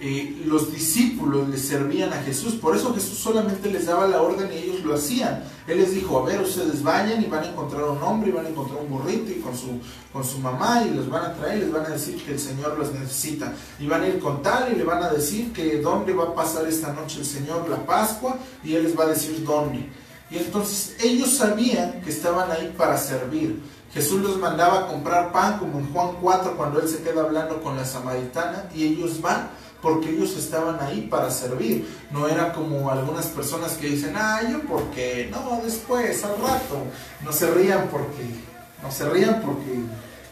eh, 0.04 0.42
los 0.48 0.74
discípulos 0.74 1.48
le 1.48 1.58
servían 1.58 2.12
a 2.12 2.24
Jesús. 2.24 2.56
Por 2.56 2.76
eso 2.76 2.92
Jesús 2.92 3.20
solamente 3.20 3.70
les 3.70 3.86
daba 3.86 4.08
la 4.08 4.24
orden 4.24 4.50
y 4.52 4.58
ellos 4.58 4.84
lo 4.84 4.96
hacían. 4.96 5.44
Él 5.68 5.78
les 5.78 5.94
dijo, 5.94 6.18
a 6.18 6.26
ver, 6.26 6.42
ustedes 6.42 6.82
vayan 6.82 7.22
y 7.22 7.28
van 7.28 7.44
a 7.44 7.50
encontrar 7.50 7.84
un 7.84 8.02
hombre 8.02 8.30
y 8.30 8.34
van 8.34 8.48
a 8.48 8.50
encontrar 8.50 8.82
un 8.82 8.90
burrito 8.90 9.32
y 9.32 9.36
con 9.36 9.56
su, 9.56 9.80
con 10.12 10.24
su 10.24 10.40
mamá 10.40 10.84
y 10.84 10.96
los 10.96 11.08
van 11.08 11.26
a 11.26 11.34
traer 11.36 11.60
y 11.60 11.62
les 11.62 11.72
van 11.72 11.86
a 11.86 11.90
decir 11.90 12.20
que 12.26 12.32
el 12.32 12.40
Señor 12.40 12.80
los 12.80 12.92
necesita. 12.92 13.54
Y 13.80 13.86
van 13.86 14.02
a 14.02 14.08
ir 14.08 14.18
con 14.18 14.42
tal 14.42 14.74
y 14.74 14.76
le 14.76 14.84
van 14.84 15.04
a 15.04 15.10
decir 15.10 15.54
que 15.54 15.80
dónde 15.80 16.14
va 16.14 16.24
a 16.24 16.34
pasar 16.34 16.68
esta 16.68 16.92
noche 16.94 17.20
el 17.20 17.26
Señor 17.26 17.70
la 17.70 17.86
Pascua 17.86 18.40
y 18.64 18.74
Él 18.74 18.86
les 18.86 18.98
va 18.98 19.04
a 19.04 19.10
decir 19.10 19.46
dónde. 19.46 19.88
Y 20.32 20.38
entonces 20.38 20.96
ellos 21.00 21.30
sabían 21.30 22.02
que 22.02 22.10
estaban 22.10 22.50
ahí 22.50 22.74
para 22.76 22.98
servir. 22.98 23.62
Jesús 23.94 24.20
los 24.22 24.40
mandaba 24.40 24.80
a 24.80 24.88
comprar 24.88 25.32
pan 25.32 25.60
como 25.60 25.78
en 25.78 25.94
Juan 25.94 26.16
4 26.20 26.58
cuando 26.58 26.80
Él 26.80 26.88
se 26.88 27.04
queda 27.04 27.22
hablando 27.22 27.62
con 27.62 27.76
la 27.76 27.86
samaritana 27.86 28.68
y 28.74 28.86
ellos 28.86 29.22
van 29.22 29.62
porque 29.82 30.10
ellos 30.10 30.38
estaban 30.38 30.80
ahí 30.80 31.08
para 31.10 31.32
servir. 31.32 31.88
No 32.12 32.28
era 32.28 32.54
como 32.54 32.90
algunas 32.90 33.28
personas 33.28 33.74
que 33.74 33.88
dicen, 33.88 34.14
ah, 34.16 34.42
yo 34.50 34.62
porque, 34.62 35.30
no, 35.32 35.62
después, 35.64 36.24
al 36.24 36.38
rato. 36.42 36.78
No 37.24 37.32
se 37.32 37.50
rían 37.52 37.88
porque, 37.90 38.24
no 38.84 38.92
se 38.92 39.10
rían 39.10 39.42
porque 39.42 39.80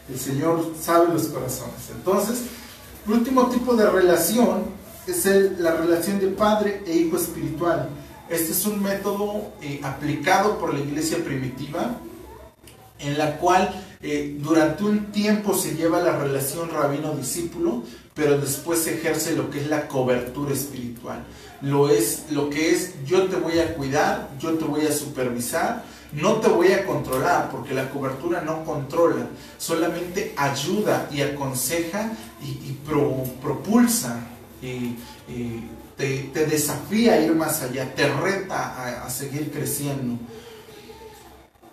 el 0.08 0.18
Señor 0.18 0.74
sabe 0.80 1.12
los 1.12 1.24
corazones. 1.28 1.90
Entonces, 1.94 2.42
el 3.06 3.12
último 3.12 3.48
tipo 3.48 3.74
de 3.74 3.90
relación 3.90 4.64
es 5.06 5.26
la 5.58 5.72
relación 5.72 6.20
de 6.20 6.28
padre 6.28 6.82
e 6.86 6.94
hijo 6.94 7.16
espiritual. 7.16 7.88
Este 8.28 8.52
es 8.52 8.64
un 8.66 8.80
método 8.80 9.52
eh, 9.60 9.80
aplicado 9.82 10.58
por 10.58 10.72
la 10.72 10.80
iglesia 10.80 11.18
primitiva 11.24 11.96
en 13.00 13.18
la 13.18 13.36
cual 13.38 13.70
eh, 14.02 14.36
durante 14.38 14.84
un 14.84 15.06
tiempo 15.06 15.54
se 15.54 15.74
lleva 15.74 16.00
la 16.00 16.18
relación 16.18 16.70
rabino-discípulo, 16.70 17.82
pero 18.20 18.36
después 18.38 18.86
ejerce 18.86 19.34
lo 19.34 19.48
que 19.50 19.62
es 19.62 19.68
la 19.68 19.88
cobertura 19.88 20.52
espiritual. 20.52 21.24
Lo, 21.62 21.88
es, 21.88 22.24
lo 22.30 22.50
que 22.50 22.70
es 22.70 22.92
yo 23.06 23.28
te 23.28 23.36
voy 23.36 23.58
a 23.58 23.74
cuidar, 23.74 24.28
yo 24.38 24.58
te 24.58 24.66
voy 24.66 24.84
a 24.84 24.92
supervisar, 24.92 25.84
no 26.12 26.34
te 26.34 26.48
voy 26.48 26.70
a 26.72 26.84
controlar, 26.84 27.50
porque 27.50 27.72
la 27.72 27.88
cobertura 27.88 28.42
no 28.42 28.62
controla, 28.66 29.26
solamente 29.56 30.34
ayuda 30.36 31.08
y 31.10 31.22
aconseja 31.22 32.12
y, 32.42 32.72
propulsa 33.40 34.20
y, 34.60 34.96
te, 35.96 36.46
desafía 36.46 37.14
a 37.14 37.20
ir 37.20 37.34
más 37.34 37.62
allá, 37.62 37.94
te 37.94 38.06
reta 38.06 39.06
a 39.06 39.08
seguir 39.08 39.50
creciendo. 39.50 40.18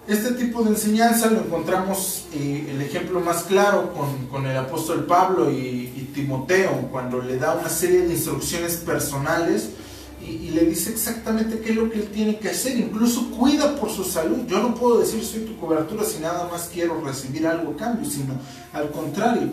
Este 0.07 0.31
tipo 0.31 0.63
de 0.63 0.69
enseñanza 0.69 1.29
lo 1.29 1.41
encontramos, 1.41 2.27
eh, 2.33 2.69
el 2.71 2.81
ejemplo 2.81 3.19
más 3.19 3.43
claro 3.43 3.93
con, 4.31 4.45
el 4.45 4.55
apóstol 4.55 5.05
Pablo 5.05 5.51
y, 5.51 6.07
Timoteo, 6.18 6.89
cuando 6.91 7.22
le 7.22 7.38
da 7.38 7.53
una 7.53 7.70
serie 7.70 8.01
de 8.01 8.15
instrucciones 8.15 8.78
personales 8.78 9.70
y, 10.20 10.49
le 10.49 10.65
dice 10.65 10.89
exactamente 10.89 11.59
qué 11.59 11.70
es 11.70 11.76
lo 11.76 11.91
que 11.91 11.99
él 11.99 12.07
tiene 12.07 12.39
que 12.39 12.49
hacer, 12.49 12.76
incluso 12.76 13.30
cuida 13.30 13.76
por 13.76 13.91
su 13.91 14.03
salud. 14.03 14.39
Yo 14.47 14.59
no 14.59 14.74
puedo 14.74 14.99
decir 14.99 15.24
soy 15.24 15.41
tu 15.41 15.55
cobertura 15.59 16.03
si 16.03 16.18
nada 16.18 16.49
más 16.51 16.72
quiero 16.74 16.99
recibir 17.01 17.45
algo 17.45 17.74
a 17.74 17.78
cambio, 17.78 18.09
sino 18.09 18.34
al 18.74 18.89
contrario. 18.89 19.51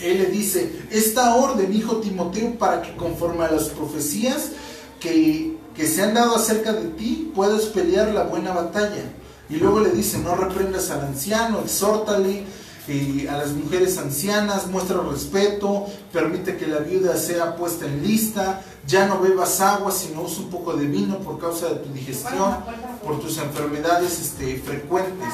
Él 0.00 0.18
le 0.18 0.26
dice, 0.26 0.86
esta 0.92 1.34
orden, 1.34 1.74
hijo 1.74 1.96
Timoteo, 1.96 2.56
para 2.56 2.80
que 2.80 2.94
conforme 2.94 3.44
a 3.44 3.50
las 3.50 3.64
profecías 3.64 4.52
que, 5.00 5.56
que 5.74 5.88
se 5.88 6.02
han 6.02 6.14
dado 6.14 6.36
acerca 6.36 6.72
de 6.72 6.90
ti, 6.90 7.32
puedas 7.34 7.62
pelear 7.64 8.14
la 8.14 8.22
buena 8.22 8.52
batalla 8.52 9.10
y 9.50 9.56
luego 9.56 9.80
le 9.80 9.90
dice, 9.90 10.18
no 10.18 10.36
reprendas 10.36 10.90
al 10.90 11.00
anciano, 11.00 11.62
exhórtale 11.62 12.44
y 12.86 13.26
a 13.26 13.38
las 13.38 13.52
mujeres 13.52 13.96
ancianas, 13.98 14.66
muestra 14.66 15.00
respeto, 15.00 15.86
permite 16.12 16.56
que 16.56 16.66
la 16.66 16.78
viuda 16.78 17.16
sea 17.16 17.56
puesta 17.56 17.86
en 17.86 18.02
lista, 18.02 18.62
ya 18.86 19.06
no 19.06 19.20
bebas 19.20 19.60
agua, 19.60 19.90
sino 19.90 20.22
usa 20.22 20.44
un 20.44 20.50
poco 20.50 20.74
de 20.74 20.86
vino 20.86 21.18
por 21.20 21.38
causa 21.38 21.68
de 21.68 21.76
tu 21.76 21.92
digestión, 21.92 22.56
por 23.02 23.20
tus 23.20 23.38
enfermedades 23.38 24.20
este, 24.20 24.58
frecuentes. 24.58 25.32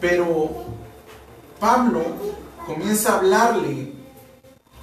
Pero 0.00 0.64
Pablo 1.58 2.02
comienza 2.66 3.14
a 3.14 3.18
hablarle 3.18 3.92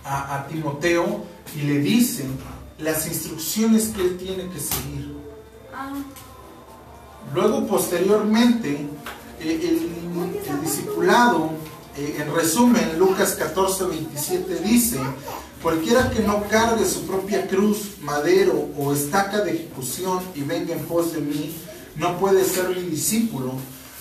a, 0.04 0.36
a 0.36 0.48
Timoteo 0.48 1.24
y 1.56 1.62
le 1.62 1.80
dice 1.80 2.26
las 2.78 3.08
instrucciones 3.08 3.90
que 3.90 4.02
él 4.02 4.18
tiene 4.18 4.50
que 4.50 4.60
seguir. 4.60 5.18
Ah. 5.74 5.94
Luego, 7.34 7.68
posteriormente, 7.68 8.88
eh, 9.42 9.80
el, 10.50 10.62
discipulado, 10.62 11.52
eh, 11.98 12.18
en 12.20 12.34
resumen, 12.34 12.98
Lucas 12.98 13.34
14, 13.34 13.86
27 13.86 14.56
dice, 14.64 15.00
cualquiera 15.62 16.10
que 16.10 16.22
no 16.22 16.44
cargue 16.48 16.86
su 16.86 17.06
propia 17.06 17.48
cruz, 17.48 17.98
madero 18.02 18.70
o 18.78 18.94
estaca 18.94 19.42
de 19.42 19.52
ejecución 19.52 20.20
y 20.36 20.42
venga 20.42 20.74
en 20.74 20.86
pos 20.86 21.14
de 21.14 21.22
mí, 21.22 21.56
no 21.96 22.18
puede 22.18 22.44
ser 22.46 22.70
mi 22.70 22.84
discípulo, 22.84 23.54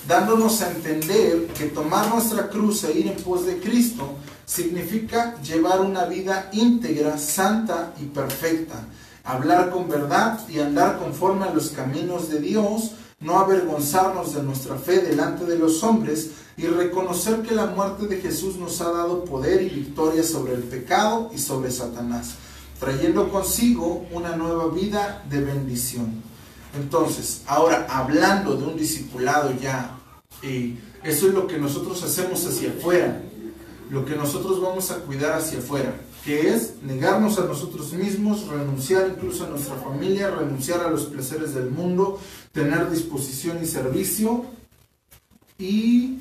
dándonos 0.06 0.62
a 0.62 0.70
entender 0.70 1.48
que 1.48 1.66
tomar 1.66 2.08
nuestra 2.08 2.48
cruz 2.48 2.84
e 2.84 2.98
ir 2.98 3.08
en 3.08 3.16
pos 3.16 3.44
de 3.44 3.58
Cristo 3.58 4.16
significa 4.46 5.40
llevar 5.42 5.80
una 5.80 6.06
vida 6.06 6.48
íntegra, 6.52 7.18
santa 7.18 7.92
y 8.00 8.04
perfecta, 8.04 8.86
hablar 9.24 9.70
con 9.70 9.88
verdad 9.88 10.40
y 10.48 10.60
andar 10.60 10.98
conforme 10.98 11.44
a 11.44 11.52
los 11.52 11.68
caminos 11.70 12.30
de 12.30 12.40
Dios, 12.40 12.92
no 13.20 13.38
avergonzarnos 13.38 14.34
de 14.34 14.42
nuestra 14.42 14.76
fe 14.76 15.00
delante 15.00 15.44
de 15.44 15.58
los 15.58 15.82
hombres 15.82 16.30
y 16.56 16.66
reconocer 16.66 17.42
que 17.42 17.54
la 17.54 17.66
muerte 17.66 18.06
de 18.06 18.20
Jesús 18.20 18.56
nos 18.56 18.80
ha 18.80 18.90
dado 18.90 19.24
poder 19.24 19.62
y 19.62 19.68
victoria 19.68 20.22
sobre 20.22 20.54
el 20.54 20.62
pecado 20.62 21.30
y 21.34 21.38
sobre 21.38 21.70
Satanás, 21.70 22.34
trayendo 22.78 23.30
consigo 23.30 24.06
una 24.12 24.36
nueva 24.36 24.68
vida 24.68 25.24
de 25.28 25.40
bendición. 25.40 26.22
Entonces, 26.76 27.42
ahora 27.46 27.86
hablando 27.90 28.56
de 28.56 28.66
un 28.66 28.76
discipulado 28.76 29.52
ya, 29.60 29.98
eh, 30.42 30.76
eso 31.02 31.28
es 31.28 31.34
lo 31.34 31.46
que 31.46 31.58
nosotros 31.58 32.02
hacemos 32.02 32.44
hacia 32.46 32.70
afuera, 32.70 33.22
lo 33.90 34.04
que 34.04 34.14
nosotros 34.14 34.60
vamos 34.60 34.90
a 34.90 34.98
cuidar 34.98 35.32
hacia 35.32 35.58
afuera, 35.58 35.94
que 36.28 36.50
es 36.50 36.74
negarnos 36.82 37.38
a 37.38 37.46
nosotros 37.46 37.94
mismos, 37.94 38.48
renunciar 38.48 39.08
incluso 39.08 39.46
a 39.46 39.48
nuestra 39.48 39.76
familia, 39.76 40.30
renunciar 40.30 40.82
a 40.82 40.90
los 40.90 41.04
placeres 41.04 41.54
del 41.54 41.70
mundo, 41.70 42.20
tener 42.52 42.90
disposición 42.90 43.60
y 43.62 43.66
servicio 43.66 44.44
y 45.56 46.18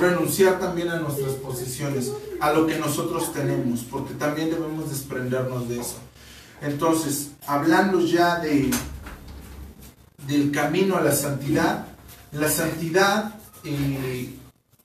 renunciar 0.00 0.58
también 0.58 0.88
a 0.88 1.00
nuestras 1.00 1.32
posiciones, 1.32 2.12
a 2.40 2.54
lo 2.54 2.66
que 2.66 2.78
nosotros 2.78 3.30
tenemos, 3.34 3.80
porque 3.80 4.14
también 4.14 4.48
debemos 4.48 4.88
desprendernos 4.88 5.68
de 5.68 5.80
eso. 5.80 5.96
Entonces, 6.62 7.32
hablando 7.46 8.00
ya 8.00 8.38
de 8.38 8.70
del 10.26 10.50
camino 10.50 10.96
a 10.96 11.02
la 11.02 11.12
santidad, 11.12 11.88
la 12.32 12.48
santidad 12.48 13.34
eh, 13.64 14.34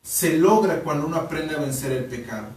se 0.03 0.37
logra 0.37 0.81
cuando 0.81 1.07
uno 1.07 1.15
aprende 1.15 1.55
a 1.55 1.59
vencer 1.59 1.93
el 1.93 2.03
pecado. 2.03 2.47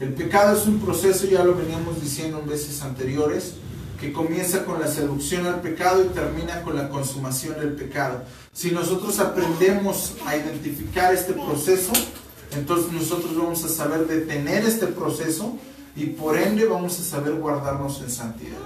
El 0.00 0.12
pecado 0.12 0.58
es 0.58 0.66
un 0.66 0.80
proceso, 0.80 1.24
ya 1.26 1.44
lo 1.44 1.54
veníamos 1.54 2.00
diciendo 2.02 2.40
en 2.40 2.48
veces 2.48 2.82
anteriores, 2.82 3.54
que 4.00 4.12
comienza 4.12 4.64
con 4.64 4.80
la 4.80 4.88
seducción 4.88 5.46
al 5.46 5.60
pecado 5.60 6.04
y 6.04 6.08
termina 6.08 6.62
con 6.62 6.76
la 6.76 6.88
consumación 6.88 7.60
del 7.60 7.74
pecado. 7.74 8.24
Si 8.52 8.72
nosotros 8.72 9.20
aprendemos 9.20 10.14
a 10.26 10.36
identificar 10.36 11.14
este 11.14 11.32
proceso, 11.32 11.92
entonces 12.56 12.92
nosotros 12.92 13.36
vamos 13.36 13.62
a 13.62 13.68
saber 13.68 14.08
detener 14.08 14.64
este 14.64 14.88
proceso 14.88 15.56
y 15.94 16.06
por 16.06 16.36
ende 16.36 16.66
vamos 16.66 16.98
a 16.98 17.04
saber 17.04 17.34
guardarnos 17.36 18.00
en 18.00 18.10
santidad. 18.10 18.58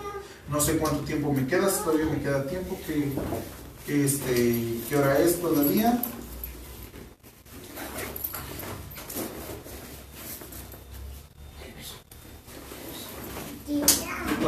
No 0.51 0.63
sé 0.63 0.79
cuánto 0.79 1.05
tiempo 1.05 1.31
me 1.31 1.47
queda, 1.47 1.69
todavía 1.69 2.07
me 2.07 2.23
queda 2.23 2.47
tiempo, 2.47 2.79
que, 2.87 4.05
este, 4.05 4.81
¿qué 4.89 4.97
hora 4.97 5.19
es 5.19 5.39
todavía? 5.39 6.03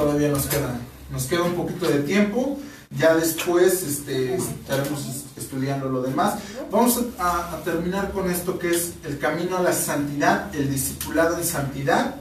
Todavía 0.00 0.30
nos 0.30 0.46
queda, 0.46 0.80
nos 1.12 1.26
queda 1.26 1.42
un 1.42 1.52
poquito 1.52 1.86
de 1.86 1.98
tiempo. 1.98 2.58
Ya 2.96 3.14
después 3.14 3.82
este, 3.82 4.34
estaremos 4.34 5.26
estudiando 5.36 5.90
lo 5.90 6.00
demás. 6.00 6.36
Vamos 6.70 7.04
a, 7.18 7.60
terminar 7.66 8.10
con 8.10 8.30
esto 8.30 8.58
que 8.58 8.70
es 8.70 8.94
el 9.04 9.18
camino 9.18 9.58
a 9.58 9.62
la 9.62 9.74
santidad, 9.74 10.54
el 10.54 10.70
discipulado 10.70 11.36
en 11.36 11.44
santidad. 11.44 12.14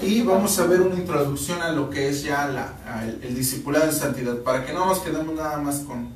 Y 0.00 0.22
vamos 0.22 0.58
a 0.58 0.66
ver 0.66 0.80
una 0.80 0.94
introducción 0.94 1.60
a 1.60 1.72
lo 1.72 1.90
que 1.90 2.08
es 2.08 2.22
ya 2.22 2.48
la, 2.48 3.04
el, 3.22 3.34
discipulado 3.34 3.84
en 3.84 3.92
santidad, 3.92 4.38
para 4.38 4.64
que 4.64 4.72
no 4.72 4.86
nos 4.86 5.00
quedemos 5.00 5.34
nada 5.34 5.58
más 5.58 5.80
con, 5.80 6.08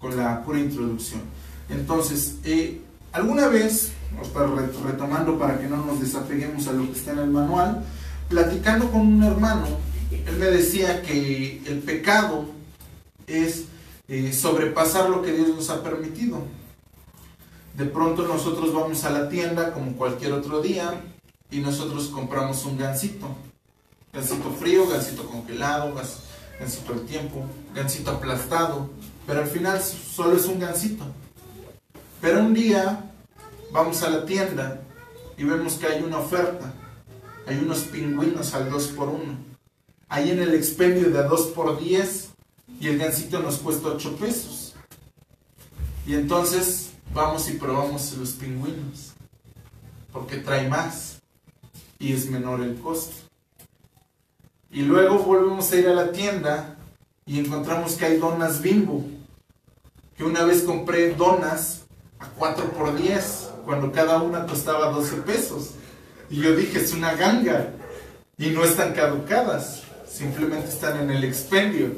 con 0.00 0.16
la 0.16 0.44
pura 0.44 0.60
introducción. 0.60 1.22
Entonces, 1.68 2.36
eh, 2.44 2.80
alguna 3.10 3.48
vez, 3.48 3.90
retomando 4.84 5.40
para 5.40 5.58
que 5.58 5.66
no 5.66 5.84
nos 5.84 6.00
desapeguemos 6.00 6.68
a 6.68 6.72
lo 6.72 6.84
que 6.84 6.92
está 6.92 7.10
en 7.10 7.18
el 7.18 7.30
manual, 7.30 7.84
platicando 8.28 8.92
con 8.92 9.00
un 9.00 9.24
hermano, 9.24 9.66
él 10.10 10.36
me 10.38 10.46
decía 10.46 11.02
que 11.02 11.62
el 11.66 11.80
pecado 11.80 12.46
es 13.26 13.64
eh, 14.08 14.32
sobrepasar 14.32 15.10
lo 15.10 15.22
que 15.22 15.32
Dios 15.32 15.48
nos 15.48 15.70
ha 15.70 15.82
permitido. 15.82 16.42
De 17.74 17.84
pronto 17.84 18.26
nosotros 18.26 18.72
vamos 18.72 19.04
a 19.04 19.10
la 19.10 19.28
tienda 19.28 19.72
como 19.72 19.96
cualquier 19.96 20.32
otro 20.32 20.62
día 20.62 21.00
y 21.50 21.60
nosotros 21.60 22.08
compramos 22.08 22.64
un 22.64 22.78
gansito. 22.78 23.28
Gansito 24.12 24.50
frío, 24.50 24.88
gansito 24.88 25.26
congelado, 25.26 25.94
gansito 26.58 26.92
al 26.92 27.00
tiempo, 27.02 27.44
gansito 27.74 28.12
aplastado. 28.12 28.88
Pero 29.26 29.40
al 29.40 29.48
final 29.48 29.82
solo 29.82 30.36
es 30.36 30.46
un 30.46 30.60
gansito. 30.60 31.04
Pero 32.20 32.40
un 32.40 32.54
día 32.54 33.10
vamos 33.72 34.02
a 34.02 34.10
la 34.10 34.24
tienda 34.24 34.80
y 35.36 35.44
vemos 35.44 35.74
que 35.74 35.86
hay 35.86 36.02
una 36.02 36.18
oferta 36.18 36.72
hay 37.46 37.58
unos 37.58 37.80
pingüinos 37.80 38.54
al 38.54 38.70
2 38.70 38.86
por 38.88 39.08
1 39.08 39.22
Ahí 40.08 40.30
en 40.30 40.40
el 40.40 40.54
expendio 40.54 41.10
de 41.10 41.22
2 41.22 41.46
por 41.48 41.80
10 41.80 42.30
y 42.80 42.88
el 42.88 42.98
gansito 42.98 43.40
nos 43.40 43.58
cuesta 43.58 43.88
8 43.88 44.16
pesos. 44.16 44.74
Y 46.06 46.14
entonces 46.14 46.90
vamos 47.12 47.48
y 47.50 47.54
probamos 47.54 48.12
los 48.16 48.32
pingüinos, 48.32 49.12
porque 50.12 50.36
trae 50.36 50.68
más 50.68 51.20
y 51.98 52.12
es 52.12 52.30
menor 52.30 52.60
el 52.60 52.76
costo. 52.76 53.16
Y 54.70 54.82
luego 54.82 55.18
volvemos 55.18 55.72
a 55.72 55.76
ir 55.76 55.88
a 55.88 55.94
la 55.94 56.12
tienda 56.12 56.76
y 57.24 57.40
encontramos 57.40 57.94
que 57.94 58.04
hay 58.04 58.18
donas 58.18 58.60
bimbo, 58.62 59.04
que 60.16 60.22
una 60.22 60.44
vez 60.44 60.62
compré 60.62 61.14
donas 61.14 61.82
a 62.20 62.28
4 62.28 62.70
por 62.70 62.96
10, 62.96 63.50
cuando 63.64 63.90
cada 63.90 64.22
una 64.22 64.46
costaba 64.46 64.90
12 64.90 65.16
pesos. 65.22 65.70
Y 66.30 66.40
yo 66.40 66.54
dije, 66.54 66.78
es 66.78 66.92
una 66.92 67.14
ganga. 67.14 67.72
Y 68.38 68.50
no 68.50 68.64
están 68.64 68.92
caducadas, 68.92 69.82
simplemente 70.08 70.68
están 70.68 71.00
en 71.00 71.10
el 71.10 71.24
expendio. 71.24 71.92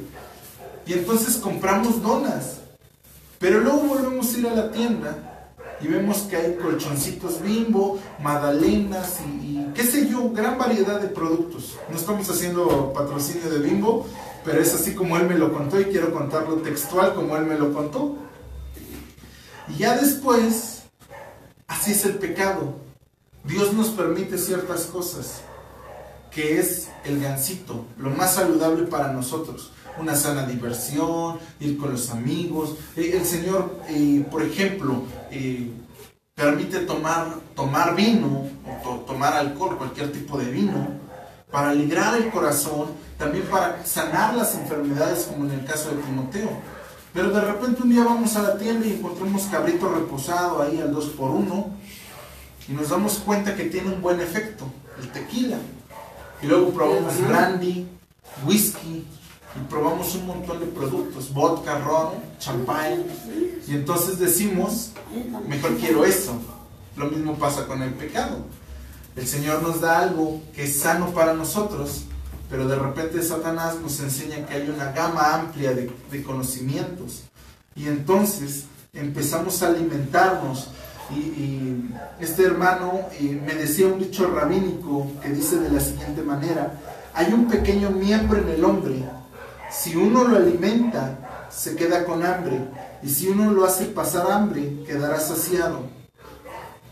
Y 0.85 0.93
entonces 0.93 1.37
compramos 1.37 2.01
donas. 2.01 2.57
Pero 3.39 3.59
luego 3.61 3.79
volvemos 3.79 4.33
a 4.33 4.37
ir 4.37 4.47
a 4.47 4.55
la 4.55 4.71
tienda 4.71 5.29
y 5.81 5.87
vemos 5.87 6.19
que 6.23 6.35
hay 6.35 6.55
colchoncitos 6.55 7.41
bimbo, 7.41 7.99
magdalenas 8.21 9.19
y, 9.25 9.45
y, 9.45 9.71
qué 9.73 9.83
sé 9.83 10.09
yo, 10.09 10.29
gran 10.31 10.57
variedad 10.57 10.99
de 10.99 11.07
productos. 11.07 11.77
No 11.89 11.97
estamos 11.97 12.29
haciendo 12.29 12.91
patrocinio 12.93 13.49
de 13.49 13.59
bimbo, 13.59 14.05
pero 14.43 14.61
es 14.61 14.73
así 14.73 14.93
como 14.93 15.15
él 15.17 15.27
me 15.27 15.35
lo 15.35 15.53
contó 15.53 15.79
y 15.79 15.85
quiero 15.85 16.13
contarlo 16.13 16.55
textual 16.57 17.13
como 17.13 17.37
él 17.37 17.45
me 17.45 17.57
lo 17.57 17.73
contó. 17.73 18.17
Y 19.69 19.77
ya 19.79 19.95
después, 19.95 20.83
así 21.67 21.91
es 21.91 22.05
el 22.05 22.15
pecado. 22.15 22.75
Dios 23.43 23.73
nos 23.73 23.89
permite 23.89 24.37
ciertas 24.37 24.85
cosas, 24.85 25.41
que 26.31 26.59
es 26.59 26.89
el 27.05 27.21
gansito, 27.21 27.85
lo 27.97 28.09
más 28.11 28.35
saludable 28.35 28.83
para 28.83 29.11
nosotros. 29.11 29.71
Una 29.99 30.15
sana 30.15 30.45
diversión, 30.45 31.39
ir 31.59 31.77
con 31.77 31.91
los 31.91 32.09
amigos. 32.09 32.75
Eh, 32.95 33.11
el 33.15 33.25
Señor, 33.25 33.81
eh, 33.89 34.25
por 34.31 34.41
ejemplo, 34.43 35.03
eh, 35.31 35.71
permite 36.35 36.79
tomar, 36.81 37.35
tomar 37.55 37.95
vino 37.95 38.47
o 38.85 38.95
tomar 38.99 39.33
alcohol, 39.33 39.77
cualquier 39.77 40.11
tipo 40.11 40.37
de 40.37 40.49
vino, 40.51 40.87
para 41.51 41.71
alegrar 41.71 42.15
el 42.15 42.29
corazón, 42.29 42.91
también 43.17 43.43
para 43.45 43.85
sanar 43.85 44.35
las 44.35 44.55
enfermedades, 44.55 45.23
como 45.23 45.45
en 45.45 45.59
el 45.59 45.65
caso 45.65 45.89
de 45.89 46.01
Timoteo. 46.03 46.49
Pero 47.13 47.31
de 47.31 47.41
repente 47.41 47.81
un 47.81 47.89
día 47.89 48.03
vamos 48.03 48.35
a 48.35 48.43
la 48.43 48.57
tienda 48.57 48.85
y 48.85 48.93
encontramos 48.93 49.43
cabrito 49.51 49.89
reposado 49.89 50.61
ahí 50.61 50.79
al 50.79 50.93
2 50.93 51.05
por 51.09 51.31
1 51.31 51.69
y 52.69 52.73
nos 52.73 52.89
damos 52.89 53.15
cuenta 53.17 53.55
que 53.55 53.65
tiene 53.65 53.91
un 53.91 54.01
buen 54.01 54.21
efecto, 54.21 54.65
el 55.01 55.09
tequila. 55.11 55.57
Y 56.41 56.47
luego 56.47 56.71
probamos 56.71 57.19
brandy, 57.27 57.87
whisky, 58.45 59.05
y 59.55 59.69
probamos 59.69 60.15
un 60.15 60.27
montón 60.27 60.59
de 60.59 60.67
productos, 60.67 61.33
vodka, 61.33 61.79
ron, 61.79 62.13
champagne, 62.39 63.03
y 63.67 63.73
entonces 63.73 64.19
decimos, 64.19 64.91
mejor 65.47 65.75
quiero 65.77 66.05
eso. 66.05 66.39
Lo 66.95 67.07
mismo 67.07 67.35
pasa 67.35 67.65
con 67.65 67.81
el 67.81 67.93
pecado. 67.93 68.39
El 69.15 69.27
Señor 69.27 69.61
nos 69.63 69.81
da 69.81 69.99
algo 69.99 70.41
que 70.55 70.63
es 70.63 70.79
sano 70.79 71.11
para 71.11 71.33
nosotros, 71.33 72.03
pero 72.49 72.67
de 72.67 72.75
repente 72.75 73.21
Satanás 73.21 73.75
nos 73.81 73.99
enseña 73.99 74.45
que 74.45 74.53
hay 74.53 74.69
una 74.69 74.91
gama 74.91 75.35
amplia 75.35 75.71
de, 75.71 75.91
de 76.11 76.23
conocimientos. 76.23 77.23
Y 77.75 77.87
entonces 77.87 78.65
empezamos 78.93 79.61
a 79.61 79.67
alimentarnos 79.67 80.69
y, 81.11 81.89
este 82.19 82.43
hermano 82.43 83.07
me 83.45 83.55
decía 83.55 83.87
un 83.87 83.97
dicho 83.97 84.27
rabínico 84.27 85.07
que 85.21 85.29
dice 85.29 85.57
de 85.57 85.69
la 85.69 85.79
siguiente 85.79 86.21
manera, 86.21 86.73
hay 87.13 87.33
un 87.33 87.47
pequeño 87.47 87.91
miembro 87.91 88.39
en 88.41 88.49
el 88.49 88.63
hombre, 88.63 89.03
si 89.71 89.95
uno 89.95 90.25
lo 90.25 90.35
alimenta, 90.35 91.47
se 91.49 91.75
queda 91.75 92.05
con 92.05 92.25
hambre, 92.25 92.59
y 93.01 93.09
si 93.09 93.27
uno 93.27 93.51
lo 93.51 93.65
hace 93.65 93.85
pasar 93.85 94.29
hambre, 94.31 94.83
quedará 94.85 95.19
saciado. 95.19 95.83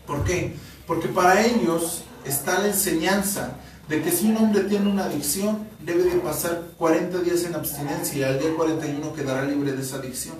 ¿Por 0.06 0.24
qué? 0.24 0.56
Porque 0.86 1.08
para 1.08 1.44
ellos 1.44 2.04
está 2.24 2.58
la 2.58 2.68
enseñanza 2.68 3.52
de 3.88 4.02
que 4.02 4.10
si 4.10 4.30
un 4.30 4.36
hombre 4.36 4.64
tiene 4.64 4.90
una 4.90 5.04
adicción, 5.04 5.66
debe 5.80 6.04
de 6.04 6.16
pasar 6.16 6.62
40 6.76 7.18
días 7.20 7.44
en 7.44 7.54
abstinencia 7.54 8.18
y 8.18 8.22
al 8.22 8.38
día 8.38 8.50
41 8.56 9.14
quedará 9.14 9.44
libre 9.44 9.72
de 9.72 9.82
esa 9.82 9.96
adicción. 9.96 10.36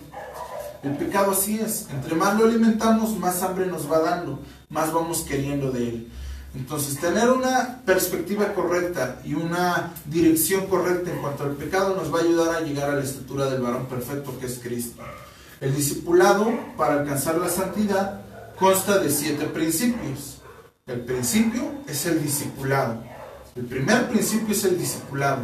El 0.82 0.96
pecado 0.96 1.32
así 1.32 1.58
es. 1.58 1.88
Entre 1.90 2.14
más 2.14 2.38
lo 2.38 2.46
alimentamos, 2.46 3.18
más 3.18 3.42
hambre 3.42 3.66
nos 3.66 3.90
va 3.90 4.00
dando, 4.00 4.40
más 4.68 4.92
vamos 4.92 5.22
queriendo 5.22 5.70
de 5.70 5.88
él. 5.88 6.08
Entonces, 6.54 6.98
tener 6.98 7.30
una 7.30 7.82
perspectiva 7.84 8.54
correcta 8.54 9.20
y 9.24 9.34
una 9.34 9.92
dirección 10.06 10.66
correcta 10.66 11.10
en 11.10 11.20
cuanto 11.20 11.44
al 11.44 11.52
pecado 11.52 11.94
nos 11.94 12.12
va 12.12 12.20
a 12.20 12.22
ayudar 12.22 12.56
a 12.56 12.60
llegar 12.60 12.90
a 12.90 12.94
la 12.94 13.04
estatura 13.04 13.46
del 13.50 13.60
varón 13.60 13.86
perfecto 13.86 14.38
que 14.38 14.46
es 14.46 14.58
Cristo. 14.58 15.02
El 15.60 15.74
discipulado, 15.74 16.48
para 16.76 17.00
alcanzar 17.00 17.36
la 17.36 17.48
santidad, 17.48 18.22
consta 18.58 18.98
de 18.98 19.10
siete 19.10 19.44
principios. 19.46 20.38
El 20.86 21.00
principio 21.00 21.70
es 21.86 22.06
el 22.06 22.22
discipulado. 22.22 23.02
El 23.54 23.64
primer 23.64 24.08
principio 24.08 24.54
es 24.54 24.64
el 24.64 24.78
discipulado. 24.78 25.42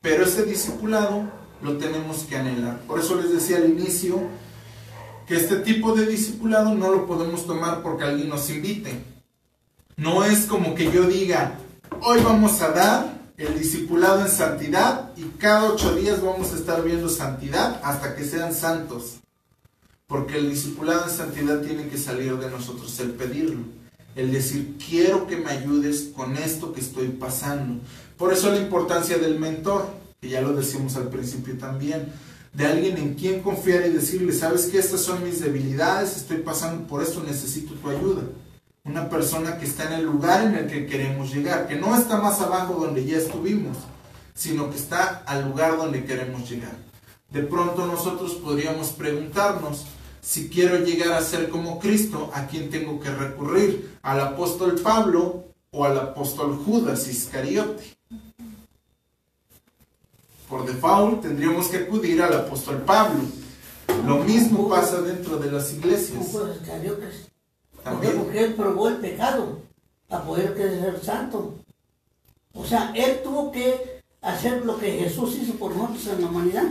Pero 0.00 0.24
ese 0.24 0.44
discipulado 0.44 1.30
lo 1.62 1.76
tenemos 1.76 2.24
que 2.24 2.36
anhelar. 2.36 2.80
Por 2.80 3.00
eso 3.00 3.16
les 3.16 3.32
decía 3.32 3.58
al 3.58 3.70
inicio 3.70 4.20
que 5.26 5.36
este 5.36 5.56
tipo 5.56 5.94
de 5.94 6.06
discipulado 6.06 6.74
no 6.74 6.90
lo 6.90 7.06
podemos 7.06 7.46
tomar 7.46 7.82
porque 7.82 8.04
alguien 8.04 8.28
nos 8.28 8.50
invite. 8.50 9.02
No 9.96 10.24
es 10.24 10.46
como 10.46 10.74
que 10.74 10.90
yo 10.90 11.04
diga, 11.04 11.58
hoy 12.02 12.20
vamos 12.22 12.60
a 12.62 12.70
dar 12.70 13.20
el 13.36 13.58
discipulado 13.58 14.22
en 14.22 14.28
santidad 14.28 15.12
y 15.16 15.22
cada 15.38 15.72
ocho 15.72 15.94
días 15.94 16.22
vamos 16.22 16.52
a 16.52 16.56
estar 16.56 16.82
viendo 16.82 17.08
santidad 17.08 17.80
hasta 17.84 18.14
que 18.14 18.24
sean 18.24 18.54
santos. 18.54 19.20
Porque 20.06 20.38
el 20.38 20.50
discipulado 20.50 21.04
en 21.04 21.10
santidad 21.10 21.60
tiene 21.60 21.88
que 21.88 21.96
salir 21.96 22.36
de 22.36 22.50
nosotros, 22.50 22.98
el 23.00 23.12
pedirlo, 23.12 23.60
el 24.16 24.32
decir, 24.32 24.76
quiero 24.84 25.26
que 25.26 25.36
me 25.36 25.50
ayudes 25.50 26.10
con 26.16 26.36
esto 26.36 26.72
que 26.72 26.80
estoy 26.80 27.08
pasando. 27.08 27.80
Por 28.18 28.32
eso 28.32 28.50
la 28.50 28.58
importancia 28.58 29.18
del 29.18 29.38
mentor, 29.38 29.99
que 30.20 30.28
ya 30.28 30.40
lo 30.42 30.52
decimos 30.52 30.96
al 30.96 31.08
principio 31.08 31.56
también, 31.56 32.12
de 32.52 32.66
alguien 32.66 32.96
en 32.98 33.14
quien 33.14 33.42
confiar 33.42 33.86
y 33.86 33.90
decirle, 33.90 34.32
sabes 34.32 34.66
que 34.66 34.78
estas 34.78 35.00
son 35.00 35.24
mis 35.24 35.40
debilidades, 35.40 36.16
estoy 36.16 36.38
pasando 36.38 36.86
por 36.86 37.02
esto, 37.02 37.22
necesito 37.22 37.74
tu 37.74 37.88
ayuda. 37.88 38.22
Una 38.84 39.08
persona 39.08 39.58
que 39.58 39.66
está 39.66 39.84
en 39.86 40.00
el 40.00 40.04
lugar 40.04 40.46
en 40.46 40.54
el 40.54 40.66
que 40.66 40.86
queremos 40.86 41.32
llegar, 41.32 41.68
que 41.68 41.76
no 41.76 41.96
está 41.96 42.20
más 42.20 42.40
abajo 42.40 42.74
donde 42.74 43.04
ya 43.04 43.18
estuvimos, 43.18 43.76
sino 44.34 44.70
que 44.70 44.76
está 44.76 45.22
al 45.26 45.48
lugar 45.48 45.76
donde 45.76 46.04
queremos 46.04 46.48
llegar. 46.50 46.76
De 47.30 47.42
pronto 47.42 47.86
nosotros 47.86 48.34
podríamos 48.34 48.88
preguntarnos, 48.88 49.84
si 50.20 50.48
quiero 50.48 50.84
llegar 50.84 51.12
a 51.12 51.22
ser 51.22 51.48
como 51.48 51.78
Cristo, 51.78 52.30
¿a 52.34 52.46
quién 52.46 52.68
tengo 52.68 53.00
que 53.00 53.10
recurrir? 53.10 53.96
¿Al 54.02 54.20
apóstol 54.20 54.78
Pablo 54.82 55.44
o 55.70 55.84
al 55.84 55.98
apóstol 55.98 56.56
Judas 56.56 57.08
Iscariote? 57.08 57.96
Por 60.50 60.66
default 60.66 61.22
tendríamos 61.22 61.68
que 61.68 61.76
acudir 61.76 62.20
al 62.20 62.34
apóstol 62.34 62.82
Pablo. 62.82 63.20
Lo 64.04 64.18
mismo 64.18 64.68
pasa 64.68 65.00
dentro 65.00 65.36
de 65.36 65.52
las 65.52 65.72
iglesias. 65.72 66.26
También. 67.84 68.18
Porque 68.18 68.44
él 68.44 68.54
probó 68.54 68.88
el 68.88 68.96
pecado 68.96 69.60
para 70.08 70.24
poder 70.24 70.56
ser 70.56 71.00
santo. 71.04 71.54
O 72.52 72.64
sea, 72.64 72.92
él 72.96 73.20
tuvo 73.22 73.52
que 73.52 74.02
hacer 74.22 74.66
lo 74.66 74.76
que 74.76 74.90
Jesús 74.90 75.36
hizo 75.36 75.54
por 75.54 75.74
nosotros 75.74 76.08
en 76.08 76.22
la 76.22 76.26
humanidad. 76.26 76.64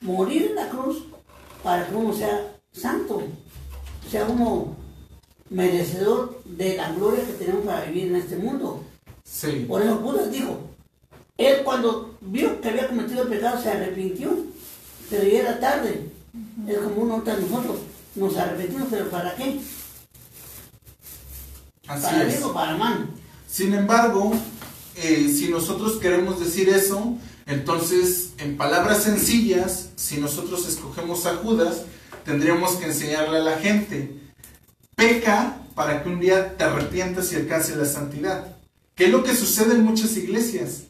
Morir 0.00 0.46
en 0.46 0.54
la 0.54 0.70
cruz 0.70 1.04
para 1.62 1.86
que 1.86 1.94
uno 1.94 2.14
sea 2.14 2.56
santo. 2.72 3.22
Sea 4.10 4.24
uno 4.24 4.74
merecedor 5.50 6.42
de 6.44 6.76
la 6.78 6.90
gloria 6.92 7.26
que 7.26 7.32
tenemos 7.34 7.66
para 7.66 7.84
vivir 7.84 8.06
en 8.06 8.16
este 8.16 8.36
mundo. 8.36 8.82
Sí. 9.24 9.66
Por 9.68 9.82
eso 9.82 9.98
Buda 9.98 10.26
dijo, 10.28 10.75
él 11.38 11.62
cuando 11.64 12.16
vio 12.20 12.60
que 12.60 12.68
había 12.68 12.88
cometido 12.88 13.22
el 13.22 13.28
pecado 13.28 13.62
se 13.62 13.70
arrepintió, 13.70 14.36
pero 15.10 15.24
ya 15.24 15.38
era 15.40 15.60
tarde. 15.60 16.10
Es 16.66 16.78
como 16.78 17.02
uno 17.02 17.20
de 17.20 17.32
nosotros, 17.40 17.78
nos 18.14 18.36
arrepentimos, 18.36 18.88
pero 18.90 19.08
¿para 19.10 19.34
qué? 19.36 19.60
Así 21.86 22.02
para 22.02 22.28
es. 22.28 22.42
o 22.42 22.52
para 22.52 22.76
mal. 22.76 23.08
Sin 23.48 23.74
embargo, 23.74 24.32
eh, 24.96 25.32
si 25.34 25.48
nosotros 25.48 25.98
queremos 25.98 26.40
decir 26.40 26.68
eso, 26.68 27.16
entonces, 27.46 28.32
en 28.38 28.56
palabras 28.56 29.04
sencillas, 29.04 29.90
si 29.94 30.18
nosotros 30.18 30.66
escogemos 30.66 31.26
a 31.26 31.36
Judas, 31.36 31.82
tendríamos 32.24 32.72
que 32.72 32.86
enseñarle 32.86 33.38
a 33.38 33.44
la 33.44 33.58
gente, 33.58 34.18
peca 34.96 35.58
para 35.74 36.02
que 36.02 36.08
un 36.08 36.18
día 36.18 36.56
te 36.56 36.64
arrepientas 36.64 37.32
y 37.32 37.36
alcance 37.36 37.76
la 37.76 37.84
santidad. 37.84 38.56
¿Qué 38.96 39.04
es 39.04 39.10
lo 39.12 39.22
que 39.22 39.36
sucede 39.36 39.74
en 39.74 39.84
muchas 39.84 40.16
iglesias? 40.16 40.85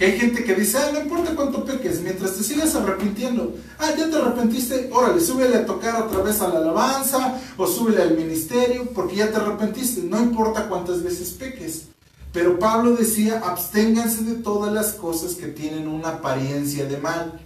Que 0.00 0.06
hay 0.06 0.18
gente 0.18 0.44
que 0.44 0.54
dice, 0.54 0.78
ah, 0.78 0.92
no 0.94 1.00
importa 1.00 1.36
cuánto 1.36 1.62
peques, 1.62 2.00
mientras 2.00 2.34
te 2.34 2.42
sigas 2.42 2.74
arrepintiendo. 2.74 3.54
Ah, 3.78 3.90
ya 3.94 4.08
te 4.08 4.16
arrepentiste, 4.16 4.88
órale, 4.90 5.20
súbele 5.20 5.56
a 5.56 5.66
tocar 5.66 6.02
otra 6.02 6.22
vez 6.22 6.40
a 6.40 6.48
la 6.48 6.60
alabanza 6.60 7.38
o 7.58 7.66
súbele 7.66 8.00
al 8.00 8.16
ministerio, 8.16 8.88
porque 8.94 9.16
ya 9.16 9.30
te 9.30 9.36
arrepentiste. 9.36 10.00
No 10.04 10.18
importa 10.18 10.70
cuántas 10.70 11.02
veces 11.02 11.32
peques. 11.32 11.88
Pero 12.32 12.58
Pablo 12.58 12.96
decía, 12.96 13.42
absténganse 13.44 14.24
de 14.24 14.36
todas 14.36 14.72
las 14.72 14.94
cosas 14.94 15.34
que 15.34 15.48
tienen 15.48 15.86
una 15.86 16.08
apariencia 16.08 16.86
de 16.86 16.96
mal. 16.96 17.38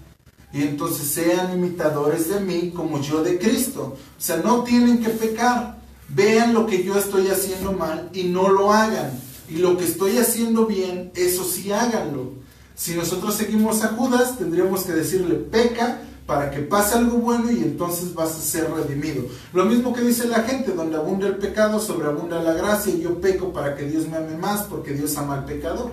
Y 0.53 0.63
entonces 0.63 1.09
sean 1.09 1.59
imitadores 1.59 2.29
de 2.29 2.39
mí 2.39 2.71
como 2.71 3.01
yo 3.01 3.25
de 3.25 3.37
Cristo. 3.37 3.97
O 4.17 4.23
sea, 4.23 4.37
no 4.37 4.63
tienen 4.63 5.03
que 5.03 5.11
pecar. 5.11 5.79
Vean 6.09 6.55
lo 6.55 6.67
que 6.67 6.85
yo 6.85 6.97
estoy 6.97 7.27
haciendo 7.27 7.73
mal 7.73 8.11
y 8.15 8.23
no 8.29 8.49
lo 8.49 8.73
hagan. 8.73 9.11
Y 9.49 9.57
lo 9.57 9.77
que 9.77 9.87
estoy 9.87 10.19
haciendo 10.19 10.67
bien, 10.67 11.11
eso 11.17 11.43
sí 11.43 11.73
háganlo. 11.73 12.44
Si 12.75 12.95
nosotros 12.95 13.35
seguimos 13.35 13.83
a 13.85 13.89
Judas, 13.89 14.37
tendríamos 14.37 14.83
que 14.83 14.93
decirle 14.93 15.37
peca 15.37 16.01
para 16.27 16.51
que 16.51 16.61
pase 16.61 16.97
algo 16.97 17.19
bueno 17.19 17.51
y 17.51 17.59
entonces 17.63 18.15
vas 18.15 18.31
a 18.31 18.41
ser 18.41 18.71
redimido. 18.71 19.25
Lo 19.53 19.65
mismo 19.67 19.93
que 19.93 20.01
dice 20.01 20.27
la 20.27 20.43
gente, 20.43 20.73
donde 20.73 20.97
abunda 20.97 21.27
el 21.27 21.37
pecado, 21.37 21.79
sobreabunda 21.81 22.43
la 22.43 22.55
gracia, 22.55 22.93
y 22.93 23.03
yo 23.03 23.21
peco 23.21 23.53
para 23.53 23.77
que 23.77 23.85
Dios 23.85 24.09
me 24.09 24.17
ame 24.17 24.37
más, 24.37 24.63
porque 24.63 24.93
Dios 24.93 25.17
ama 25.17 25.35
al 25.35 25.45
pecador. 25.45 25.93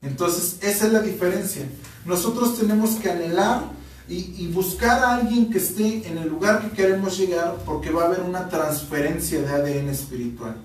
Entonces, 0.00 0.58
esa 0.62 0.86
es 0.86 0.92
la 0.92 1.00
diferencia. 1.00 1.62
Nosotros 2.06 2.56
tenemos 2.58 2.90
que 2.96 3.10
anhelar 3.10 3.62
y, 4.08 4.46
buscar 4.48 5.02
a 5.02 5.14
alguien 5.16 5.50
que 5.50 5.58
esté 5.58 6.06
en 6.06 6.18
el 6.18 6.28
lugar 6.28 6.60
que 6.62 6.76
queremos 6.76 7.16
llegar, 7.18 7.56
porque 7.64 7.90
va 7.90 8.02
a 8.02 8.06
haber 8.06 8.20
una 8.20 8.48
transferencia 8.48 9.40
de 9.40 9.48
ADN 9.48 9.88
espiritual. 9.88 10.56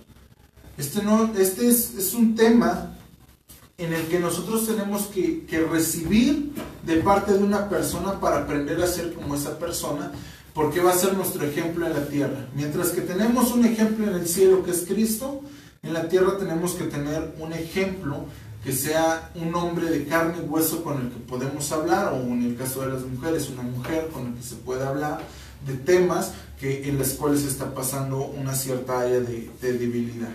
Este, 0.77 1.01
no, 1.01 1.31
este 1.37 1.67
es, 1.67 1.95
es 1.95 2.13
un 2.13 2.35
tema 2.35 2.96
en 3.79 3.93
el 3.93 4.07
que 4.07 4.17
nosotros 4.17 4.65
tenemos 4.65 5.03
que, 5.03 5.45
recibir 5.71 6.51
de 6.83 6.95
parte 6.97 7.33
de 7.33 7.43
una 7.43 7.69
persona 7.69 8.19
para 8.19 8.39
aprender 8.39 8.81
a 8.81 8.87
ser 8.87 9.13
como 9.13 9.35
esa 9.35 9.59
persona, 9.59 10.11
porque 10.55 10.81
va 10.81 10.93
a 10.93 10.97
ser 10.97 11.13
nuestro 11.13 11.45
ejemplo 11.45 11.85
en 11.85 11.93
la 11.93 12.07
tierra. 12.07 12.47
Mientras 12.55 12.89
que 12.89 13.01
tenemos 13.01 13.51
un 13.51 13.65
ejemplo 13.65 14.07
en 14.07 14.15
el 14.15 14.27
cielo 14.27 14.63
que 14.63 14.71
es 14.71 14.83
Cristo, 14.87 15.41
en 15.83 15.93
la 15.93 16.09
tierra 16.09 16.39
tenemos 16.39 16.73
que 16.73 16.85
tener 16.85 17.35
un 17.37 17.53
ejemplo 17.53 18.25
que 18.63 18.73
sea 18.73 19.29
un 19.35 19.53
hombre 19.53 19.91
de 19.91 20.05
carne 20.05 20.37
y 20.43 20.49
hueso 20.49 20.83
con 20.83 20.99
el 20.99 21.09
que 21.09 21.19
podemos 21.19 21.71
hablar, 21.71 22.13
o 22.13 22.17
en 22.17 22.41
el 22.41 22.57
caso 22.57 22.81
de 22.81 22.93
las 22.93 23.03
mujeres, 23.03 23.47
una 23.49 23.61
mujer 23.61 24.07
con 24.11 24.25
el 24.25 24.33
que 24.33 24.43
se 24.43 24.55
puede 24.55 24.83
hablar 24.83 25.19
de 25.67 25.75
temas 25.75 26.31
que, 26.59 26.89
en 26.89 26.97
los 26.97 27.09
cuales 27.09 27.43
está 27.43 27.75
pasando 27.75 28.25
una 28.25 28.55
cierta 28.55 29.01
área 29.01 29.19
de 29.19 29.51
debilidad. 29.61 30.33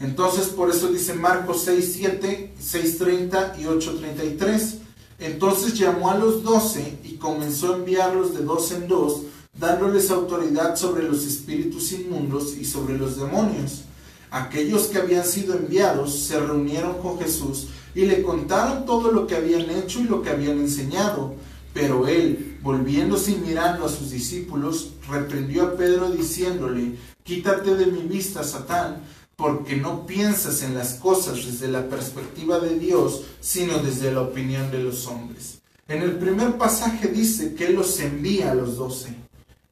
Entonces, 0.00 0.46
por 0.48 0.70
eso 0.70 0.88
dice 0.88 1.14
Marcos 1.14 1.62
6, 1.64 1.92
7, 1.96 2.54
6, 2.58 2.98
30 2.98 3.56
y 3.60 3.66
8, 3.66 3.96
33. 3.98 4.78
Entonces 5.18 5.74
llamó 5.74 6.10
a 6.10 6.16
los 6.16 6.44
doce 6.44 6.98
y 7.02 7.14
comenzó 7.14 7.72
a 7.72 7.76
enviarlos 7.76 8.34
de 8.34 8.44
dos 8.44 8.70
en 8.70 8.86
dos, 8.86 9.22
dándoles 9.58 10.10
autoridad 10.10 10.76
sobre 10.76 11.02
los 11.02 11.26
espíritus 11.26 11.90
inmundos 11.90 12.56
y 12.56 12.64
sobre 12.64 12.96
los 12.96 13.18
demonios. 13.18 13.82
Aquellos 14.30 14.86
que 14.86 14.98
habían 14.98 15.24
sido 15.24 15.54
enviados 15.54 16.14
se 16.14 16.38
reunieron 16.38 16.98
con 16.98 17.18
Jesús 17.18 17.68
y 17.94 18.02
le 18.02 18.22
contaron 18.22 18.86
todo 18.86 19.10
lo 19.10 19.26
que 19.26 19.34
habían 19.34 19.68
hecho 19.70 20.00
y 20.00 20.04
lo 20.04 20.22
que 20.22 20.30
habían 20.30 20.58
enseñado. 20.58 21.34
Pero 21.74 22.06
él, 22.06 22.58
volviéndose 22.62 23.32
y 23.32 23.36
mirando 23.36 23.86
a 23.86 23.88
sus 23.88 24.10
discípulos, 24.10 24.90
reprendió 25.10 25.64
a 25.64 25.76
Pedro 25.76 26.10
diciéndole, 26.10 26.96
Quítate 27.24 27.74
de 27.74 27.86
mi 27.86 28.02
vista, 28.02 28.42
Satán 28.42 29.02
porque 29.38 29.76
no 29.76 30.04
piensas 30.04 30.64
en 30.64 30.74
las 30.74 30.94
cosas 30.94 31.46
desde 31.46 31.68
la 31.68 31.88
perspectiva 31.88 32.58
de 32.58 32.76
Dios, 32.76 33.22
sino 33.40 33.78
desde 33.78 34.10
la 34.10 34.22
opinión 34.22 34.68
de 34.72 34.82
los 34.82 35.06
hombres. 35.06 35.60
En 35.86 36.02
el 36.02 36.16
primer 36.16 36.58
pasaje 36.58 37.06
dice 37.06 37.54
que 37.54 37.66
Él 37.66 37.76
los 37.76 38.00
envía 38.00 38.50
a 38.50 38.56
los 38.56 38.76
doce, 38.76 39.14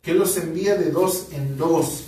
que 0.03 0.15
los 0.15 0.37
envía 0.37 0.77
de 0.77 0.93
dos 0.93 1.27
en 1.33 1.59
dos, 1.59 2.05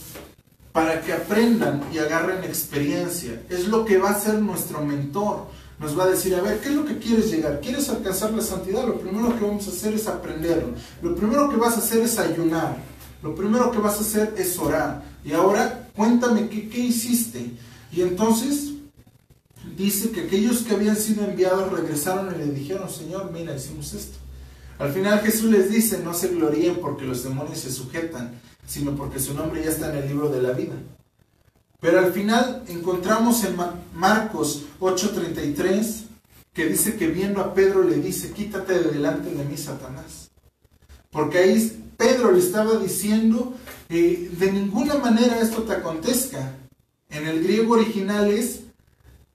para 0.71 1.01
que 1.01 1.13
aprendan 1.13 1.83
y 1.93 1.99
agarren 1.99 2.45
experiencia. 2.45 3.43
Es 3.51 3.67
lo 3.67 3.85
que 3.85 3.99
va 3.99 4.11
a 4.11 4.21
ser 4.21 4.35
nuestro 4.35 4.85
mentor. 4.85 5.49
Nos 5.81 5.99
va 5.99 6.05
a 6.05 6.11
decir, 6.11 6.37
a 6.37 6.41
ver, 6.41 6.61
¿qué 6.61 6.69
es 6.69 6.77
lo 6.77 6.85
que 6.85 6.99
quieres 6.99 7.29
llegar? 7.29 7.61
¿Quieres 7.61 7.89
alcanzar 7.89 8.31
la 8.31 8.43
santidad? 8.43 8.87
Lo 8.87 9.01
primero 9.01 9.37
que 9.37 9.45
vamos 9.45 9.67
a 9.67 9.71
hacer 9.71 9.95
es 9.95 10.07
aprenderlo. 10.07 10.75
Lo 11.03 11.17
primero 11.17 11.51
que 11.51 11.57
vas 11.57 11.75
a 11.75 11.79
hacer 11.79 12.03
es 12.03 12.21
ayunar. 12.21 12.77
Lo 13.21 13.35
primero 13.35 13.73
que 13.73 13.79
vas 13.79 13.99
a 13.99 14.03
hacer 14.03 14.35
es 14.39 14.57
orar. 14.61 15.08
Y 15.25 15.33
ahora 15.33 15.89
cuéntame 15.95 16.49
qué, 16.49 16.69
qué 16.69 16.81
hiciste. 16.81 17.51
Y 17.93 18.03
entonces 18.03 18.73
dice 19.77 20.11
que 20.11 20.23
aquellos 20.23 20.63
que 20.63 20.75
habían 20.75 20.97
sido 20.97 21.25
enviados 21.25 21.73
regresaron 21.73 22.35
y 22.35 22.39
le 22.39 22.53
dijeron, 22.53 22.89
Señor, 22.89 23.31
mira, 23.33 23.55
hicimos 23.55 23.93
esto. 23.93 24.19
Al 24.79 24.93
final 24.93 25.21
Jesús 25.21 25.51
les 25.51 25.71
dice, 25.71 26.01
no 26.05 26.15
se 26.15 26.29
gloríen 26.29 26.77
porque 26.77 27.05
los 27.05 27.25
demonios 27.25 27.59
se 27.59 27.73
sujetan, 27.73 28.41
sino 28.67 28.95
porque 28.95 29.19
su 29.19 29.35
nombre 29.35 29.63
ya 29.65 29.71
está 29.71 29.91
en 29.91 30.03
el 30.03 30.09
libro 30.09 30.29
de 30.29 30.43
la 30.43 30.53
vida. 30.53 30.75
Pero 31.81 32.01
al 32.01 32.13
final 32.13 32.65
encontramos 32.69 33.45
en 33.45 33.57
Marcos 33.95 34.65
8:33 34.81 36.05
que 36.53 36.67
dice 36.67 36.97
que 36.97 37.07
viendo 37.07 37.41
a 37.41 37.55
Pedro 37.55 37.85
le 37.85 37.97
dice, 37.97 38.33
quítate 38.33 38.75
de 38.75 38.91
delante 38.91 39.31
de 39.31 39.45
mí, 39.45 39.57
Satanás. 39.57 40.31
Porque 41.11 41.39
ahí 41.39 41.88
Pedro 41.99 42.31
le 42.31 42.39
estaba 42.39 42.77
diciendo, 42.79 43.55
eh, 43.89 44.31
de 44.39 44.53
ninguna 44.53 44.95
manera 44.95 45.41
esto 45.41 45.65
te 45.65 45.73
acontezca. 45.73 46.55
En 47.11 47.27
el 47.27 47.43
griego 47.43 47.75
original 47.75 48.31
es, 48.31 48.61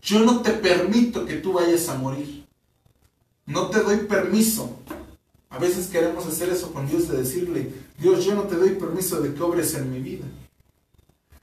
yo 0.01 0.21
no 0.21 0.41
te 0.41 0.51
permito 0.51 1.25
que 1.25 1.35
tú 1.35 1.51
vayas 1.51 1.89
a 1.89 1.95
morir. 1.95 2.45
No 3.45 3.69
te 3.69 3.81
doy 3.81 3.97
permiso. 3.97 4.79
A 5.49 5.59
veces 5.59 5.87
queremos 5.87 6.25
hacer 6.25 6.49
eso 6.49 6.71
con 6.71 6.87
Dios 6.87 7.09
de 7.09 7.17
decirle, 7.17 7.73
Dios, 7.99 8.23
yo 8.23 8.33
no 8.33 8.43
te 8.43 8.55
doy 8.55 8.71
permiso 8.71 9.19
de 9.19 9.33
que 9.33 9.43
obres 9.43 9.73
en 9.75 9.91
mi 9.91 9.99
vida. 9.99 10.25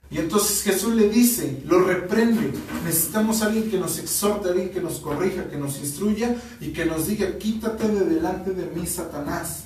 Y 0.09 0.17
entonces 0.17 0.63
Jesús 0.63 0.95
le 0.95 1.07
dice, 1.07 1.61
lo 1.67 1.83
reprende. 1.83 2.51
Necesitamos 2.83 3.43
a 3.43 3.45
alguien 3.45 3.69
que 3.69 3.77
nos 3.77 3.99
exhorte, 3.99 4.49
alguien 4.49 4.71
que 4.71 4.81
nos 4.81 4.99
corrija, 4.99 5.51
que 5.51 5.57
nos 5.57 5.77
instruya 5.77 6.35
y 6.59 6.73
que 6.73 6.85
nos 6.85 7.05
diga, 7.05 7.37
quítate 7.37 7.87
de 7.87 8.05
delante 8.05 8.53
de 8.53 8.65
mí, 8.75 8.87
Satanás, 8.87 9.65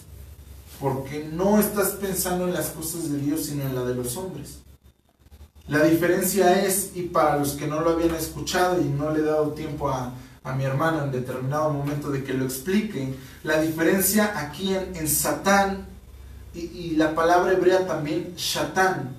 porque 0.79 1.27
no 1.31 1.59
estás 1.59 1.91
pensando 1.91 2.47
en 2.47 2.53
las 2.53 2.69
cosas 2.69 3.11
de 3.11 3.17
Dios, 3.19 3.45
sino 3.45 3.63
en 3.63 3.75
la 3.75 3.83
de 3.83 3.95
los 3.95 4.17
hombres. 4.17 4.59
La 5.67 5.83
diferencia 5.83 6.63
es, 6.63 6.91
y 6.93 7.03
para 7.03 7.37
los 7.37 7.53
que 7.53 7.65
no 7.65 7.81
lo 7.81 7.91
habían 7.91 8.13
escuchado 8.13 8.79
y 8.79 8.85
no 8.85 9.09
le 9.11 9.21
he 9.21 9.23
dado 9.23 9.51
tiempo 9.51 9.89
a, 9.89 10.13
mi 10.55 10.63
hermano 10.63 11.03
en 11.03 11.11
determinado 11.11 11.71
momento 11.73 12.11
de 12.11 12.23
que 12.23 12.35
lo 12.35 12.45
explique, 12.45 13.15
la 13.43 13.59
diferencia 13.61 14.39
aquí 14.39 14.75
en, 14.75 15.07
Satán 15.07 15.87
y, 16.53 16.91
la 16.91 17.15
palabra 17.15 17.53
hebrea 17.53 17.87
también, 17.87 18.35
Shatán, 18.35 19.15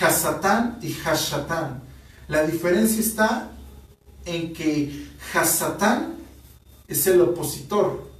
Hasatán 0.00 0.80
y 0.82 0.92
Hashatán. 1.04 1.84
La 2.26 2.42
diferencia 2.42 3.00
está 3.00 3.52
en 4.24 4.52
que 4.52 5.10
Hasatán 5.32 6.14
es 6.88 7.06
el 7.06 7.20
opositor 7.20 8.10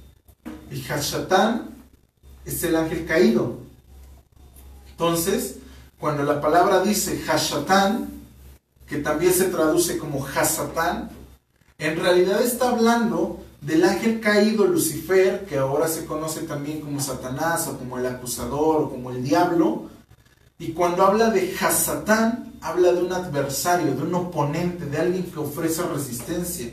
y 0.71 0.81
Hashatán 0.81 1.72
es 2.45 2.63
el 2.63 2.75
ángel 2.75 3.05
caído. 3.05 3.57
Entonces, 4.91 5.55
cuando 5.99 6.23
la 6.23 6.41
palabra 6.41 6.81
dice 6.81 7.23
Hashatán, 7.27 8.09
que 8.87 8.97
también 8.97 9.33
se 9.33 9.45
traduce 9.45 9.97
como 9.97 10.25
Hasatán, 10.25 11.09
en 11.77 11.99
realidad 11.99 12.41
está 12.41 12.69
hablando 12.69 13.39
del 13.61 13.83
ángel 13.83 14.19
caído 14.19 14.65
Lucifer, 14.65 15.45
que 15.45 15.57
ahora 15.57 15.87
se 15.87 16.05
conoce 16.05 16.41
también 16.41 16.81
como 16.81 16.99
Satanás 16.99 17.67
o 17.67 17.77
como 17.77 17.97
el 17.97 18.05
acusador 18.05 18.81
o 18.81 18.89
como 18.89 19.11
el 19.11 19.23
diablo. 19.23 19.89
Y 20.59 20.73
cuando 20.73 21.03
habla 21.03 21.29
de 21.29 21.55
Hasatán, 21.59 22.53
habla 22.61 22.91
de 22.91 23.03
un 23.03 23.11
adversario, 23.11 23.95
de 23.95 24.03
un 24.03 24.13
oponente, 24.13 24.85
de 24.85 24.97
alguien 24.97 25.23
que 25.23 25.39
ofrece 25.39 25.83
resistencia. 25.83 26.69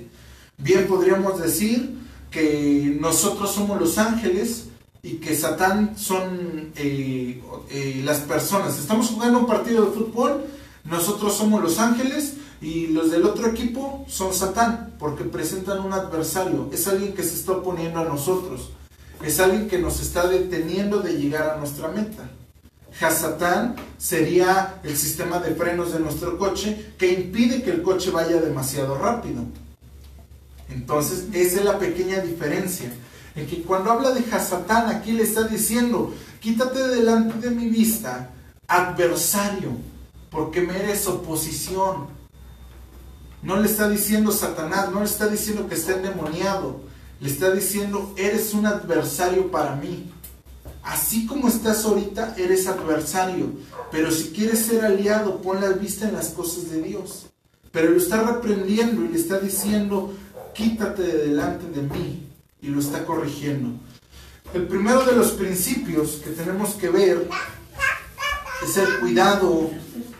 Bien 0.58 0.86
podríamos 0.86 1.40
decir 1.40 1.98
que 2.30 2.96
nosotros 3.00 3.52
somos 3.52 3.80
los 3.80 3.98
ángeles 3.98 4.66
y 5.02 5.14
que 5.14 5.34
Satán 5.34 5.96
son 5.96 6.72
eh, 6.76 7.42
eh, 7.70 8.02
las 8.04 8.18
personas. 8.18 8.78
Estamos 8.78 9.08
jugando 9.08 9.38
un 9.38 9.46
partido 9.46 9.86
de 9.86 9.92
fútbol, 9.92 10.44
nosotros 10.84 11.34
somos 11.34 11.62
los 11.62 11.78
ángeles 11.78 12.34
y 12.60 12.88
los 12.88 13.10
del 13.10 13.24
otro 13.24 13.48
equipo 13.48 14.04
son 14.08 14.34
Satán, 14.34 14.94
porque 14.98 15.24
presentan 15.24 15.80
un 15.80 15.92
adversario, 15.92 16.68
es 16.72 16.86
alguien 16.86 17.14
que 17.14 17.22
se 17.22 17.36
está 17.36 17.52
oponiendo 17.52 18.00
a 18.00 18.04
nosotros, 18.04 18.70
es 19.24 19.40
alguien 19.40 19.68
que 19.68 19.78
nos 19.78 20.00
está 20.00 20.26
deteniendo 20.28 21.00
de 21.00 21.14
llegar 21.14 21.50
a 21.50 21.56
nuestra 21.56 21.88
meta. 21.88 22.28
Hasatán 23.00 23.76
sería 23.96 24.80
el 24.82 24.96
sistema 24.96 25.38
de 25.38 25.54
frenos 25.54 25.92
de 25.92 26.00
nuestro 26.00 26.36
coche 26.36 26.92
que 26.98 27.12
impide 27.12 27.62
que 27.62 27.70
el 27.70 27.82
coche 27.82 28.10
vaya 28.10 28.40
demasiado 28.40 28.98
rápido. 28.98 29.44
Entonces, 30.68 31.26
esa 31.32 31.60
es 31.60 31.64
la 31.64 31.78
pequeña 31.78 32.18
diferencia 32.20 32.92
en 33.34 33.46
que 33.46 33.62
cuando 33.62 33.90
habla 33.90 34.10
de 34.12 34.24
Hasatán, 34.30 34.88
aquí 34.88 35.12
le 35.12 35.22
está 35.22 35.44
diciendo, 35.44 36.12
quítate 36.40 36.88
delante 36.88 37.48
de 37.48 37.54
mi 37.54 37.68
vista, 37.68 38.30
adversario, 38.66 39.70
porque 40.30 40.60
me 40.60 40.76
eres 40.76 41.06
oposición. 41.06 42.08
No 43.42 43.56
le 43.56 43.68
está 43.68 43.88
diciendo 43.88 44.32
Satanás, 44.32 44.90
no 44.90 45.00
le 45.00 45.06
está 45.06 45.28
diciendo 45.28 45.68
que 45.68 45.74
esté 45.74 45.92
endemoniado, 45.94 46.80
le 47.20 47.28
está 47.28 47.50
diciendo, 47.50 48.14
eres 48.16 48.52
un 48.54 48.66
adversario 48.66 49.50
para 49.50 49.76
mí. 49.76 50.12
Así 50.82 51.26
como 51.26 51.48
estás 51.48 51.84
ahorita, 51.84 52.34
eres 52.38 52.66
adversario, 52.66 53.50
pero 53.90 54.10
si 54.10 54.30
quieres 54.30 54.60
ser 54.60 54.84
aliado, 54.84 55.42
pon 55.42 55.60
la 55.60 55.70
vista 55.70 56.08
en 56.08 56.14
las 56.14 56.28
cosas 56.28 56.70
de 56.70 56.82
Dios. 56.82 57.26
Pero 57.70 57.90
lo 57.90 57.98
está 57.98 58.22
reprendiendo 58.22 59.04
y 59.04 59.08
le 59.08 59.18
está 59.18 59.38
diciendo, 59.38 60.14
quítate 60.54 61.02
de 61.02 61.28
delante 61.28 61.66
de 61.68 61.82
mí, 61.82 62.29
y 62.62 62.68
lo 62.68 62.80
está 62.80 63.04
corrigiendo. 63.04 63.78
El 64.52 64.66
primero 64.66 65.04
de 65.04 65.12
los 65.12 65.32
principios 65.32 66.20
que 66.24 66.30
tenemos 66.30 66.74
que 66.74 66.88
ver 66.88 67.28
es 68.64 68.76
el 68.76 69.00
cuidado 69.00 69.70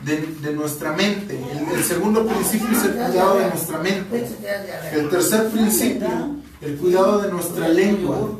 de, 0.05 0.53
nuestra 0.53 0.93
mente. 0.93 1.39
El, 1.75 1.85
segundo 1.85 2.27
principio 2.27 2.69
es 2.71 2.85
el 2.85 2.93
cuidado 2.93 3.39
de 3.39 3.49
nuestra 3.49 3.79
mente. 3.79 4.29
El 4.93 5.09
tercer 5.09 5.49
principio, 5.51 6.37
el 6.61 6.77
cuidado 6.77 7.23
de 7.23 7.31
nuestra 7.31 7.69
lengua. 7.69 8.39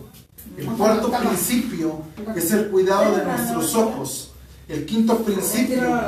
El 0.57 0.67
cuarto 0.67 1.11
principio 1.11 2.03
es 2.37 2.53
el 2.53 2.69
cuidado 2.69 3.17
de 3.17 3.25
nuestros 3.25 3.75
ojos. 3.75 4.33
El 4.69 4.87
quinto 4.87 5.19
principio 5.19 6.01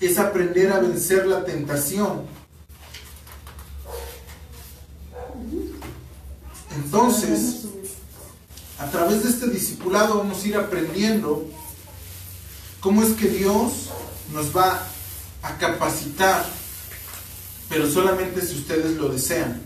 es 0.00 0.18
aprender 0.18 0.72
a 0.72 0.80
vencer 0.80 1.26
la 1.26 1.44
tentación. 1.44 2.22
Entonces, 6.76 7.64
a 8.78 8.90
través 8.90 9.22
de 9.22 9.30
este 9.30 9.48
discipulado 9.48 10.18
vamos 10.18 10.42
a 10.42 10.48
ir 10.48 10.56
aprendiendo 10.56 11.46
cómo 12.80 13.02
es 13.02 13.14
que 13.14 13.28
Dios 13.28 13.90
nos 14.32 14.54
va 14.56 14.86
a 15.42 15.58
capacitar, 15.58 16.44
pero 17.68 17.88
solamente 17.88 18.40
si 18.44 18.56
ustedes 18.56 18.96
lo 18.96 19.08
desean. 19.08 19.62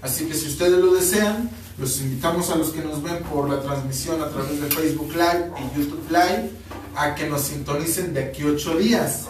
Así 0.00 0.26
que 0.26 0.34
si 0.34 0.48
ustedes 0.48 0.78
lo 0.78 0.94
desean, 0.94 1.50
los 1.78 2.00
invitamos 2.00 2.50
a 2.50 2.56
los 2.56 2.70
que 2.70 2.82
nos 2.82 3.02
ven 3.02 3.22
por 3.24 3.48
la 3.48 3.60
transmisión 3.62 4.20
a 4.22 4.28
través 4.28 4.60
de 4.60 4.68
Facebook 4.68 5.12
Live 5.12 5.50
y 5.58 5.78
YouTube 5.78 6.06
Live 6.10 6.50
a 6.94 7.14
que 7.14 7.28
nos 7.28 7.42
sintonicen 7.42 8.12
de 8.14 8.24
aquí 8.24 8.44
ocho 8.44 8.76
días. 8.76 9.22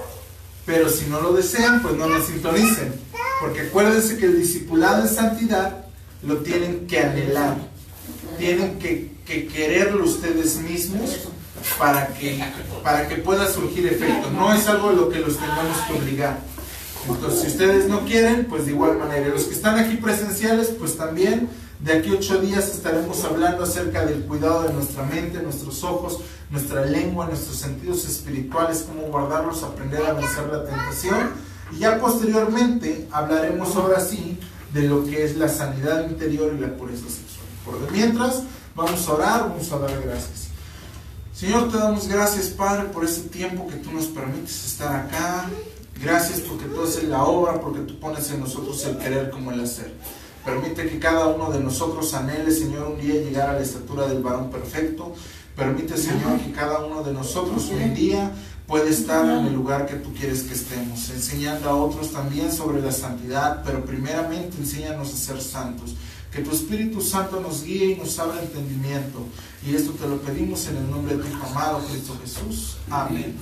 Pero 0.66 0.88
si 0.88 1.06
no 1.06 1.20
lo 1.20 1.32
desean, 1.32 1.82
pues 1.82 1.96
no 1.96 2.06
nos 2.06 2.26
sintonicen. 2.26 2.94
Porque 3.40 3.62
acuérdense 3.62 4.16
que 4.16 4.26
el 4.26 4.38
discipulado 4.38 5.02
en 5.02 5.08
santidad 5.08 5.81
lo 6.22 6.38
tienen 6.38 6.86
que 6.86 7.00
anhelar, 7.00 7.56
tienen 8.38 8.78
que, 8.78 9.10
quererlo 9.26 10.04
ustedes 10.04 10.56
mismos 10.56 11.20
para 11.78 12.08
que, 12.08 12.38
para 12.82 13.08
que 13.08 13.16
pueda 13.16 13.50
surgir 13.50 13.86
efecto. 13.86 14.30
No 14.30 14.52
es 14.52 14.66
algo 14.66 14.90
a 14.90 14.92
lo 14.92 15.08
que 15.08 15.20
los 15.20 15.38
tengamos 15.38 15.78
que 15.88 15.94
obligar. 15.94 16.38
Entonces, 17.08 17.40
si 17.40 17.46
ustedes 17.48 17.88
no 17.88 18.04
quieren, 18.04 18.44
pues 18.44 18.66
de 18.66 18.72
igual 18.72 18.98
manera. 18.98 19.28
Los 19.28 19.44
que 19.44 19.54
están 19.54 19.78
aquí 19.78 19.96
presenciales, 19.96 20.68
pues 20.78 20.96
también 20.96 21.48
de 21.80 21.94
aquí 21.94 22.10
ocho 22.10 22.40
días 22.40 22.68
estaremos 22.68 23.24
hablando 23.24 23.64
acerca 23.64 24.04
del 24.04 24.22
cuidado 24.24 24.64
de 24.64 24.72
nuestra 24.72 25.02
mente, 25.04 25.42
nuestros 25.42 25.82
ojos, 25.82 26.20
nuestra 26.50 26.84
lengua, 26.84 27.26
nuestros 27.26 27.56
sentidos 27.56 28.04
espirituales, 28.04 28.84
cómo 28.86 29.08
guardarlos, 29.08 29.62
aprender 29.62 30.04
a 30.04 30.12
vencer 30.12 30.46
la 30.52 30.64
tentación. 30.64 31.30
Y 31.72 31.78
ya 31.78 31.98
posteriormente 31.98 33.08
hablaremos 33.10 33.74
ahora 33.74 33.98
sí 33.98 34.38
de 34.72 34.82
lo 34.82 35.04
que 35.04 35.24
es 35.24 35.36
la 35.36 35.48
sanidad 35.48 36.08
interior 36.08 36.54
y 36.56 36.60
la 36.60 36.74
pureza 36.76 37.04
sexual. 37.04 37.46
Por 37.64 37.92
mientras, 37.92 38.42
vamos 38.74 39.06
a 39.08 39.12
orar, 39.12 39.48
vamos 39.48 39.70
a 39.70 39.78
dar 39.78 40.02
gracias. 40.02 40.48
Señor, 41.34 41.70
te 41.70 41.76
damos 41.76 42.08
gracias, 42.08 42.48
Padre, 42.48 42.88
por 42.90 43.04
ese 43.04 43.22
tiempo 43.22 43.66
que 43.66 43.76
tú 43.76 43.92
nos 43.92 44.06
permites 44.06 44.64
estar 44.64 44.94
acá. 44.94 45.48
Gracias 46.00 46.40
porque 46.40 46.64
tú 46.66 46.82
haces 46.82 47.04
la 47.04 47.24
obra, 47.24 47.60
porque 47.60 47.80
tú 47.80 47.98
pones 47.98 48.30
en 48.30 48.40
nosotros 48.40 48.84
el 48.86 48.98
querer 48.98 49.30
como 49.30 49.52
el 49.52 49.60
hacer. 49.60 49.92
Permite 50.44 50.88
que 50.88 50.98
cada 50.98 51.28
uno 51.28 51.50
de 51.50 51.60
nosotros 51.60 52.12
anhele, 52.14 52.50
Señor, 52.50 52.88
un 52.88 53.00
día 53.00 53.14
llegar 53.14 53.50
a 53.50 53.52
la 53.54 53.60
estatura 53.60 54.08
del 54.08 54.22
varón 54.22 54.50
perfecto. 54.50 55.14
Permite, 55.56 55.96
Señor, 55.96 56.40
que 56.40 56.50
cada 56.50 56.84
uno 56.84 57.02
de 57.02 57.12
nosotros 57.12 57.70
un 57.70 57.94
día 57.94 58.32
puede 58.72 58.88
estar 58.88 59.26
en 59.26 59.48
el 59.48 59.52
lugar 59.52 59.84
que 59.84 59.96
tú 59.96 60.14
quieres 60.14 60.44
que 60.44 60.54
estemos, 60.54 61.10
enseñando 61.10 61.68
a 61.68 61.76
otros 61.76 62.10
también 62.10 62.50
sobre 62.50 62.80
la 62.80 62.90
santidad, 62.90 63.62
pero 63.66 63.84
primeramente 63.84 64.56
enséñanos 64.56 65.12
a 65.12 65.16
ser 65.18 65.42
santos. 65.42 65.94
Que 66.32 66.40
tu 66.40 66.52
Espíritu 66.52 67.02
Santo 67.02 67.38
nos 67.38 67.64
guíe 67.64 67.92
y 67.92 67.96
nos 67.96 68.18
abra 68.18 68.40
entendimiento. 68.40 69.26
Y 69.66 69.74
esto 69.74 69.92
te 69.92 70.08
lo 70.08 70.16
pedimos 70.22 70.66
en 70.68 70.78
el 70.78 70.90
nombre 70.90 71.18
de 71.18 71.22
tu 71.22 71.36
amado 71.44 71.84
Cristo 71.86 72.16
Jesús. 72.24 72.78
Amén. 72.88 73.36